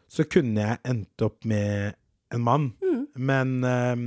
[0.09, 1.99] så kunne jeg endt opp med
[2.33, 2.71] en mann.
[2.81, 2.86] Mm.
[3.17, 4.07] Men um,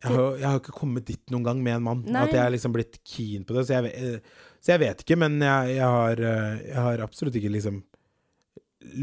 [0.00, 2.02] jeg, har, jeg, har, ikke kommet dit noen gang med en mann.
[2.06, 2.24] Nei.
[2.24, 3.66] At jeg har liksom blitt keen på det.
[3.68, 7.36] Så jeg, eh, så jeg vet ikke, men jeg, jeg, har, eh, jeg har absolutt
[7.40, 7.82] ikke liksom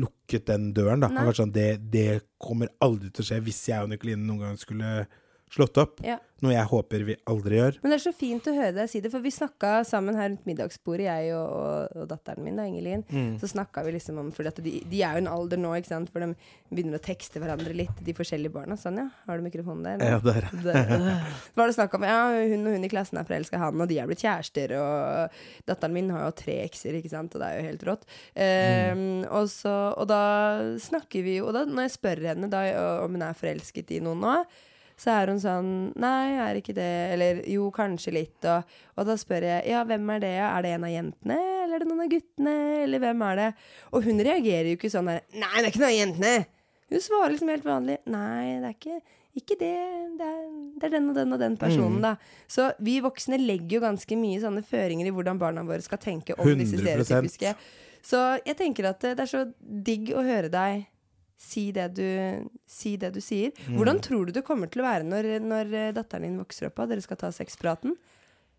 [0.01, 1.11] lukket den døren, da.
[1.37, 2.09] Sånn, det, det,
[2.41, 5.05] kommer aldri til å skje hvis jeg og Nikoline noen gang skulle
[5.53, 6.01] slått opp.
[6.05, 6.19] Ja.
[6.45, 7.77] Noe jeg håper vi aldri gjør.
[7.81, 10.29] Men det er så fint å høre deg si det, for vi snakka sammen her
[10.29, 13.01] rundt middagsbordet, jeg og, og, og datteren min, da, Ingelin.
[13.09, 13.31] Mm.
[13.41, 16.11] Så snakka vi liksom om For de, de, er jo en alder nå, ikke sant,
[16.13, 16.35] for de
[16.69, 18.77] begynner å tekste hverandre litt, de forskjellige barna.
[18.77, 19.07] Sånn, ja.
[19.25, 20.05] Har du mikrofonen der?
[20.13, 20.49] Ja, der.
[20.61, 22.19] Så var det snakk om ja,
[22.53, 25.41] hun og hun i klassen er forelska i han, og de er blitt kjærester, og
[25.65, 28.07] datteren min har jo tre ekser, ikke sant, og det er jo helt rått.
[28.37, 29.25] Um, mm.
[29.31, 30.21] og, så, og da
[30.81, 32.61] snakker vi jo Og da, når jeg spør henne da
[33.01, 34.33] om hun er forelsket i noen nå,
[34.97, 36.91] så er hun sånn Nei, jeg er ikke det.
[37.13, 38.37] Eller jo, kanskje litt.
[38.49, 40.33] Og, og da spør jeg ja, hvem er det?
[40.41, 41.37] Er det en av jentene?
[41.63, 42.55] Eller er det noen av guttene?
[42.83, 43.49] Eller hvem er det?
[43.91, 46.35] Og hun reagerer jo ikke sånn der Nei, det er ikke noen av jentene!
[46.87, 47.97] Hun svarer liksom helt vanlig.
[48.07, 49.73] Nei, det er ikke, ikke det.
[50.17, 50.43] Det er,
[50.79, 52.13] det er den og den og den personen, da.
[52.47, 56.37] Så vi voksne legger jo ganske mye sånne føringer i hvordan barna våre skal tenke
[56.39, 56.85] om disse 100%.
[56.85, 57.51] stereotypiske.
[58.07, 60.87] Så jeg tenker at det er så digg å høre deg
[61.37, 62.03] si det du,
[62.65, 63.51] si det du sier.
[63.69, 66.89] Hvordan tror du det kommer til å være når, når datteren din vokser opp og
[66.89, 67.93] dere skal ta sexpraten?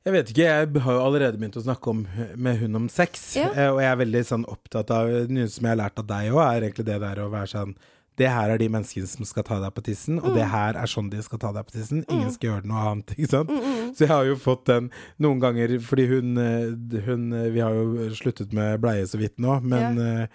[0.07, 2.05] Jeg vet ikke, jeg har jo allerede begynt å snakke om,
[2.39, 3.33] med hun om sex.
[3.37, 3.49] Ja.
[3.51, 6.31] eh, Og jeg er veldig sånn opptatt av Noe som jeg har lært av deg
[6.33, 7.75] òg, er egentlig det der å være sånn
[8.19, 10.51] Det her er de menneskene som skal ta deg på tissen, og det Mm.
[10.51, 12.01] her er sånn de skal ta deg på tissen.
[12.11, 13.51] Ingen skal gjøre noe annet, ikke sant.
[13.95, 14.89] Så jeg har jo fått den
[15.23, 19.37] noen ganger Fordi hun, eh, hun eh, Vi har jo sluttet med bleie så vidt
[19.39, 20.27] nå, men eh,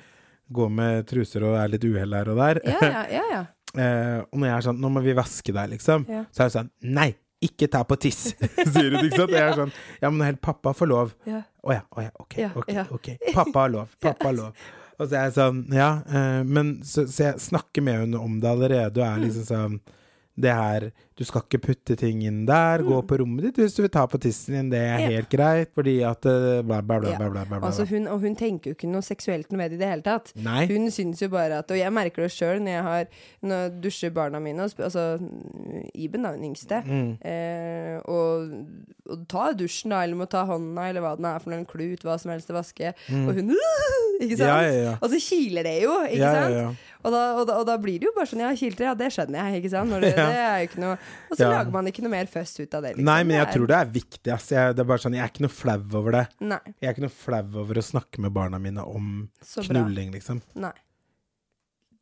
[0.53, 2.61] går med truser og er litt uhell her og der.
[2.69, 3.25] Ja, ja, ja.
[3.37, 3.43] ja.
[3.73, 6.03] Eh, og når jeg er sånn Nå må vi vaske deg, liksom.
[6.29, 7.07] Så er hun sånn Nei,
[7.41, 8.19] ikke ta på tiss!
[8.73, 9.31] Sier hun, ikke sant?
[9.31, 9.71] Og jeg er sånn
[10.03, 11.15] Ja, men helt pappa får lov.
[11.25, 11.39] Ja.
[11.65, 13.09] oh, ja, å ja, ok, ok, ok.
[13.33, 13.95] Pappa har lov.
[14.05, 14.61] Pappa har lov.
[14.99, 18.37] Og så er jeg sånn Ja, eh, men så, så jeg snakker med henne om
[18.43, 19.25] det allerede, og er Mm.
[19.25, 19.79] liksom sånn
[20.35, 22.81] det her Du skal ikke putte ting inn der.
[22.81, 24.69] Gå på rommet ditt hvis du vil ta på tissen din.
[24.71, 25.01] Det er Mm.
[25.03, 25.09] Ja.
[25.13, 27.17] helt greit, fordi at eh, bla, bla, bla, Ja.
[27.19, 27.59] bla, bla, bla.
[27.67, 30.01] Altså hun, og hun tenker jo ikke noe seksuelt noe med det i det hele
[30.01, 30.31] tatt.
[30.35, 30.65] Nei.
[30.71, 33.05] Hun syns jo bare at Og jeg merker det sjøl når jeg har
[33.43, 35.05] Når jeg dusjer barna mine, altså
[35.93, 37.17] Iben, da, den yngste, Mm.
[37.21, 38.65] eh, og,
[39.09, 42.01] og ta dusjen, da, eller må ta hånda, eller hva den er for noen klut,
[42.01, 42.93] hva som helst å vaske,
[43.27, 43.53] og hun
[44.23, 44.49] Ikke sant?
[44.49, 44.83] Mm.
[44.83, 44.91] Ja.
[45.01, 46.77] Og så kiler det jo, ikke sant?
[47.03, 49.09] Og, da, og, da, og da blir det jo bare sånn Ja, kilter, ja, det
[49.11, 49.91] skjønner jeg, ikke sant?
[49.91, 51.49] Når det, det er jo ikke noe Og så Ja.
[51.57, 52.93] lager man ikke noe mer føss ut av det.
[52.95, 53.09] Liksom.
[53.09, 54.31] Nei, men jeg tror det er viktig.
[54.33, 54.47] ass.
[54.55, 56.23] Jeg, det er bare sånn, jeg er ikke noe flau over det.
[56.53, 56.61] Nei.
[56.79, 59.11] Jeg er ikke noe flau over å snakke med barna mine om
[59.67, 60.39] knulling, liksom.
[60.63, 60.71] Nei.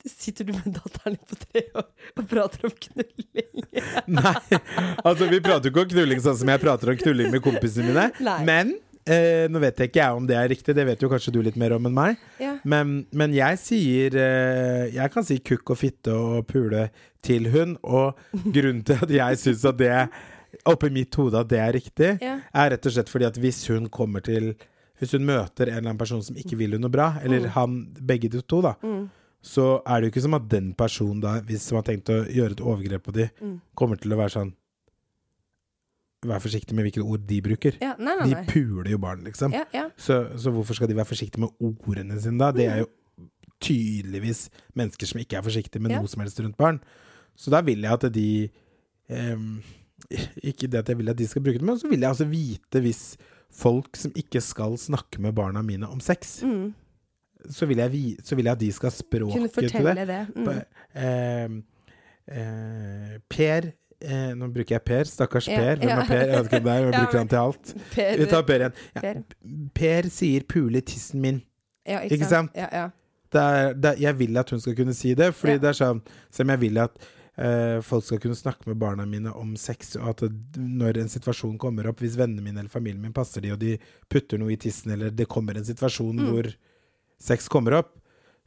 [0.02, 3.66] Sitter du med datteren din på tre år og prater om knulling?
[4.18, 4.62] Nei,
[5.06, 7.92] altså vi prater jo ikke om knulling sånn som jeg prater om knulling med kompisene
[7.92, 8.08] mine.
[8.26, 8.40] Nei.
[8.48, 8.72] Men
[9.06, 11.42] eh, nå vet jeg ikke jeg om det er riktig, det vet jo kanskje du
[11.42, 12.18] litt mer om enn meg.
[12.40, 12.58] Ja.
[12.64, 16.90] Men, men jeg sier eh, Jeg kan si kukk og fitte og pule
[17.22, 19.92] til hun, og grunnen til at jeg syns at det
[20.68, 22.40] oppi mitt hode at det er riktig, Ja.
[22.54, 24.54] er rett og slett fordi at hvis hun kommer til
[25.02, 27.52] Hvis hun møter en eller annen person som ikke vil hun noe bra, eller Mm.
[27.56, 28.76] han, begge de to, da,
[29.42, 32.20] så er det jo ikke som at den personen da, hvis man har tenkt å
[32.30, 33.56] gjøre et overgrep på de, Mm.
[33.74, 34.54] kommer til å være sånn
[36.22, 37.78] Vær forsiktig med hvilke ord de bruker.
[37.82, 39.54] Ja, nei, nei, De puler jo barn, liksom.
[39.58, 39.88] Ja, ja.
[39.98, 42.52] Så, så hvorfor skal de være forsiktige med ordene sine da?
[42.54, 42.90] Det er jo
[43.62, 44.48] tydeligvis
[44.78, 46.78] mennesker som ikke er forsiktige med noe som helst rundt barn.
[47.38, 48.28] Så da vil jeg at de
[49.10, 49.48] em,
[50.44, 52.26] Ikke det at jeg vil at de skal bruke det, men så vil jeg altså
[52.30, 53.02] vite hvis
[53.52, 56.74] folk som ikke skal snakke med barna mine om sex, Mm.
[57.50, 60.08] så, vil jeg så vil jeg at de skal ha språket til det.
[60.08, 60.22] det.
[60.36, 60.50] Mm.
[60.96, 61.64] em,
[62.28, 65.04] eh, Per eh, Nå bruker jeg Per.
[65.10, 65.76] Stakkars Ja, Per.
[65.82, 66.00] Hvem ja.
[66.02, 66.22] er Per?
[66.22, 66.82] Jeg vet ikke hvem det er.
[66.82, 67.74] Jeg Ja, bruker han til alt.
[67.96, 68.74] Per, Vi tar Per igjen.
[68.96, 69.02] Ja.
[69.02, 69.22] Per.
[69.82, 71.42] Per sier 'pule tissen min'.
[71.88, 72.52] ja, ikke sant?
[72.56, 72.90] Ja, ja.
[73.32, 76.02] Det er, det, jeg vil at hun skal kunne si det, fordi det er sånn
[76.30, 76.98] Selv om jeg vil at
[77.40, 81.08] eh, folk skal kunne snakke med barna mine om sex, og at det, når en
[81.10, 83.78] situasjon kommer opp, hvis vennene mine eller familien min passer de, og de
[84.10, 86.28] putter noe i tissen, eller det kommer en situasjon Mm.
[86.28, 86.52] hvor
[87.20, 87.96] sex kommer opp,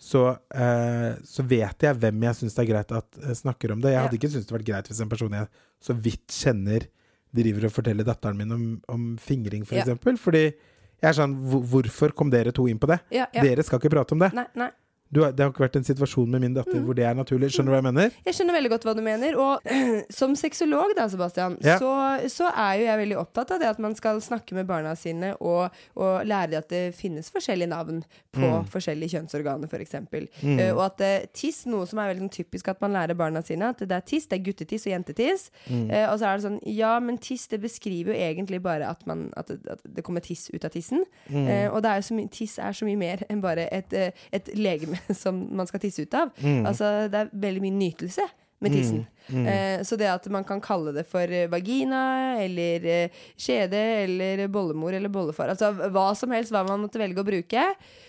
[0.05, 3.81] så, eh, så vet jeg hvem jeg syns det er greit at eh, snakker om
[3.81, 3.95] det.
[3.95, 4.21] Jeg hadde Ja.
[4.21, 5.49] ikke syntes det vært greit hvis en person jeg
[5.81, 6.87] så vidt kjenner,
[7.35, 9.83] driver og forteller datteren min om, om fingring, for Ja.
[9.87, 10.19] eksempel.
[10.21, 11.35] Fordi jeg er sånn
[11.71, 13.01] Hvorfor kom dere to inn på det?
[13.11, 13.43] ja, ja.
[13.43, 14.33] Dere skal ikke prate om det.
[14.37, 14.71] Nei, nei.
[15.15, 16.85] Du, det har ikke vært en situasjon med min datter Mm.
[16.89, 17.53] hvor det er naturlig.
[17.55, 18.11] Skjønner du hva jeg mener?
[18.27, 19.37] Jeg skjønner veldig godt hva du mener.
[19.39, 19.69] Og
[20.19, 21.79] som sexolog, da, Sebastian, Ja.
[21.79, 21.93] så,
[22.33, 25.35] så er jo jeg veldig opptatt av det at man skal snakke med barna sine
[25.41, 28.03] og, og lære dem at det finnes forskjellige navn
[28.35, 28.65] på Mm.
[28.67, 29.95] forskjellige kjønnsorganer, f.eks.
[29.95, 33.41] Uh, og at uh, tiss, noe som er veldig sånn typisk at man lærer barna
[33.47, 35.45] sine, at det er tiss, det er guttetiss og jentetiss.
[35.71, 35.85] Mm.
[35.93, 39.07] Uh, og så er det sånn, ja, men tiss det beskriver jo egentlig bare at,
[39.07, 41.05] man, at, at det kommer tiss ut av tissen.
[41.31, 41.47] Mm.
[41.47, 43.93] Eh, og det er så tiss er så mye mer enn bare et,
[44.35, 46.33] et legeme som man skal tisse ut av.
[46.41, 46.65] Mm.
[46.67, 48.27] Altså, det er veldig mye nytelse
[48.65, 49.05] med tissen.
[49.33, 52.03] Eh, så det at man kan kalle det for eh, vagina
[52.43, 57.23] eller eh, skjede eller bollemor eller bollefar, altså hva som helst, hva man måtte velge
[57.23, 57.65] å bruke,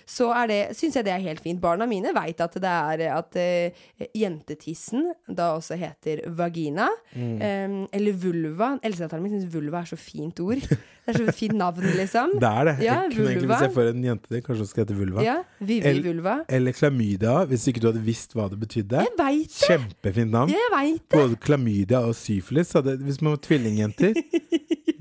[0.05, 1.61] så er det, syns jeg det er helt fint.
[1.61, 6.89] Barna mine veit at det er at eh, jentetissen da også heter vagina.
[7.15, 8.75] Eh, eller vulva.
[8.85, 10.61] Eldstedatteren min syns vulva er så fint ord.
[11.05, 12.35] Det er så fint navn, liksom.
[12.43, 12.75] Det er det.
[12.85, 13.57] Ja, jeg kunne egentlig vulva.
[13.57, 15.25] Hvis jeg får en jente til, kanskje skal hete vulva.
[15.25, 16.35] Ja, Vivi vulva.
[16.49, 19.03] Eller klamydia, hvis ikke du hadde visst hva det betydde.
[19.05, 19.69] Jeg vet det!
[19.69, 20.53] Kjempefint navn.
[20.53, 21.04] Jeg det!
[21.11, 22.73] Både klamydia og syfilis.
[22.73, 24.13] Hadde, hvis man var tvillingjenter.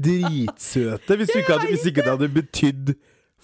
[0.04, 1.16] Dritsøte.
[1.16, 2.94] Hvis, ikke hadde, hvis ikke det hadde betydd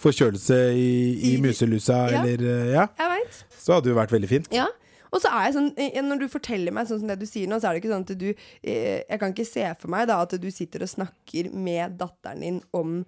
[0.00, 2.22] forkjølelse i, i I- muselusa, Ja.
[2.24, 3.40] eller eh, Ja, Jeg veit.
[3.58, 4.48] så hadde det jo vært veldig fint.
[4.52, 4.66] Ja.
[5.12, 7.48] Og så er jeg sånn eh, Når du forteller meg sånn som det du sier
[7.50, 10.06] nå, så er det ikke sånn at du eh, Jeg kan ikke se for meg
[10.06, 13.00] da at du sitter og snakker med datteren din om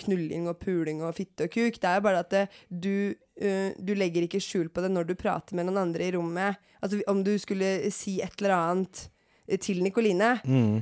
[0.00, 1.76] knulling og puling og fitte og kuk.
[1.80, 2.34] Det er jo bare at
[2.70, 6.14] du eh, du legger ikke skjul på det når du prater med noen andre i
[6.14, 6.60] rommet.
[6.84, 9.06] Altså Om du skulle si et eller annet
[9.48, 10.34] eh, til Nikoline,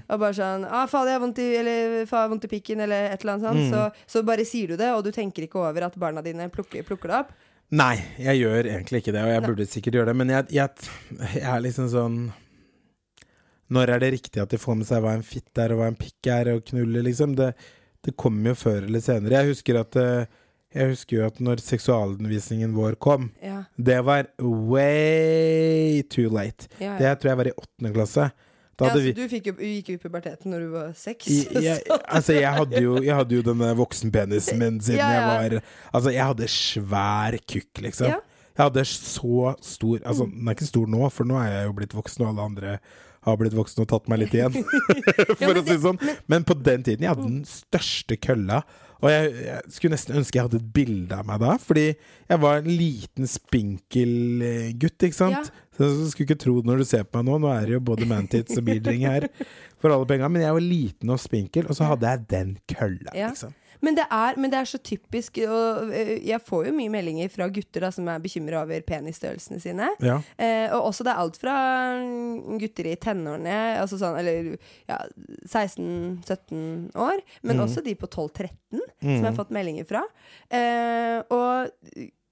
[0.08, 3.12] og bare sånn ah, 'Faen, jeg har vondt i, eller, faen, vondt i pikken', eller
[3.12, 5.88] et eller annet sånt, så, så bare sier du det, og du tenker ikke over
[5.88, 7.32] at barna dine plukker, plukker det opp.
[7.72, 10.90] Nei, jeg gjør egentlig ikke det, og jeg burde sikkert gjøre det, men jeg, jeg,
[11.38, 12.18] jeg er liksom sånn
[13.72, 15.86] Når er det riktig at de får med seg hva en fitt er, og hva
[15.88, 17.32] en pikk er, og knuller, liksom?
[17.38, 17.54] Det,
[18.04, 19.38] det kommer jo før eller senere.
[19.40, 20.26] Jeg husker at eh,
[20.74, 23.64] jeg husker jo at når seksualundervisningen vår kom, Ja.
[23.76, 26.68] det var way too late.
[26.78, 26.98] Ja, ja.
[26.98, 28.30] Det tror jeg var i åttende klasse.
[28.80, 31.26] Da Ja, altså, du jo, gikk jo i puberteten når du var seks?
[31.66, 35.20] Jeg, altså, jeg hadde jo, jeg hadde jo denne voksenpenisen min siden Ja, ja.
[35.20, 35.28] jeg
[35.60, 35.62] var
[35.92, 38.08] Altså, jeg hadde svær kukk, liksom.
[38.14, 38.20] Ja.
[38.56, 41.76] Jeg hadde så stor Altså, den er ikke stor nå, for nå er jeg jo
[41.76, 42.78] blitt voksen, og alle andre
[43.22, 44.56] har blitt voksen og tatt meg litt igjen,
[45.38, 46.00] for å si det sånn.
[46.32, 48.62] Men på den tiden, jeg hadde den største kølla.
[49.02, 52.38] Og jeg, jeg skulle nesten ønske jeg hadde et bilde av meg da, fordi jeg
[52.44, 54.12] var en liten, spinkel
[54.46, 55.50] eh, gutt, ikke sant.
[55.50, 55.66] Ja.
[55.72, 57.38] Så du skulle ikke tro det når du ser på meg nå.
[57.42, 59.26] Nå er det jo både mantits og beardring her
[59.82, 60.28] for alle penga.
[60.30, 63.32] Men jeg var liten og spinkel, og så hadde jeg den kølla, Ja.
[63.32, 63.54] liksom.
[63.82, 67.28] Men det, er, men det er så typisk, og øh, jeg får jo mye meldinger
[67.34, 69.88] fra gutter da, som er bekymra over penisstørrelsene sine.
[70.00, 70.20] Ja.
[70.38, 71.56] Eh, og også det er alt fra
[71.98, 74.52] mm, gutter i tenårene, altså sånn, eller
[74.86, 75.00] ja,
[75.50, 77.62] 16-17 år, men Mm.
[77.64, 80.02] også de på 12-13, som jeg har fått meldinger fra.
[80.50, 81.70] Eh, og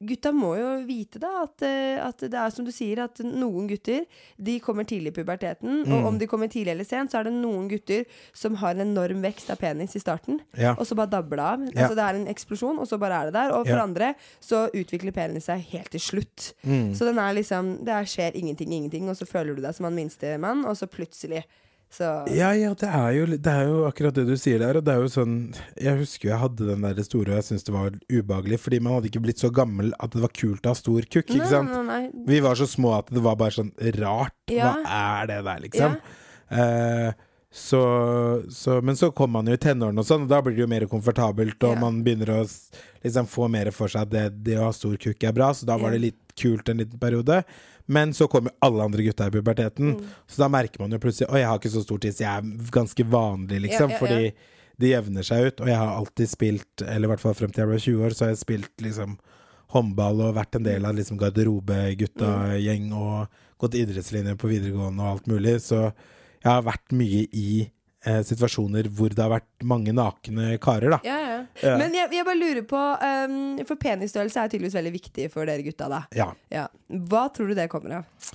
[0.00, 3.66] gutta må jo vite da at, eh, at det er som du sier, at noen
[3.68, 4.06] gutter
[4.40, 5.82] de kommer tidlig i puberteten.
[5.84, 5.92] Mm.
[5.92, 8.86] Og om de kommer tidlig eller sent, så er det noen gutter som har en
[8.86, 10.72] enorm vekst av penis i starten, Ja.
[10.78, 11.60] og så bare dabler det av.
[11.74, 11.82] Ja.
[11.84, 13.52] Altså Det er en eksplosjon, og så bare er det der.
[13.52, 13.82] Og for Ja.
[13.82, 16.52] andre så utvikler penis seg helt til slutt.
[16.64, 16.94] Mm.
[16.94, 19.84] Så den er liksom Det er skjer ingenting, ingenting, og så føler du deg som
[19.84, 21.44] han minste mann, og så plutselig
[21.90, 24.78] så Ja, ja, det er, jo, det er jo akkurat det du sier der.
[24.78, 25.32] Og det er jo sånn
[25.76, 28.60] Jeg husker jeg hadde den der store, og jeg syntes det var ubehagelig.
[28.62, 31.34] Fordi man hadde ikke blitt så gammel at det var kult å ha stor kukk,
[31.34, 31.72] ikke sant?
[31.74, 32.26] Nei, nei, nei.
[32.30, 34.36] Vi var så små at det var bare sånn rart.
[34.54, 34.76] Ja.
[34.78, 35.98] Hva er det der, liksom?
[36.50, 37.10] Eh,
[37.50, 37.80] så,
[38.54, 40.68] så, men så kommer man jo i tenårene og sånn, og da blir det jo
[40.70, 41.80] mer komfortabelt, og Ja.
[41.82, 42.44] man begynner å
[43.02, 45.66] liksom få mer for seg at det, det å ha stor kukk er bra, så
[45.66, 47.40] da var det litt kult en liten periode.
[47.90, 50.08] Men så kommer alle andre gutta i puberteten, Mm.
[50.30, 52.70] så da merker man jo plutselig Å, jeg har ikke så stor tiss, jeg er
[52.70, 53.90] ganske vanlig, liksom.
[53.90, 53.98] Ja, ja, ja.
[53.98, 54.32] Fordi
[54.80, 55.60] det jevner seg ut.
[55.60, 58.14] Og jeg har alltid spilt, eller i hvert fall frem til jeg ble 20 år,
[58.16, 59.18] så har jeg spilt liksom
[59.74, 63.28] håndball og vært en del av liksom garderobegutta-gjeng og
[63.60, 65.58] gått idrettslinje på videregående og alt mulig.
[65.62, 65.82] Så
[66.42, 67.70] jeg har vært mye i
[68.06, 71.00] eh, situasjoner hvor det har vært mange nakne karer, da.
[71.06, 71.36] Ja, ja.
[71.64, 71.76] Ja.
[71.80, 73.36] Men jeg, jeg bare lurer på um,
[73.68, 76.02] For penisstørrelse er tydeligvis veldig viktig for dere gutta, da.
[76.16, 76.30] Ja.
[76.52, 76.66] Ja.
[77.10, 78.34] Hva tror du det kommer av?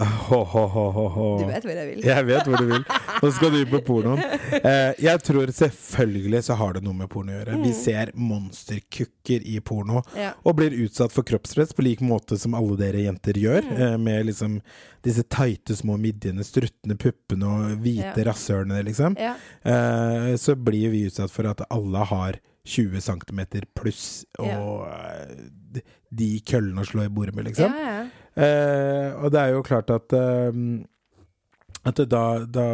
[0.00, 1.24] Oh, oh, ho.
[1.42, 2.04] Du vet hvor jeg vil.
[2.08, 2.84] Jeg vet hvor du vil.
[3.20, 4.22] Nå skal du på pornoen.
[4.56, 7.58] Eh, jeg tror selvfølgelig så har det noe med porno å gjøre.
[7.60, 10.00] Vi ser monsterkukker i porno.
[10.14, 10.20] Mm.
[10.22, 10.30] Ja.
[10.48, 13.66] Og blir utsatt for kroppspress på lik måte som alle dere jenter gjør.
[13.68, 13.80] Mm.
[13.86, 14.58] Eh, med liksom
[15.04, 18.28] disse tighte små midjene, struttende puppene og hvite Ja.
[18.30, 19.16] rasshølene, liksom.
[19.20, 19.34] Ja.
[19.64, 22.40] Eh, så blir vi utsatt for at alle har
[22.70, 23.40] 20 cm
[23.74, 25.36] pluss, og eh,
[25.72, 25.82] de-
[26.12, 27.70] de køllene å slå i bordet med, liksom.
[27.72, 28.08] Ja, ja.
[28.36, 30.58] Eh, og det er jo klart at eh,
[31.88, 32.66] At da, da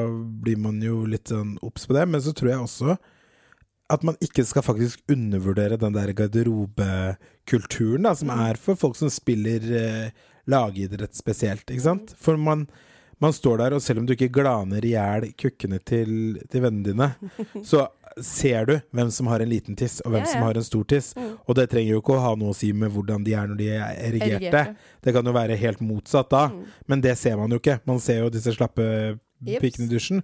[0.42, 2.96] blir man jo litt sånn obs på det, men så tror jeg også
[3.92, 9.12] at man ikke skal faktisk undervurdere den der garderobekulturen, da, som er for folk som
[9.12, 12.14] spiller eh, lagidrett spesielt, ikke sant?
[12.18, 12.64] For man,
[13.22, 16.88] man står der, og selv om du ikke glaner i hjel kukkene til, til vennene
[16.90, 17.08] dine,
[17.70, 17.86] så
[18.22, 20.32] ser du hvem som har en liten tiss, og hvem Ja, ja.
[20.32, 21.10] som har en stor tiss.
[21.46, 23.58] Og det trenger jo ikke å ha noe å si med hvordan de er når
[23.60, 24.38] de er erigerte.
[24.40, 24.76] Erigerte.
[25.04, 26.46] Det kan jo være helt motsatt da,
[26.88, 27.80] men det ser man jo ikke.
[27.88, 28.86] Man ser jo disse slappe
[29.44, 30.22] pikene i dusjen.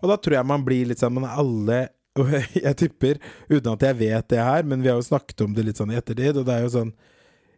[0.00, 1.82] Og da tror jeg man blir litt sånn Man er alle
[2.20, 3.18] og jeg tipper,
[3.50, 5.90] uten at jeg vet det her, men vi har jo snakket om det litt sånn
[5.90, 6.92] i ettertid, og det er jo sånn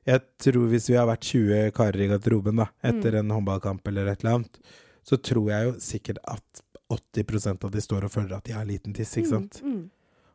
[0.08, 4.06] Jeg tror hvis vi har vært 20 karer i garderoben da, etter en håndballkamp eller
[4.08, 4.56] et eller annet,
[5.04, 6.62] så tror jeg jo sikkert at
[6.92, 9.60] 80% av de står og føler at de har liten tiss, ikke sant?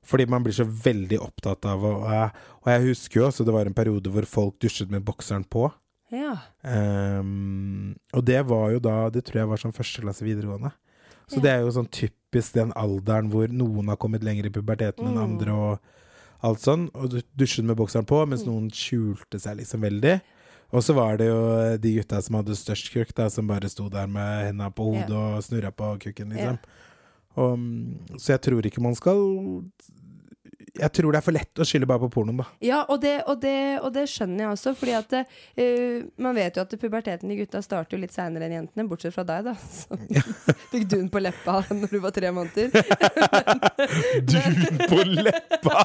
[0.03, 3.69] Fordi man blir så veldig opptatt av å Og jeg, husker jo også det var
[3.69, 5.69] en periode hvor folk dusjet med bokseren på.
[6.11, 6.37] ja.
[6.63, 10.73] Um, og det var jo da Det tror jeg var sånn første klasse videregående.
[11.31, 15.07] Så det er jo sånn typisk den alderen hvor noen har kommet lenger i puberteten
[15.07, 16.89] enn andre, og alt sånn.
[16.97, 20.17] Og dusjet med bokseren på, mens noen skjulte seg liksom veldig.
[20.71, 21.39] Og så var det jo
[21.83, 25.17] de gutta som hadde størst kukk, da, som bare sto der med henda på hodet
[25.17, 26.61] og snurra på kukken, liksom.
[27.39, 29.19] Og, mm, så jeg tror ikke man skal
[30.71, 32.45] Jeg tror det er for lett å skylde bare på pornoen, da.
[32.63, 36.55] Ja, og det, og, det, og det skjønner jeg også, fordi at uh, man vet
[36.55, 39.55] jo at puberteten til gutta starter jo litt seinere enn jentene, bortsett fra deg, da.
[39.81, 42.71] Så fikk dun på leppa når du var tre måneder.
[44.31, 45.75] Dun på leppa!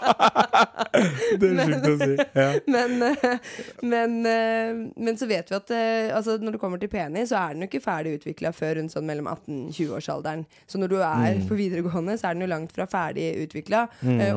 [1.40, 2.12] det er sjukt å si.
[2.36, 2.46] Ja.
[2.70, 5.74] Men, eh, men, eh, men så vet vi at
[6.14, 8.94] altså, når det kommer til penis, så er den jo ikke ferdig utvikla før rundt
[8.94, 10.46] sånn mellom 18-20-årsalderen.
[10.70, 13.86] Så når du er på videregående, så er den jo langt fra ferdig utvikla.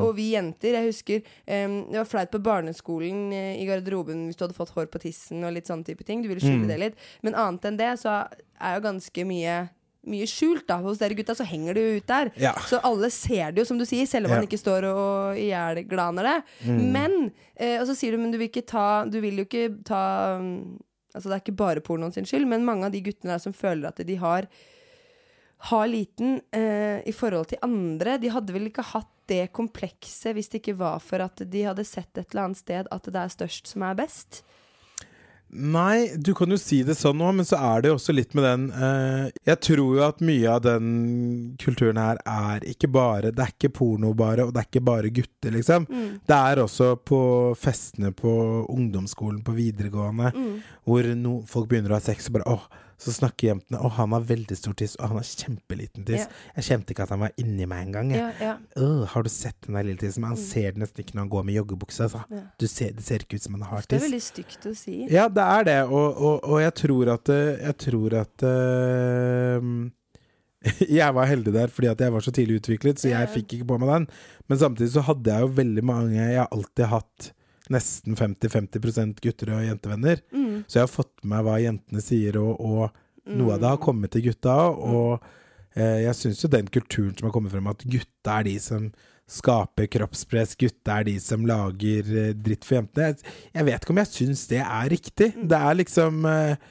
[0.00, 4.36] og vi jenter, jeg husker um, det var flaut på barneskolen eh, i garderoben hvis
[4.40, 6.22] du hadde fått hår på tissen og litt sånne type ting.
[6.24, 6.96] Du ville skjule det litt.
[7.22, 8.22] Men annet enn det, så
[8.60, 9.60] er jo ganske mye
[10.08, 12.30] mye skjult da Hos dere gutta så henger det jo ut der.
[12.40, 12.54] Ja.
[12.64, 14.46] Så alle ser det jo, som du sier, selv om man Ja.
[14.48, 16.36] ikke står og ihjelglaner det.
[16.80, 17.16] Men
[17.54, 20.38] eh, Og så sier du, men du vil ikke ta Du vil jo ikke ta
[20.40, 20.78] mm,
[21.12, 23.52] Altså Det er ikke bare pornoen sin skyld, men mange av de guttene der som
[23.52, 24.48] føler at de har
[25.68, 28.14] har liten eh, i forhold til andre.
[28.16, 31.86] De hadde vel ikke hatt det komplekset hvis det ikke var for at de hadde
[31.88, 34.42] sett et eller annet sted at det er størst som er best.
[35.50, 38.36] Nei, du kan jo si det sånn òg, men så er det jo også litt
[38.38, 40.92] med den eh, Jeg tror jo at mye av den
[41.58, 45.10] kulturen her er ikke bare Det er ikke porno bare, og det er ikke bare
[45.10, 45.88] gutter, liksom.
[46.22, 47.20] Det er også på
[47.58, 48.30] festene på
[48.70, 50.30] ungdomsskolen, på videregående,
[50.86, 52.70] hvor no, folk begynner å ha sex og bare åh,
[53.00, 56.26] så snakker jentene Å, han har veldig stor tiss, og han har kjempeliten tiss.
[56.26, 56.40] Ja.
[56.58, 58.10] Jeg kjente ikke at han var inni meg engang.
[58.12, 58.56] Ja, ja.
[58.76, 60.26] Øh, har du sett den der lille tissen?
[60.28, 62.08] Han ser det nesten ikke når han går med joggebukse.
[62.08, 62.20] Altså.
[62.28, 62.42] Ja.
[62.60, 64.98] Du ser, det ser ikke ut som han har Det er veldig stygt å si.
[65.12, 69.72] Ja, det er det, og, og, og jeg tror at eh, Jeg tror at eh,
[71.00, 73.72] Jeg var heldig der fordi at jeg var så tidlig utviklet, så jeg fikk ikke
[73.72, 74.08] på meg den.
[74.50, 77.30] Men samtidig så hadde jeg jo veldig mange Jeg har alltid hatt
[77.70, 80.22] nesten 50-50 gutter- og jentevenner.
[80.34, 80.64] Mm.
[80.66, 83.80] Så jeg har fått med meg hva jentene sier, og, og noe av det har
[83.84, 84.56] kommet til gutta.
[84.74, 85.20] Og
[85.76, 88.90] eh, jeg syns jo den kulturen som har kommet frem, at gutta er de som
[89.30, 93.12] skaper kroppspress, gutta er de som lager eh, dritt for jentene.
[93.12, 95.30] Jeg, jeg vet ikke om jeg syns det er riktig.
[95.38, 96.68] Det er liksom eh,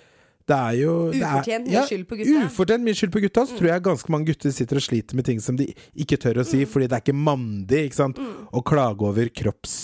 [0.50, 2.46] det er jo det er- Ufortjent mye skyld på gutta.
[2.50, 3.46] Ufortjent mye skyld på gutta.
[3.46, 6.42] Så tror jeg ganske mange gutter sitter og sliter med ting som de ikke tør
[6.42, 8.20] å si, fordi det er ikke mandig ikke sant?
[8.52, 9.76] å klage over kropps...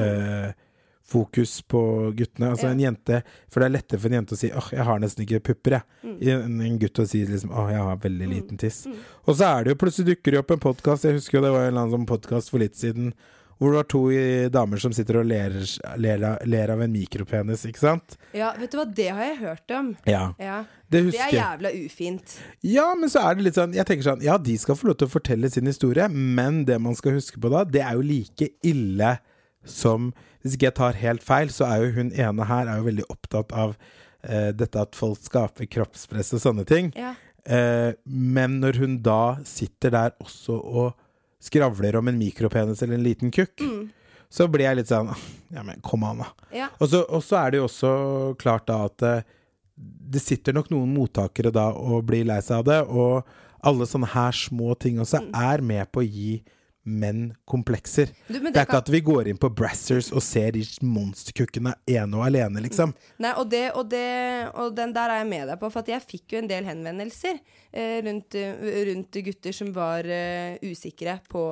[0.00, 0.52] eh,
[1.08, 2.50] fokus på guttene.
[2.52, 2.70] Altså Ja.
[2.74, 5.24] en jente For det er lettere for en jente å si 'åh, jeg har nesten
[5.24, 6.28] ikke pupper', jeg.
[6.28, 8.86] En, en gutt å si liksom 'åh, jeg har veldig liten tiss'.
[9.26, 11.50] Og så er det jo plutselig dukker det opp en podkast, jeg husker jo det
[11.52, 13.14] var en eller annen sånn podkast for litt siden,
[13.58, 15.50] hvor det var to damer som sitter og ler,
[15.96, 18.16] ler, ler av en mikropenis, ikke sant?
[18.32, 19.96] Ja, vet du hva, det har jeg hørt om.
[20.06, 20.34] Ja.
[20.38, 20.64] Ja.
[20.90, 22.36] Det Det er jævla ufint.
[22.62, 24.96] Ja, men så er det litt sånn Jeg tenker sånn Ja, de skal få lov
[24.98, 28.00] til å fortelle sin historie, men det man skal huske på da, det er jo
[28.02, 29.18] like ille
[29.64, 32.86] som Hvis ikke jeg tar helt feil, så er jo hun ene her er jo
[32.86, 33.72] veldig opptatt av
[34.22, 36.92] eh, dette at folk skaper kroppspress og sånne ting.
[36.94, 37.16] Ja.
[37.42, 40.92] Eh, men når hun da sitter der også og
[41.42, 43.58] skravler om en mikropenis eller en liten kukk,
[44.30, 45.10] så blir jeg litt sånn
[45.54, 46.30] Ja, men kom an, da.
[46.54, 46.70] Ja.
[46.78, 47.92] Og så, og så er det jo også
[48.40, 49.26] klart da at eh,
[49.78, 53.26] det sitter nok noen mottakere da og blir lei seg av det, og
[53.66, 56.38] alle sånne her små ting også er med på å gi
[56.88, 58.10] menn komplekser.
[58.28, 60.64] Du, men det er kan- ikke at vi går inn på Brassers og ser de
[60.82, 62.94] monsterkukkene ene og alene, liksom.
[63.22, 64.02] Nei, og, det, og, det,
[64.58, 67.38] og den der er jeg med deg på, for jeg fikk jo en del henvendelser
[67.72, 71.42] eh, rundt, eh, rundt gutter som var eh, usikre på,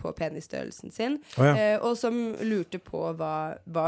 [0.00, 1.54] på penisstørrelsen sin, oh, ja.
[1.56, 3.32] eh, og som lurte på hva,
[3.68, 3.86] hva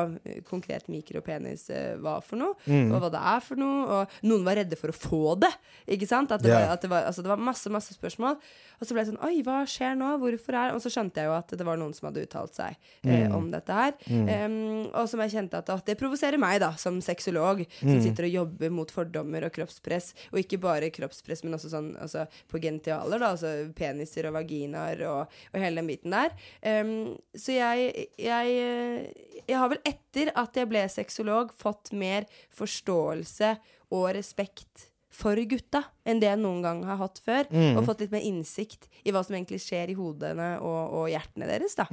[0.48, 2.90] konkret mikropenis eh, var for noe, Mm.
[2.92, 5.48] og hva det er for noe, og noen var redde for å få det,
[5.94, 6.32] ikke sant?
[6.34, 6.66] At det, yeah.
[6.66, 8.34] var, at det, var, altså, det var masse, masse spørsmål,
[8.80, 10.10] og så ble jeg sånn, oi, hva skjer nå?
[10.20, 12.76] Hvorfor er Og så skjønte jeg jo at det var noen som hadde uttalt seg
[13.04, 13.34] eh, Mm.
[13.38, 13.94] om dette her.
[14.08, 14.54] Em,
[14.92, 18.34] og som jeg kjente at, at det provoserer meg, da, som sexolog, som sitter og
[18.36, 20.12] jobber mot fordommer og kroppspress.
[20.32, 25.02] Og ikke bare kroppspress, men også sånn altså, på genitaler, da, altså peniser og vaginaer
[25.08, 26.34] og, og hele den biten der.
[26.62, 32.26] Um, så jeg, jeg eh, Jeg har vel etter at jeg ble sexolog, fått mer
[32.52, 33.54] forståelse
[33.96, 34.88] og respekt
[35.18, 37.48] for gutta enn det jeg noen gang har hatt før.
[37.76, 41.48] Og fått litt mer innsikt i hva som egentlig skjer i hodene og, og hjertene
[41.50, 41.86] deres, da.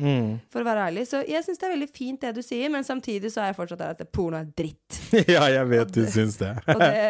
[0.53, 1.05] For å være ærlig.
[1.09, 3.59] Så jeg syns det er veldig fint det du sier, men samtidig så er jeg
[3.59, 4.99] fortsatt der at porno er dritt.
[5.35, 6.53] ja, jeg vet du syns det.
[6.71, 7.03] Og det,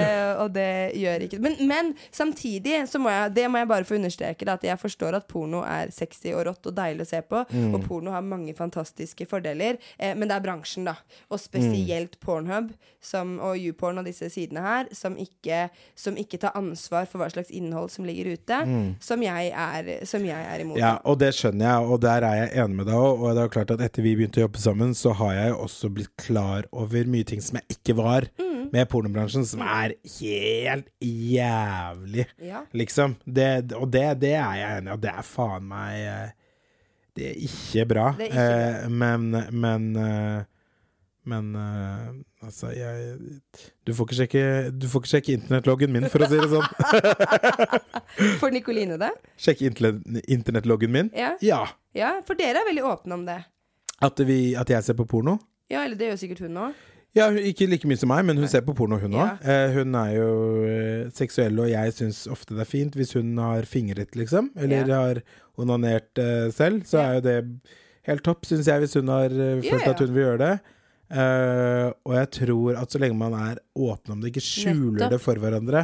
[0.44, 3.98] og det gjør ikke men, men samtidig så må jeg Det må jeg bare få
[3.98, 7.22] understreke, da, at jeg forstår at porno er sexy og rått og deilig å se
[7.26, 7.44] på.
[7.76, 10.96] Og porno har mange fantastiske fordeler, eh, men det er bransjen, da.
[11.30, 12.72] Og spesielt Pornhub
[13.04, 17.28] som, og YouPorn og disse sidene her, som ikke, som ikke tar ansvar for hva
[17.34, 18.60] slags innhold som ligger ute,
[19.04, 20.80] som, jeg er, som jeg er imot.
[20.80, 23.20] Ja, og det skjønner jeg, og der er jeg enig med deg òg.
[23.26, 25.58] Og det er jo klart at etter vi begynte å jobbe sammen, så har jeg
[25.68, 28.30] også blitt klar over mye ting som jeg ikke var
[28.72, 32.64] med pornobransjen, som er helt jævlig, Ja.
[32.74, 33.16] liksom.
[33.26, 36.34] Det, og det, det er jeg enig i, og det er faen meg eh,
[37.16, 38.08] Det er ikke bra.
[38.18, 38.66] Det er ikke bra.
[38.66, 40.44] Eh, men men eh,
[41.26, 42.14] men uh,
[42.46, 43.18] altså, jeg
[43.86, 44.44] du får, ikke sjekke,
[44.78, 46.70] du får ikke sjekke internettloggen min, for å si det sånn.
[48.42, 49.12] for Nikoline det?
[49.42, 51.12] Sjekke internettloggen min?
[51.18, 51.34] Ja.
[51.46, 51.64] Ja.
[51.98, 53.40] ja, for dere er veldig åpne om det.
[54.04, 55.38] At, vi, at jeg ser på porno?
[55.72, 56.84] Ja, eller det gjør sikkert hun òg.
[57.16, 59.38] Ja, ikke like mye som meg, men hun ser på porno, hun Ja.
[59.40, 60.30] Eh, hun er jo
[60.68, 64.50] eh, seksuell, og jeg syns ofte det er fint hvis hun har fingret, liksom.
[64.60, 65.00] Eller Ja.
[65.00, 65.22] har
[65.58, 66.84] onanert eh, selv.
[66.84, 67.08] Så Ja.
[67.08, 67.38] er jo det
[68.04, 70.60] helt topp, syns jeg, hvis hun har eh, følt at hun vil gjøre det.
[71.12, 75.12] Eh, og jeg tror at så lenge man er åpen om det, ikke skjuler Nettopp.
[75.14, 75.84] det for hverandre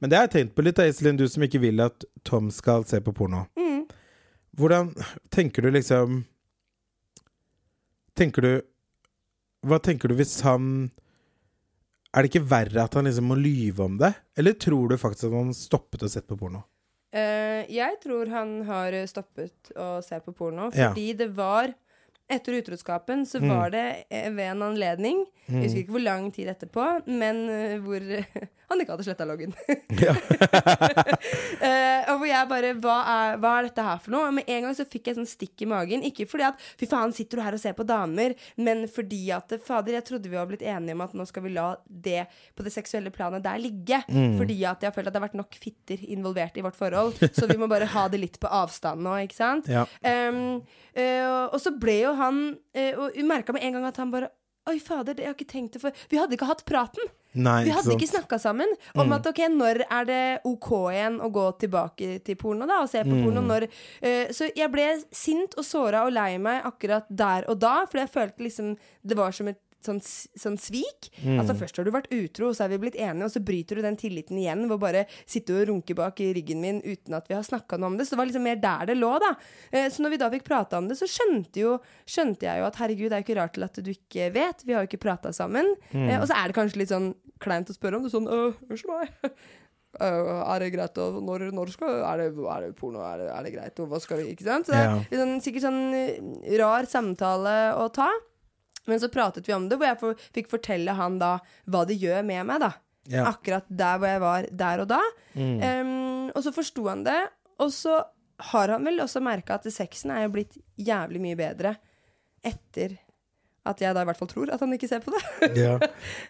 [0.00, 2.46] Men det har jeg tenkt på litt, da, Iselin, du som ikke vil at Tom
[2.54, 3.42] skal se på porno.
[3.58, 3.82] Mm.
[4.56, 4.92] Hvordan
[5.34, 6.20] tenker du liksom
[8.14, 8.52] Tenker du
[9.66, 10.90] Hva tenker du hvis han
[12.12, 14.12] Er det ikke verre at han liksom må lyve om det?
[14.38, 16.62] Eller tror du faktisk at han stoppet å sette på porno?
[17.12, 20.90] Uh, jeg tror han har stoppet å se på porno, Ja.
[20.92, 21.72] fordi det var
[22.32, 23.48] etter utroskapen så Mm.
[23.52, 27.78] var det eh, ved en anledning Jeg husker ikke hvor lang tid etterpå, men eh,
[27.82, 28.00] hvor
[28.72, 29.52] han ikke hadde sletta loggen.
[30.06, 30.14] Ja.
[31.62, 34.26] Eh, og hvor jeg bare hva er, hva er dette her for noe?
[34.30, 36.02] Og med en gang så fikk jeg sånn stikk i magen.
[36.08, 39.52] Ikke fordi at fy faen, sitter du her og ser på damer, men fordi at
[39.62, 42.24] fader, jeg trodde vi var blitt enige om at nå skal vi la det
[42.58, 44.00] på det seksuelle planet der ligge.
[44.08, 47.14] Fordi at jeg har følt at det har vært nok fitter involvert i vårt forhold,
[47.30, 49.70] så vi må bare ha det litt på avstand nå, ikke sant?
[49.70, 49.86] Ja.
[50.02, 50.58] Um,
[51.52, 54.30] og så ble jo han uh, Og hun merka med en gang at han bare
[54.70, 57.08] Oi, fader, det- har jeg ikke tenkt det for Vi hadde ikke hatt praten.
[57.34, 58.28] Nei, Vi hadde ikke sant?
[58.28, 62.66] snakka sammen om at ok, når er det OK igjen å gå tilbake til porno
[62.68, 63.40] da og se på porno?
[63.42, 63.66] Når,
[64.04, 67.98] uh, så jeg ble sint og såra og lei meg akkurat der og da, for
[68.04, 70.00] jeg følte liksom det var som et sånn,
[70.38, 71.10] sånn svik.
[71.24, 73.82] Altså Først har du vært utro, så er vi blitt enige, og så bryter du
[73.84, 77.28] den tilliten igjen ved å bare sitte og runke bak i ryggen min uten at
[77.30, 78.06] vi har snakka noe om det.
[78.08, 79.34] Så det var liksom mer der det lå, da.
[79.72, 82.68] Eh, Så når vi da fikk prata om det, så skjønte, jo, skjønte jeg jo
[82.68, 84.62] at herregud, det er jo ikke rart til at du ikke vet.
[84.66, 85.74] Vi har jo ikke prata sammen.
[85.92, 88.12] Eh, Og så er det kanskje litt sånn kleint å spørre om det.
[88.14, 89.32] Sånn «Øh, Unnskyld meg.
[90.00, 93.02] Uh, er det greit å Når, når skal er det, er det porno?
[93.04, 93.80] Er det, er det greit?
[93.84, 94.64] Og hva skal vi Ikke sant?
[94.64, 95.18] Så det er ja.
[95.20, 98.06] sånn, sikkert sånn eh, rar samtale å ta.
[98.90, 101.36] Men så pratet vi om det, hvor jeg for, fikk fortelle han da
[101.70, 102.72] hva det gjør med meg, da.
[103.10, 103.26] Ja.
[103.30, 105.00] Akkurat der hvor jeg var der og da.
[105.34, 105.94] Em,
[106.30, 107.20] og så forsto han det.
[107.62, 108.00] Og så
[108.52, 111.76] har han vel også merka at sexen er jo blitt jævlig mye bedre
[112.42, 112.96] etter
[113.68, 115.22] at jeg da i hvert fall tror at han ikke ser på det.
[115.64, 115.76] ja.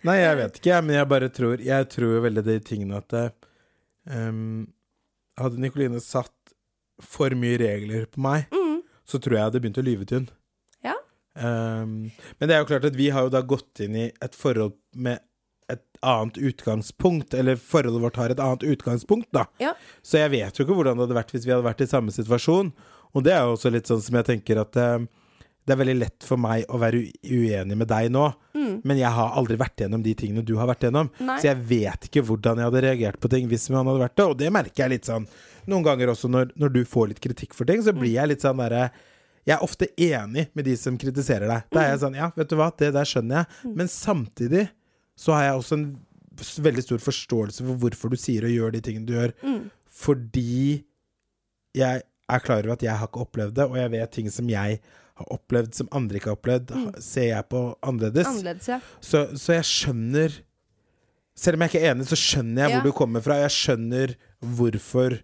[0.05, 3.17] Nei, jeg vet ikke, men jeg bare tror Jeg tror jo veldig de tingene at
[4.13, 4.67] ehm,
[5.41, 6.35] Hadde Nikoline satt
[7.03, 8.53] for mye regler på meg,
[9.09, 10.27] så tror jeg jeg hadde begynt å lyve til hun.
[11.39, 14.37] Ehm, men det er jo klart at vi har jo da gått inn i et
[14.37, 15.23] forhold med
[15.73, 19.47] et annet utgangspunkt, eller forholdet vårt har et annet utgangspunkt, da.
[19.63, 19.73] Ja.
[20.05, 22.13] Så jeg vet jo ikke hvordan det hadde vært hvis vi hadde vært i samme
[22.13, 22.73] situasjon.
[23.13, 25.05] Og det er jo også litt sånn som jeg tenker at eh,
[25.63, 28.25] det er veldig lett for meg å være uenig med deg nå,
[28.83, 31.11] men jeg har aldri vært gjennom de tingene du har vært gjennom.
[31.21, 31.27] Mm.
[31.29, 31.37] Nei.
[31.39, 34.27] Så jeg vet ikke hvordan jeg hadde reagert på ting hvis man hadde vært det.
[34.27, 35.29] Og det merker jeg litt sånn
[35.71, 38.43] noen ganger også når, når du får litt kritikk for ting, så blir jeg litt
[38.43, 38.89] sånn derre
[39.49, 41.65] jeg er ofte enig med de som kritiserer deg.
[41.75, 43.75] Da er jeg sånn, ja, vet du hva, det der skjønner jeg.
[43.81, 44.69] Men samtidig
[45.19, 45.87] så har jeg også en
[46.65, 49.35] veldig stor forståelse for hvorfor du sier og gjør de tingene du gjør.
[50.03, 50.85] Fordi
[51.77, 54.49] jeg er klar over at jeg har ikke opplevd det, og jeg vet ting som
[54.51, 54.79] jeg
[55.19, 56.87] har opplevd som andre ikke har opplevd, mm.
[57.05, 58.31] ser jeg på annerledes.
[58.31, 58.79] Annerledes, ja.
[59.05, 60.41] Så, så jeg skjønner
[61.33, 62.77] Selv om jeg ikke er enig, så skjønner jeg Ja.
[62.77, 63.39] hvor du kommer fra.
[63.41, 64.11] Jeg skjønner
[64.45, 65.15] hvorfor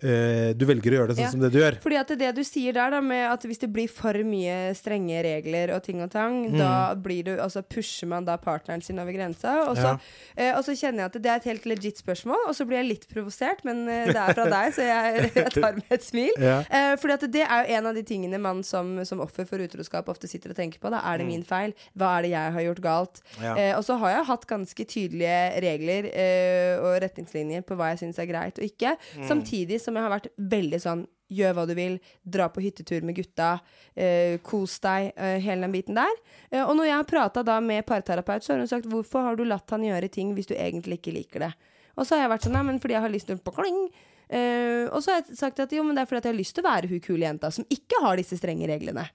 [0.00, 1.30] du velger å gjøre det sånn Ja.
[1.30, 1.76] som det du gjør.
[1.82, 5.22] Fordi at det du sier der, da, med at hvis det blir for mye strenge
[5.24, 6.58] regler og ting og tang, Mm.
[6.58, 9.68] da blir du Altså pusher man da partneren sin over grensa.
[9.68, 9.98] Og så, Ja.
[10.36, 12.78] eh, og så kjenner jeg at det er et helt legit spørsmål, og så blir
[12.82, 16.02] jeg litt provosert, men eh, det er fra deg, så jeg, jeg tar med et
[16.02, 16.30] smil.
[16.38, 16.60] Ja.
[16.70, 19.58] Eh, fordi at det er jo en av de tingene man som, som offer for
[19.58, 20.90] utroskap ofte sitter og tenker på.
[20.90, 21.00] Da.
[21.04, 21.74] Er det min feil?
[21.96, 23.20] Hva er det jeg har gjort galt?
[23.38, 23.42] Mm.
[23.42, 23.54] Ja.
[23.56, 27.98] Eh, og så har jeg hatt ganske tydelige regler eh, og retningslinjer på hva jeg
[28.04, 28.96] syns er greit og ikke.
[29.16, 29.26] Mm.
[29.28, 31.92] Samtidig som jeg har vært veldig sånn Gjør hva du vil,
[32.26, 33.60] dra på hyttetur med gutta,
[33.94, 36.16] eh, kos deg, eh, hele den biten der.
[36.50, 39.38] Eh, og når jeg har prata da med parterapeut, så har hun sagt hvorfor har
[39.38, 41.52] du latt han gjøre ting hvis du egentlig ikke liker det?
[41.94, 43.78] Og så har jeg vært sånn, nei, men fordi jeg har lyst til å kling.
[44.26, 46.40] Eh, og så har jeg sagt at jo, men det er fordi at jeg har
[46.40, 49.06] lyst til å være hun kule jenta som ikke har disse strenge reglene.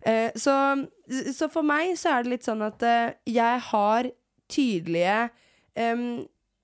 [0.00, 0.54] Eh, så,
[1.34, 4.10] så for meg så er det litt sånn at eh, jeg har
[4.48, 5.20] tydelige
[5.78, 6.04] em,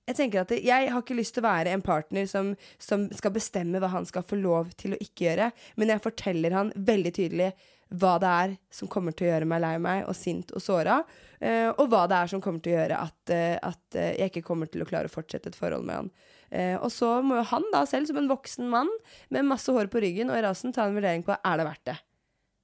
[0.05, 3.33] Jeg tenker at jeg har ikke lyst til å være en partner som, som skal
[3.33, 5.47] bestemme hva han skal få lov til å ikke gjøre,
[5.81, 7.53] men jeg forteller han veldig tydelig
[7.93, 10.99] hva det er som kommer til å gjøre meg lei meg og sint og såra,
[11.39, 14.33] eh, og hva det er som kommer til å gjøre at, eh, at eh, jeg
[14.33, 16.15] ikke kommer til å klare å fortsette et forhold med han.
[16.55, 18.87] Og så må jo han da selv, som en voksen mann
[19.33, 21.89] med masse hår på ryggen og i rasen, ta en vurdering på er det verdt
[21.89, 21.95] det.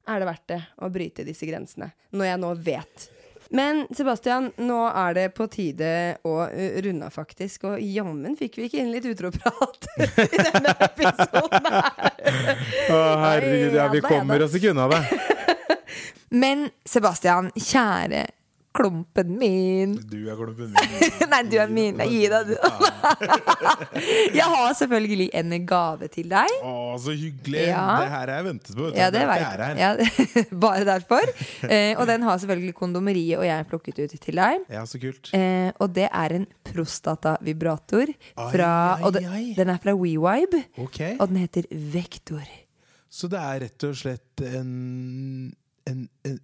[0.07, 3.07] Er det verdt det å bryte disse grensene, når jeg nå vet?
[3.51, 5.91] Men Sebastian, nå er det på tide
[6.23, 6.35] å
[6.85, 7.65] runde av, faktisk.
[7.67, 9.89] Og jammen fikk vi ikke inn litt utroprat
[10.23, 12.61] i denne episoden her.
[12.87, 15.01] Å, herregud, ja, vi kommer oss ikke unna det.
[16.43, 18.23] Men Sebastian, kjære
[18.71, 21.15] klumpen min Du er klumpen min.
[21.31, 21.99] Nei, du er min.
[22.07, 22.55] Gi deg, du.
[24.39, 26.53] Jeg har selvfølgelig en gave til deg.
[26.63, 27.65] Å, så hyggelig.
[27.69, 27.83] Ja.
[28.01, 28.89] Det her har jeg ventet på.
[28.97, 29.77] Ja, det vet jeg.
[29.81, 29.91] Ja,
[30.65, 31.31] bare derfor.
[31.67, 34.65] Eh, og den har selvfølgelig kondomeriet og jeg plukket ut til deg.
[34.71, 35.31] Ja, så kult.
[35.37, 38.11] Eh, og det er en prostatavibrator.
[38.51, 39.45] Fra, Ai, ai, ai.
[39.57, 40.99] den er fra WeVibe, Ok.
[41.19, 42.43] og den heter Vektor.
[43.11, 44.69] Så det er rett og slett en,
[45.89, 46.37] en, en,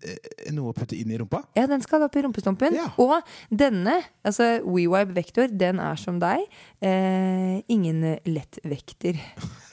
[0.48, 1.44] en noe å putte inn i rumpa?
[1.58, 2.78] Ja, den skal opp i rumpestumpen.
[2.78, 2.90] Ja.
[3.02, 3.16] Og
[3.50, 6.46] denne, altså WeWibe Vektor, den er som deg.
[6.82, 9.20] Eh, ingen lettvekter.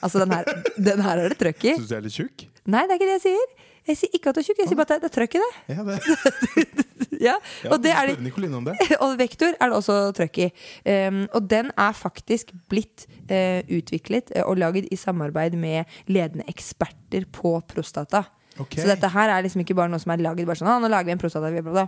[0.01, 0.49] Altså, den her,
[0.91, 1.77] den her er det trøkk i.
[1.79, 2.49] Syns du jeg er litt tjukk?
[2.65, 3.71] Nei, det er ikke det jeg sier.
[3.85, 5.41] Jeg sier ikke at du er tjukk, jeg sier bare at det er trøkk i
[5.43, 5.53] det.
[5.75, 6.85] Ja, det.
[7.21, 7.35] Ja,
[7.71, 8.95] og det er det.
[9.03, 10.47] og vektor er det også trøkk i.
[10.83, 16.47] Um, og den er faktisk blitt uh, utviklet eh, og laget i samarbeid med ledende
[16.51, 18.25] eksperter på prostata.
[18.59, 18.77] Ok.
[18.79, 20.91] Så dette her er liksom ikke bare noe som er laget bare sånn ah, Nå
[20.91, 21.87] lager vi en prostatavibrator.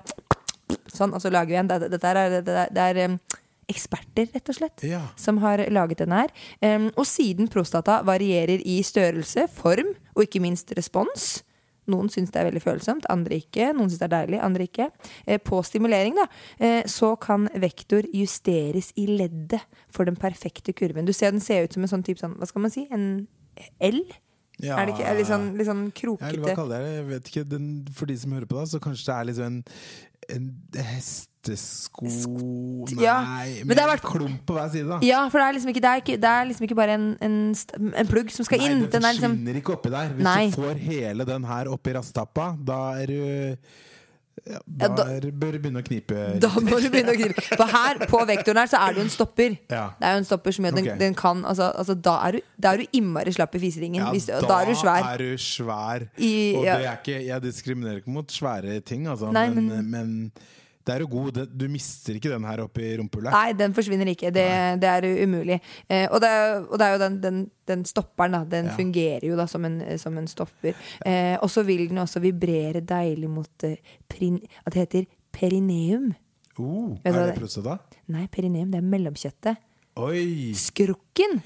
[0.92, 1.70] Sånn, og så lager vi en.
[1.72, 3.18] Dette, dette er, det, det er um,
[3.72, 5.02] eksperter, rett og slett, Ja.
[5.20, 6.32] som har laget den her.
[6.64, 11.38] Um, og siden prostata varierer i størrelse, form og ikke minst respons
[11.92, 13.72] noen syns det er veldig følsomt, andre ikke.
[13.76, 14.90] Noen syns det er deilig, andre ikke.
[15.26, 16.28] Eh, på stimulering, da,
[16.60, 19.64] eh, så kan vektor justeres i leddet
[19.94, 21.08] for den perfekte kurven.
[21.08, 23.28] Du ser den ser ut som en sånn type sånn, hva skal man si, en
[23.80, 24.04] L?
[24.64, 24.78] Ja.
[24.82, 26.96] Er det ikke er litt sånn, litt sånn krokete eller hva kaller jeg det?
[26.98, 27.44] Jeg vet ikke.
[27.52, 29.60] Den, for de som hører på da, så kanskje det er liksom en,
[30.34, 30.48] en
[30.88, 33.18] hestesko Nei, ja,
[33.64, 34.98] men det har vært- klump på hver side, da.
[35.06, 37.06] Ja, for det er liksom ikke, det er ikke, det er liksom ikke bare en,
[37.22, 37.38] en,
[38.02, 38.82] en plugg som skal Nei, inn.
[38.82, 40.10] den Den er liksom forsvinner ikke oppi der.
[40.18, 40.50] Hvis Nei.
[40.50, 43.58] du får hele den her oppi rasttappa, da er du
[44.46, 47.66] ja, da, da- bør du begynne å knipe Da må du begynne å knipe For
[47.72, 49.56] her på vektoren her så er det jo en stopper.
[49.72, 49.86] Ja.
[50.00, 52.38] Det er jo en stopper som gjør at den, den kan altså, altså, da, er
[52.38, 54.04] du, da er du innmari slapp i fiseringen.
[54.06, 55.10] Ja, hvis, da er du svær.
[55.14, 56.06] er du svær.
[56.18, 56.78] I- og ja.
[56.78, 60.32] det er ikke, jeg diskriminerer ikke mot svære ting, altså, Nei, men, men- men
[60.88, 61.38] det er jo god.
[61.52, 63.34] Du mister ikke den her oppi rumpehullet.
[63.36, 64.32] Nei, den forsvinner ikke.
[64.32, 64.46] Det,
[64.82, 65.58] det er umulig.
[65.90, 68.44] Eh, og, det, er- og det er jo den, den, den stopperen, da.
[68.58, 68.76] Den Ja.
[68.80, 70.74] fungerer jo da som en, som en stopper.
[71.06, 73.76] Eh, og så vil den også vibrere deilig mot eh,
[74.08, 76.14] prin, At det heter perineum.
[76.58, 77.78] Oh, Vet er det det- prostata?
[78.10, 79.58] Nei, perineum, det er mellomkjøttet.
[79.98, 80.54] Oi!
[80.58, 81.42] Skrukken!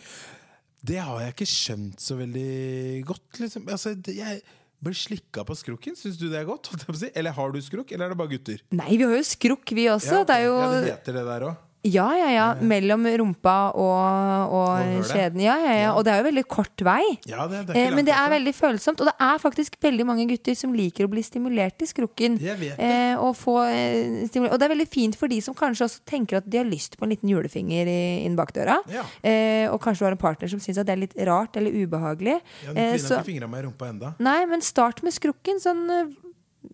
[0.85, 3.39] Det har jeg ikke skjønt så veldig godt.
[3.43, 3.67] Liksom.
[3.69, 4.39] Altså, jeg
[4.82, 5.97] blir slikka på skrukken.
[5.97, 6.71] Syns du det er godt?
[7.13, 8.63] Eller har du skrukk, eller er det bare gutter?
[8.73, 10.21] Nei, vi har jo skrukk, vi også.
[10.21, 10.32] Ja, okay.
[10.32, 11.67] Det er jo ja, det heter det der òg.
[11.84, 12.47] Ja, ja, ja.
[12.61, 15.41] Mellom rumpa og, og skjeden.
[15.41, 15.93] Ja, ja, ja.
[15.97, 17.01] Og det er jo veldig kort vei.
[17.29, 20.27] Ja, det, det Eh, men det er veldig følsomt, og det er faktisk veldig mange
[20.29, 22.38] gutter som liker å bli stimulert i skrukken.
[22.41, 26.38] Eh, og, få, eh, og det er veldig fint for de som kanskje også tenker
[26.41, 28.77] at de har lyst på en liten julefinger inn bakdøra.
[28.93, 29.07] Ja.
[29.25, 31.73] Eh, og kanskje du har en partner som syns at det er litt rart eller
[31.73, 32.38] ubehagelig.
[32.67, 34.13] Ja, du Kvinnen så, ikke fingra med rumpa enda.
[34.21, 36.13] nei, men start med skrukken sånn eh,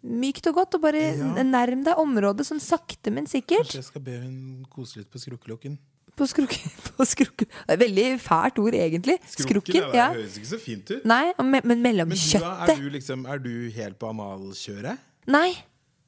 [0.04, 1.44] mykt og godt, og bare Ja.
[1.44, 3.68] nærm deg området sånn sakte, men sikkert.
[3.68, 5.78] Kanskje jeg skal be hun kose litt på skrukkelokken.
[6.18, 6.72] På skrukken.
[6.98, 7.46] På skrukken.
[7.70, 9.20] Veldig fælt ord, egentlig.
[9.30, 11.06] Skrukken, ja, det høres ikke så fint ut.
[11.06, 14.98] Nei, Men, men mellom Men du, kjøttet er du liksom Er du helt på analkjøret?
[15.28, 15.52] Nei,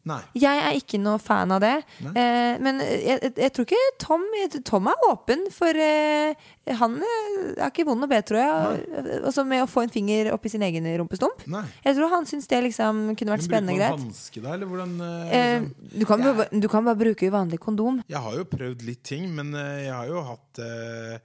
[0.07, 0.21] Nei.
[0.39, 1.73] jeg er ikke noe fan av det.
[1.99, 4.23] Eh, men jeg, jeg, tror ikke Tom
[4.65, 6.33] Tom er åpen for eh,
[6.79, 8.85] Han eh, er ikke vond å be, tror jeg.
[9.19, 11.43] Altså med å få en finger oppi sin egen rumpestump.
[11.51, 11.65] Nei.
[11.85, 14.39] Jeg tror han syns det liksom kunne vært spennende greit.
[14.39, 15.99] eller hvordan eh, Eh, liksom?
[15.99, 18.01] du, kan bare, du kan bare bruke vanlig kondom.
[18.09, 21.19] Jeg har jo prøvd litt ting, men eh, jeg har jo hatt eh,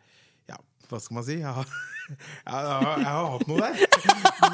[0.51, 0.59] Ja,
[0.91, 1.39] hva skal man si?
[1.41, 1.71] Jeg har,
[2.45, 3.75] jeg har, jeg har hatt noe der.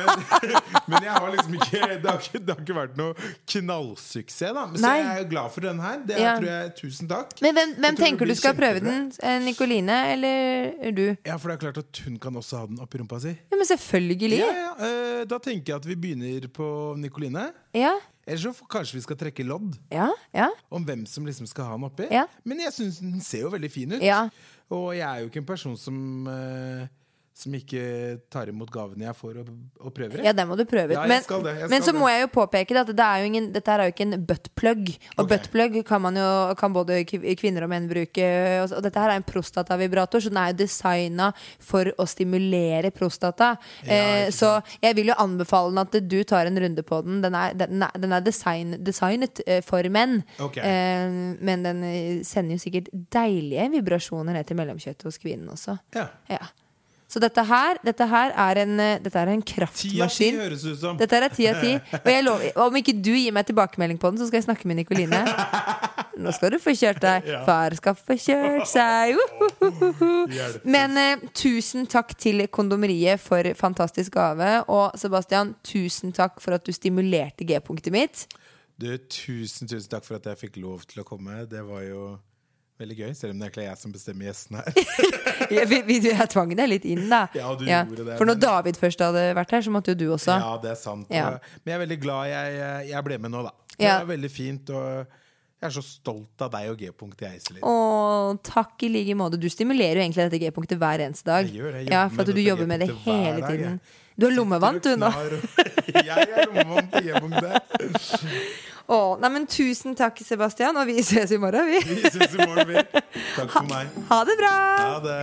[0.01, 0.25] Men,
[0.93, 4.65] men jeg har liksom ikke det, har ikke det har ikke vært noe knallsuksess, da.
[4.77, 4.95] Så Nei.
[5.01, 5.99] jeg er glad for den her.
[6.07, 6.35] Det Ja.
[6.39, 7.35] tror jeg Tusen takk.
[7.45, 9.11] Men hvem, hvem tenker du skal prøve den?
[9.23, 11.05] Eh, Nikoline eller du?
[11.27, 13.35] Ja, for det er klart at hun kan også ha den oppi rumpa si.
[13.51, 14.39] Ja, men selvfølgelig.
[14.39, 17.51] Ja, ja, eh, Da tenker jeg at vi begynner på Nikoline.
[17.77, 17.97] Ja,
[18.27, 20.07] Eller så kanskje vi skal trekke lodd ja,
[20.37, 20.47] ja.
[20.71, 22.07] om hvem som liksom skal ha den oppi.
[22.15, 22.27] Ja.
[22.47, 24.03] Men jeg syns den ser jo veldig fin ut.
[24.05, 24.29] Ja.
[24.71, 26.85] Og jeg er jo ikke en person som eh,
[27.41, 27.83] som ikke
[28.33, 29.51] tar imot gavene jeg får, og,
[29.81, 30.23] og prøver.
[30.27, 30.97] Ja, det må du prøve ut.
[30.99, 32.01] Ja, men, det, men så det.
[32.01, 34.27] må jeg jo påpeke det at det er jo ingen, dette er jo ikke en
[34.29, 34.83] buttplug.
[35.17, 35.31] Og okay.
[35.33, 36.29] buttplug kan, man jo,
[36.61, 38.29] kan både kvinner og menn bruke.
[38.61, 41.31] Og, og dette her er en prostatavibrator, så den er jo designa
[41.71, 43.55] for å stimulere prostata.
[43.87, 47.21] eh, så jeg vil jo anbefale den at du tar en runde på den.
[47.25, 50.21] Den er, den er, den er design, designet eh, for menn.
[50.39, 50.65] okay.
[50.65, 55.79] Eh, men den eh, sender jo sikkert deilige vibrasjoner ned til mellomkjøttet hos kvinnen også.
[55.97, 56.11] Ja.
[56.31, 56.45] Ja.
[57.11, 60.37] Så dette her, dette her er en, eh, dette er en Ti av ti kraftmaskin.
[60.39, 60.97] høres ut som.
[61.01, 61.73] Dette her er ti av ti.
[61.99, 64.69] Og jeg lover, om ikke du gir meg tilbakemelding på den, så skal jeg snakke
[64.71, 65.25] med Nikoline.
[66.21, 67.27] Nå skal du få kjørt deg.
[67.49, 69.19] Far skal få kjørt seg.
[70.69, 74.53] Men eh, tusen takk til Kondomeriet for fantastisk gave.
[74.71, 78.27] Og Sebastian, tusen takk for at du stimulerte G-punktet mitt.
[78.81, 81.43] Du, tusen, tusen takk for at jeg fikk lov til å komme.
[81.51, 82.05] Det var jo
[82.81, 84.73] veldig gøy, selv om det er egentlig jeg som bestemmer gjestene her.
[85.51, 87.23] Jeg, vi, vi, jeg tvang deg litt inn, da.
[87.35, 89.99] Ja, du gjorde det, For når men- David først hadde vært her, så måtte jo
[89.99, 90.37] du også.
[90.39, 91.09] Ja, det er sant.
[91.11, 91.31] Ja.
[91.65, 93.55] Men jeg er veldig glad jeg, jeg ble med nå, da.
[93.73, 93.97] Det Ja.
[94.05, 94.71] var veldig fint.
[94.71, 94.85] Og
[95.61, 97.65] jeg er så stolt av deg og G-punktet jeg, Iselin.
[97.67, 97.75] Å,
[98.47, 99.41] takk i like måte.
[99.41, 101.49] Du stimulerer jo egentlig dette G-punktet hver eneste dag.
[101.51, 101.83] Jeg gjør det.
[101.89, 103.81] Jeg ja, for at du jobber med det hele dag, tiden.
[103.81, 103.99] jeg.
[104.21, 105.09] Du har lommevant, du nå.
[105.91, 107.55] Jeg er lommevant på G-punktet.
[108.91, 111.79] Å, nei, men tusen takk, Sebastian, og vi ses i morgen, vi.
[111.87, 112.83] Vi ses i morgen, vi.
[113.37, 113.87] Takk for meg.
[114.09, 114.51] Ha det bra!
[114.83, 115.21] Ha det.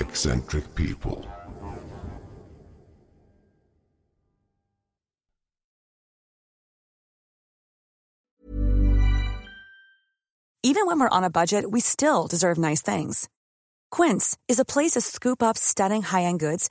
[0.00, 1.28] Eccentric people.
[10.62, 13.28] Even when we're on a budget, we still deserve nice things.
[13.90, 16.70] Quince is a place to scoop up stunning high-end goods